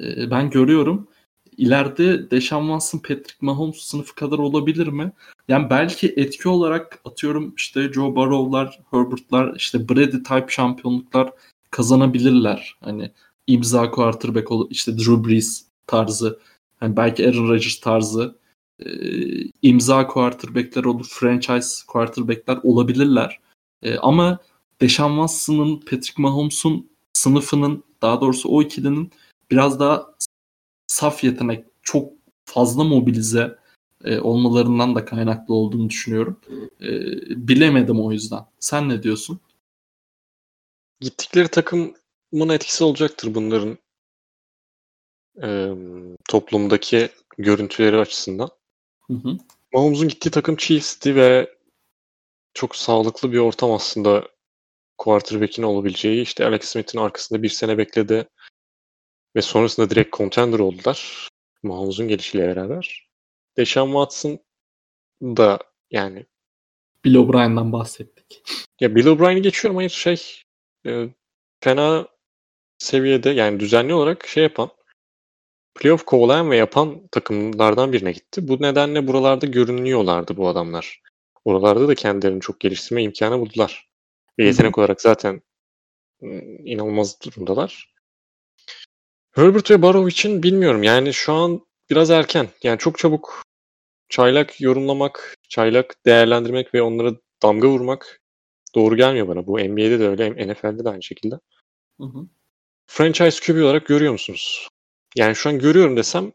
[0.00, 1.08] E, ben görüyorum.
[1.56, 5.12] İleride Deshaun Watson, Patrick Mahomes sınıfı kadar olabilir mi?
[5.48, 11.32] Yani belki etki olarak atıyorum işte Joe Burrow'lar, Herbert'lar, işte Brady type şampiyonluklar
[11.70, 12.76] kazanabilirler.
[12.80, 13.12] Hani
[13.46, 14.66] imza quarterback olur.
[14.70, 16.40] işte Drew Brees tarzı.
[16.82, 18.38] Yani belki Aaron Rodgers tarzı
[18.78, 18.88] e,
[19.62, 21.06] imza quarterback'ler olur.
[21.10, 23.40] Franchise quarterback'ler olabilirler.
[23.82, 24.38] E, ama
[24.80, 29.12] Deshaun Watson'ın, Patrick Mahomes'un sınıfının daha doğrusu o ikilinin
[29.50, 30.14] biraz daha
[30.86, 32.12] saf yetenek, çok
[32.44, 33.58] fazla mobilize
[34.04, 36.40] e, olmalarından da kaynaklı olduğunu düşünüyorum.
[36.80, 36.90] E,
[37.48, 38.46] bilemedim o yüzden.
[38.60, 39.40] Sen ne diyorsun?
[41.00, 41.94] Gittikleri takım
[42.32, 43.78] Mahomes'un etkisi olacaktır bunların
[45.42, 45.70] e,
[46.28, 47.08] toplumdaki
[47.38, 48.48] görüntüleri açısından.
[49.06, 49.36] Hı hı.
[49.72, 51.56] Mahomes'un gittiği takım Chiefs'ti ve
[52.54, 54.28] çok sağlıklı bir ortam aslında
[54.98, 56.22] quarterback'in olabileceği.
[56.22, 58.28] İşte Alex Smith'in arkasında bir sene bekledi
[59.36, 61.28] ve sonrasında direkt contender oldular.
[61.62, 63.05] Mahomes'un gelişiyle beraber.
[63.58, 64.38] Deshaun Watson
[65.22, 65.58] da
[65.90, 66.26] yani
[67.04, 68.42] Bill O'Brien'den bahsettik.
[68.80, 70.42] ya Bill O'Brien'i geçiyorum hayır şey
[70.86, 71.08] e,
[71.60, 72.08] fena
[72.78, 74.70] seviyede yani düzenli olarak şey yapan
[75.74, 78.48] playoff kovalayan ve yapan takımlardan birine gitti.
[78.48, 81.02] Bu nedenle buralarda görünüyorlardı bu adamlar.
[81.44, 83.88] Oralarda da kendilerini çok geliştirme imkanı buldular.
[84.38, 85.42] Ve yetenek olarak zaten
[86.22, 86.28] ıı,
[86.64, 87.94] inanılmaz durumdalar.
[89.32, 90.82] Herbert ve Barrow için bilmiyorum.
[90.82, 92.48] Yani şu an biraz erken.
[92.62, 93.42] Yani çok çabuk
[94.08, 98.20] çaylak yorumlamak, çaylak değerlendirmek ve onlara damga vurmak
[98.74, 99.46] doğru gelmiyor bana.
[99.46, 101.34] Bu NBA'de de öyle, NFL'de de aynı şekilde.
[102.00, 102.26] Hı hı.
[102.86, 104.68] Franchise QB olarak görüyor musunuz?
[105.16, 106.32] Yani şu an görüyorum desem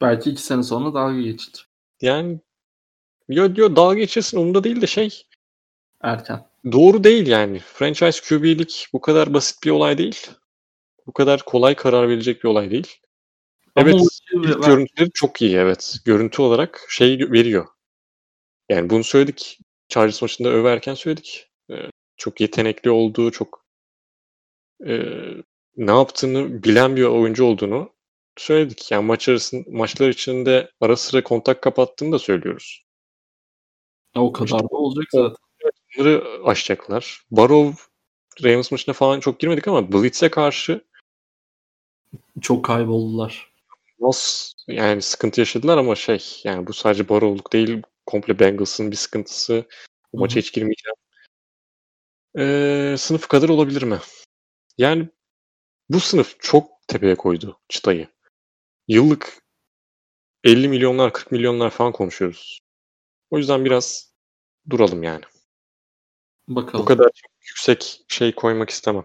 [0.00, 1.68] Belki iki sene sonra dalga geçilir.
[2.00, 2.40] yani
[3.28, 5.22] yo, yo, dalga geçilsin umurumda değil de şey
[6.02, 6.46] Erken.
[6.72, 7.58] doğru değil yani.
[7.58, 10.30] Franchise QB'lik bu kadar basit bir olay değil.
[11.06, 12.96] Bu kadar kolay karar verecek bir olay değil.
[13.76, 14.00] Ama Evet,
[14.32, 15.96] ilk ver- görüntüleri çok iyi evet.
[16.04, 17.66] Görüntü olarak şey veriyor.
[18.68, 19.58] Yani bunu söyledik.
[19.88, 21.50] Chargers maçında överken söyledik.
[21.70, 21.74] Ee,
[22.16, 23.64] çok yetenekli olduğu, çok
[24.86, 25.02] e,
[25.76, 27.92] ne yaptığını bilen bir oyuncu olduğunu
[28.36, 28.90] söyledik.
[28.90, 32.84] Yani maç arasında, maçlar içinde ara sıra kontak kapattığını da söylüyoruz.
[34.14, 35.36] o kadar da olacak zaten.
[35.98, 37.22] Bunları aşacaklar.
[37.30, 37.82] Barrow
[38.44, 40.84] Ravens maçına falan çok girmedik ama Blitz'e karşı
[42.40, 43.55] Çok kayboldular.
[44.00, 49.64] Nasıl yani sıkıntı yaşadılar ama şey yani bu sadece Barrow'luk değil komple Bengals'ın bir sıkıntısı.
[50.12, 50.96] Bu maça hiç girmeyeceğim.
[52.38, 53.98] Ee, sınıf kadar olabilir mi?
[54.78, 55.08] Yani
[55.88, 58.08] bu sınıf çok tepeye koydu çıtayı.
[58.88, 59.42] Yıllık
[60.44, 62.60] 50 milyonlar 40 milyonlar falan konuşuyoruz.
[63.30, 64.14] O yüzden biraz
[64.70, 65.24] duralım yani.
[66.48, 66.84] Bakalım.
[66.84, 69.04] Bu kadar çok yüksek şey koymak istemem.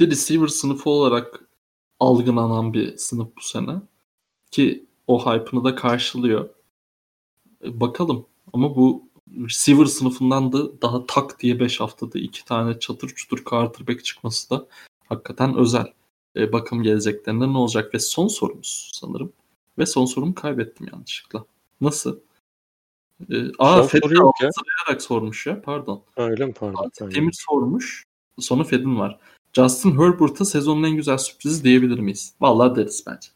[0.00, 1.47] De receiver sınıfı olarak
[2.00, 3.82] algılanan bir sınıf bu sene.
[4.50, 6.48] Ki o hype'ını da karşılıyor.
[7.64, 8.26] E, Bakalım.
[8.52, 14.04] Ama bu receiver sınıfından da daha tak diye 5 haftada iki tane çatır çutur quarterback
[14.04, 14.66] çıkması da
[15.08, 15.92] hakikaten özel.
[16.36, 19.32] E, bakalım geleceklerinde ne olacak ve son sorumuz sanırım.
[19.78, 21.44] Ve son sorumu kaybettim yanlışlıkla.
[21.80, 22.18] Nasıl?
[23.30, 24.48] E, aa Son Fed'i soru yok ya.
[24.48, 26.02] hatırlayarak sormuş ya pardon.
[26.16, 26.82] Öyle mi pardon?
[26.98, 27.14] Fatih.
[27.14, 28.04] Demir sormuş.
[28.38, 29.18] Sonra Fed'in var.
[29.52, 32.34] Justin Herbert'a sezonun en güzel sürprizi diyebilir miyiz?
[32.40, 33.28] Vallahi deriz bence.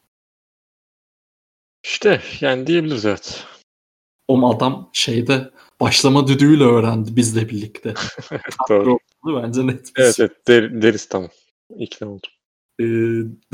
[1.85, 3.45] İşte yani diyebiliriz evet.
[4.29, 7.95] O adam şeyde başlama düdüğüyle öğrendi bizle birlikte.
[8.69, 8.99] Doğru.
[9.27, 11.31] Bence net bir Evet evet der- deriz tamam.
[11.79, 12.31] İkna oldum.
[12.81, 12.85] Ee,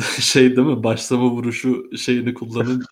[0.20, 0.84] şey değil mi?
[0.84, 2.86] Başlama vuruşu şeyini kullanınca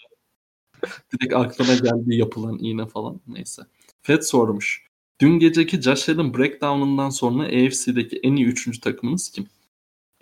[1.13, 3.21] direkt aklına geldiği yapılan iğne falan.
[3.27, 3.63] Neyse.
[4.03, 4.87] Fed sormuş.
[5.21, 9.47] Dün geceki Josh Allen breakdown'ından sonra AFC'deki en iyi üçüncü takımınız kim?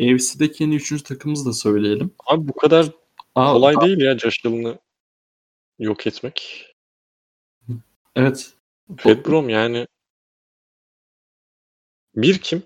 [0.01, 2.11] AFC'deki en iyi üçüncü takımımızı da söyleyelim.
[2.27, 2.87] Abi bu kadar
[3.35, 4.79] Aa, kolay değil ya Josh Allen'ı
[5.79, 6.67] yok etmek.
[8.17, 8.53] Evet.
[8.97, 9.87] Fred Brom yani
[12.17, 12.63] bir kim?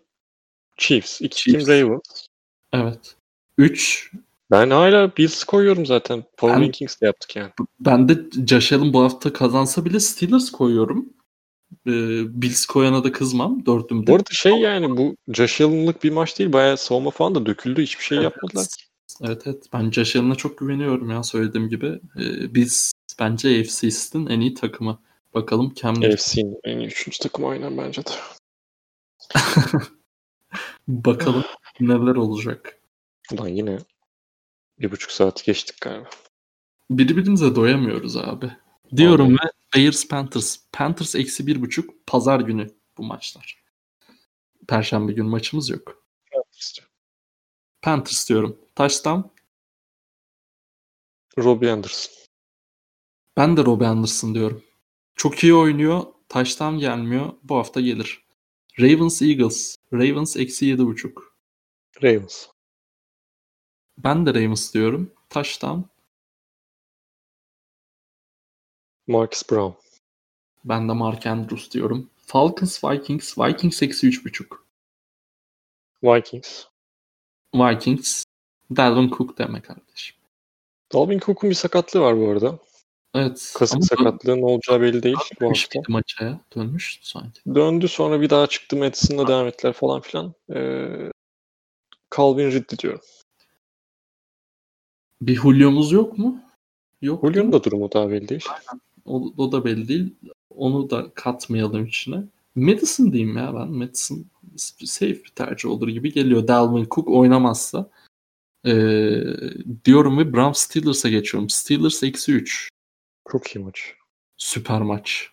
[0.76, 1.20] Chiefs.
[1.20, 1.66] iki Chiefs.
[1.66, 1.74] kim?
[1.74, 2.26] Ravens.
[2.72, 3.16] Evet.
[3.58, 4.12] 3.
[4.50, 6.24] Ben hala Bills koyuyorum zaten.
[6.36, 7.52] Power Ben- Rankings de yaptık yani.
[7.80, 11.12] Ben de Josh Allen bu hafta kazansa bile Steelers koyuyorum.
[11.86, 13.66] Ee, Bills koyana da kızmam.
[13.66, 14.06] Dördümde.
[14.06, 16.52] Bu arada şey yani bu Josh Allen'lık bir maç değil.
[16.52, 17.82] Bayağı savunma falan da döküldü.
[17.82, 18.66] Hiçbir şey yapmadılar.
[19.22, 19.64] Evet evet.
[19.72, 22.00] Ben Josh Allen'a çok güveniyorum ya söylediğim gibi.
[22.18, 24.98] Ee, Bills bence AFC East'in en iyi takımı.
[25.34, 28.10] Bakalım Cam AFC'nin en iyi üçüncü takımı aynen bence de.
[30.88, 31.44] Bakalım
[31.80, 32.78] neler olacak.
[33.32, 33.78] Ulan yine
[34.78, 36.08] bir buçuk saat geçtik galiba.
[36.90, 38.52] Birbirimize doyamıyoruz abi.
[38.96, 40.56] Diyorum ve Bears Panthers.
[40.72, 42.06] Panthers eksi bir buçuk.
[42.06, 42.66] Pazar günü
[42.98, 43.62] bu maçlar.
[44.68, 46.04] Perşembe günü maçımız yok.
[47.82, 48.58] Panthers diyorum.
[48.76, 49.20] Touchdown.
[51.38, 52.12] Robbie Anderson.
[53.36, 54.64] Ben de Robbie Anderson diyorum.
[55.16, 56.02] Çok iyi oynuyor.
[56.28, 57.32] Touchdown gelmiyor.
[57.42, 58.24] Bu hafta gelir.
[58.80, 59.76] Ravens Eagles.
[59.92, 61.36] Ravens eksi yedi buçuk.
[62.02, 62.46] Ravens.
[63.98, 65.12] Ben de Ravens diyorum.
[65.30, 65.80] Touchdown.
[69.08, 69.72] Marcus Brown.
[70.64, 72.10] Ben de Mark Andrews diyorum.
[72.26, 73.38] Falcons Vikings.
[73.38, 74.66] Vikings eksi üç buçuk.
[76.02, 76.64] Vikings.
[77.54, 78.24] Vikings.
[78.76, 80.16] Dalvin Cook deme kardeşim.
[80.92, 82.58] Dalvin Cook'un bir sakatlığı var bu arada.
[83.14, 83.54] Evet.
[83.58, 85.80] Kasık sakatlığı ne olacağı belli değil bu hafta.
[85.88, 86.40] maça?
[86.56, 87.40] Dönmüş sanki.
[87.54, 90.34] Döndü sonra bir daha çıktı Madison'la devam ettiler falan filan.
[90.54, 91.12] Ee,
[92.16, 93.00] Calvin Ridley diyorum.
[95.20, 96.42] Bir Julio'muz yok mu?
[97.02, 97.24] Yok.
[97.24, 98.44] Julio'nun da durumu daha belli değil.
[99.04, 100.14] O, o da belli değil.
[100.50, 102.24] Onu da katmayalım içine.
[102.54, 103.68] Madison diyeyim ya ben.
[103.68, 104.26] Madison
[104.56, 106.48] safe bir tercih olur gibi geliyor.
[106.48, 107.90] Dalvin Cook oynamazsa.
[108.66, 109.22] Ee,
[109.84, 111.50] diyorum ve Browns Steelers'a geçiyorum.
[111.50, 112.68] Steelers eksi 3.
[113.32, 113.94] Çok iyi maç.
[114.36, 115.30] Süper maç.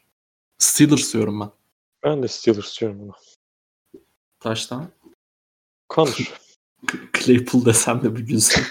[0.57, 1.51] Steelers diyorum ben.
[2.03, 3.13] Ben de Steelers diyorum buna.
[4.39, 4.91] Taştan.
[5.87, 6.33] Kanır.
[7.13, 8.63] Claypool desem de bir güzel.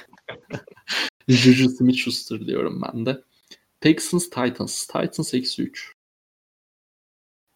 [1.29, 3.23] Juju Smith-Schuster diyorum ben de.
[3.85, 4.86] Texans Titans.
[4.86, 5.93] Titans eksi 3.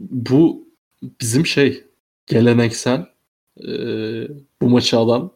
[0.01, 0.69] Bu
[1.21, 1.85] bizim şey
[2.27, 3.07] geleneksel
[3.61, 3.71] e,
[4.63, 5.33] bu maçı alan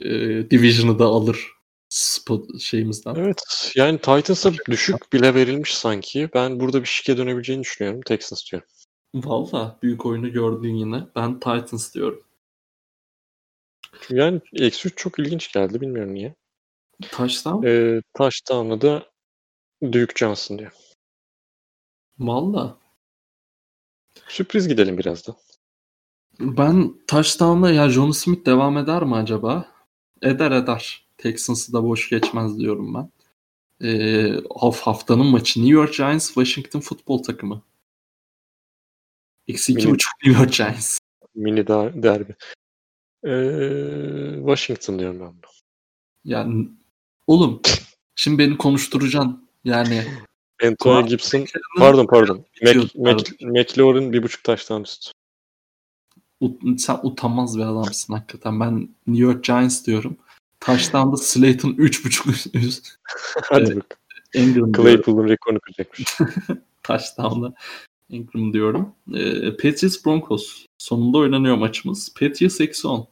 [0.00, 0.10] e,
[0.50, 1.50] Division'ı da alır
[1.88, 3.14] spot şeyimizden.
[3.14, 3.72] Evet.
[3.76, 6.28] Yani Titans'a düşük bile verilmiş sanki.
[6.34, 8.00] Ben burada bir şike dönebileceğini düşünüyorum.
[8.06, 8.68] Texans diyorum.
[9.14, 11.06] Valla büyük oyunu gördün yine.
[11.16, 12.24] Ben Titans diyorum.
[14.08, 15.80] Yani eksi 3 çok ilginç geldi.
[15.80, 16.34] Bilmiyorum niye.
[17.10, 17.62] Taştan?
[17.62, 19.09] Ee, touchdown'la da
[19.82, 20.72] Duke Johnson diyor.
[22.18, 22.78] Valla.
[24.28, 25.36] Sürpriz gidelim biraz da.
[26.40, 29.72] Ben touchdown'la ya John Smith devam eder mi acaba?
[30.22, 31.06] Eder eder.
[31.18, 33.10] Texans'ı da boş geçmez diyorum ben.
[33.86, 34.34] Ee,
[34.80, 37.62] haftanın maçı New York Giants Washington futbol takımı.
[39.48, 40.98] Eksi iki Mini- buçuk New York Giants.
[41.34, 42.34] Mini da- derbi.
[43.24, 45.50] Ee, Washington diyorum ben buna.
[46.24, 46.68] Yani
[47.26, 47.62] oğlum
[48.14, 49.49] şimdi beni konuşturacaksın.
[49.64, 50.04] Yani
[50.64, 51.46] Antonio Gibson.
[51.78, 52.44] Pardon pardon.
[52.62, 52.88] Mac.
[52.94, 55.10] Mac, McLaurin bir buçuk taştan üstü.
[56.40, 58.60] ut- sen utanmaz bir adamsın hakikaten.
[58.60, 60.16] Ben New York Giants diyorum.
[60.60, 62.88] Touchdown'da Slayton üç buçuk üst.
[63.42, 64.00] Hadi bak.
[64.34, 64.72] Ingram.
[64.72, 66.18] Claypool'un rekorunu kıracakmış.
[66.82, 67.54] Touchdown'da
[68.08, 68.94] Ingram diyorum.
[69.14, 70.66] Ee, Patriots Broncos.
[70.78, 72.14] Sonunda oynanıyor maçımız.
[72.14, 73.08] Patriots eksi 10.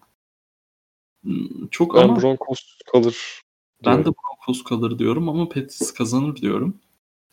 [1.24, 3.40] Hmm, Çok Ben ama Broncos kalır.
[3.84, 4.08] Ben de.
[4.08, 6.80] Broncos kalır diyorum ama Patriots kazanır diyorum.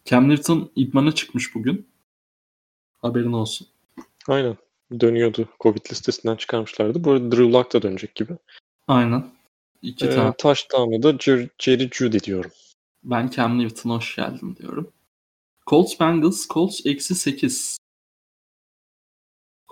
[0.06, 1.88] Cam Newton idmana çıkmış bugün.
[2.98, 3.68] Haberin olsun.
[4.28, 4.58] Aynen.
[5.00, 5.50] Dönüyordu.
[5.60, 7.04] Covid listesinden çıkarmışlardı.
[7.04, 8.34] Bu arada Drew Lock da dönecek gibi.
[8.88, 9.32] Aynen.
[9.82, 10.34] İki Ee, tane.
[10.38, 12.52] touchdown'u da Jer- Jerry Judy diyorum.
[13.04, 14.92] Ben Cam Newton'a hoş geldin diyorum.
[15.68, 16.48] Colts Bengals.
[16.48, 17.78] Colts eksi 8.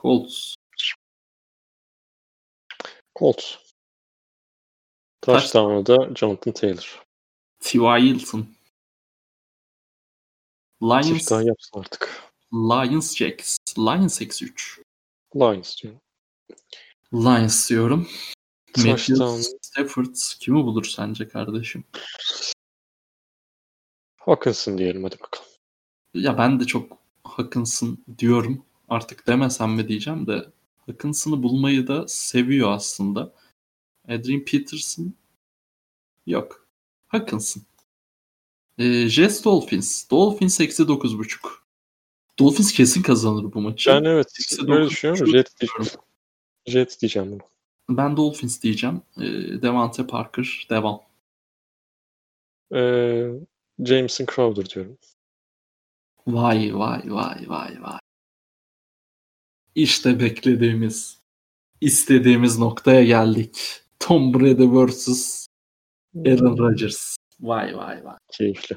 [0.01, 0.55] Colts.
[3.19, 3.55] Colts.
[5.23, 7.03] Touchdown'u da Jonathan Taylor.
[7.59, 8.01] T.Y.
[8.01, 8.47] Hilton.
[10.81, 11.07] Lions.
[11.07, 12.23] Çift daha yapsın artık.
[12.53, 13.57] Lions Jacks.
[13.77, 14.81] Lions eksi 3.
[15.35, 16.01] Lions diyorum.
[17.13, 18.07] Lions diyorum.
[18.73, 19.41] Touchdown.
[19.61, 21.83] Stafford kimi bulur sence kardeşim?
[24.17, 25.47] Hawkinson diyelim hadi bakalım.
[26.13, 28.65] Ya ben de çok Hawkinson diyorum.
[28.89, 30.45] Artık demesem mi diyeceğim de
[30.85, 33.33] Hawkinson'ı bulmayı da seviyor aslında.
[34.07, 35.13] Adrian Peterson
[36.25, 36.67] yok.
[37.07, 37.63] Hawkinson.
[38.77, 40.09] Ee, Jets Dolphins.
[40.11, 41.63] Dolphins eksi 9.5.
[42.39, 43.89] Dolphins kesin kazanır bu maçı.
[43.89, 45.27] Ben evet Eksi dokuz düşünüyorum.
[45.27, 45.85] Jet, diyorum.
[46.65, 47.41] Jet diyeceğim bunu.
[47.97, 49.01] Ben Dolphins diyeceğim.
[49.17, 51.01] Ee, Devante Parker devam.
[52.73, 53.29] Ee,
[53.79, 54.97] Jameson Crowder diyorum.
[56.27, 57.99] Vay vay vay vay vay.
[59.75, 61.21] İşte beklediğimiz,
[61.81, 63.82] istediğimiz noktaya geldik.
[64.03, 65.47] Tom Brady vs.
[66.25, 67.15] Aaron Rodgers.
[67.39, 68.17] Vay vay vay.
[68.31, 68.75] Keyifli.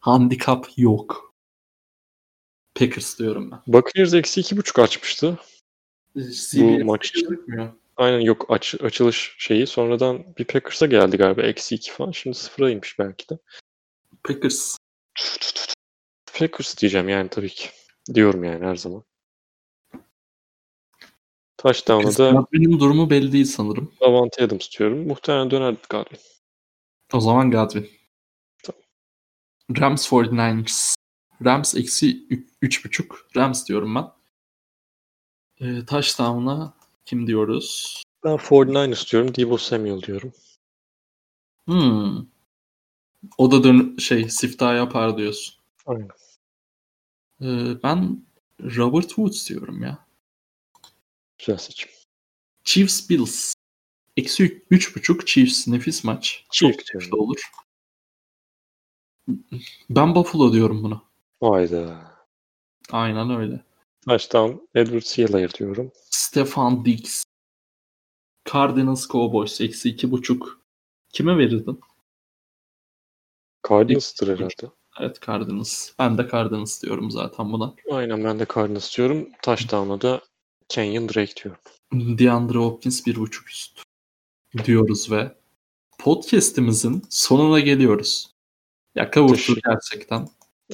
[0.00, 1.34] Handikap yok.
[2.74, 3.60] Packers diyorum ben.
[3.66, 5.38] Buccaneers eksi iki buçuk açmıştı.
[6.16, 7.28] CBS maç için.
[7.28, 7.72] gözükmüyor.
[7.96, 9.66] Aynen yok aç, açılış şeyi.
[9.66, 11.42] Sonradan bir Packers'a geldi galiba.
[11.42, 12.10] Eksi iki falan.
[12.10, 13.38] Şimdi sıfıra inmiş belki de.
[14.24, 14.76] Packers.
[16.38, 17.68] Packers diyeceğim yani tabii ki.
[18.14, 19.04] Diyorum yani her zaman.
[21.60, 23.92] Touchdown'a da Godwin'in durumu belli değil sanırım.
[24.00, 25.06] Davante Adams diyorum.
[25.06, 26.18] Muhtemelen döner Godwin.
[27.12, 27.90] O zaman Godwin.
[28.62, 28.82] Tamam.
[29.80, 30.94] Rams 49ers.
[31.44, 32.28] Rams eksi
[32.62, 33.04] 3.5.
[33.36, 34.06] Rams diyorum ben.
[35.60, 36.74] Ee, touchdown'a
[37.04, 38.02] kim diyoruz?
[38.24, 39.34] Ben 49ers diyorum.
[39.34, 40.32] Debo Samuel diyorum.
[41.66, 42.26] Hmm.
[43.38, 45.54] O da dön şey siftah yapar diyorsun.
[45.86, 46.10] Aynen.
[47.40, 48.26] Ee, ben
[48.76, 50.09] Robert Woods diyorum ya.
[51.40, 51.90] Güzel seçim.
[52.64, 53.54] Chiefs Bills.
[54.16, 56.44] Eksi 3.5 Chiefs nefis maç.
[56.52, 57.50] Çok keyifli olur.
[59.90, 61.02] Ben Buffalo diyorum buna.
[61.40, 62.10] Hayda.
[62.90, 63.64] Aynen öyle.
[64.08, 65.92] Touchdown Edward Sealayer diyorum.
[66.10, 67.24] Stefan Diggs.
[68.52, 69.60] Cardinals Cowboys.
[69.60, 70.48] Eksi 2.5.
[71.08, 71.80] Kime verirdin?
[73.68, 74.70] Cardinals'tır herhalde.
[75.00, 75.92] Evet Cardinals.
[75.98, 77.74] Ben de Cardinals diyorum zaten buna.
[77.90, 79.28] Aynen ben de Cardinals diyorum.
[79.42, 80.20] Touchdown'a da
[80.70, 81.60] Kenyon Drake diyorum.
[82.18, 83.82] DeAndre Hopkins 1.5 üst.
[84.64, 85.34] diyoruz ve
[85.98, 88.30] podcast'imizin sonuna geliyoruz.
[88.94, 90.28] Yaka vurdu gerçekten.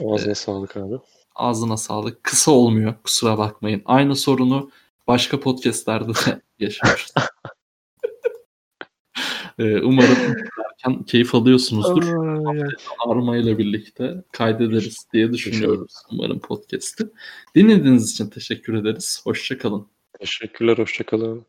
[0.04, 0.94] Ağzına ee, sağlık abi.
[1.34, 2.24] Ağzına sağlık.
[2.24, 3.82] Kısa olmuyor kusura bakmayın.
[3.84, 4.70] Aynı sorunu
[5.06, 7.14] başka podcastlerde de yaşamışız.
[9.58, 10.16] Ee, umarım
[10.58, 12.04] derken keyif alıyorsunuzdur.
[13.06, 17.06] Arma ile birlikte kaydederiz diye düşünüyoruz umarım podcast'i.
[17.54, 19.20] Dinlediğiniz için teşekkür ederiz.
[19.24, 19.86] Hoşçakalın.
[20.20, 21.46] Teşekkürler, hoşçakalın.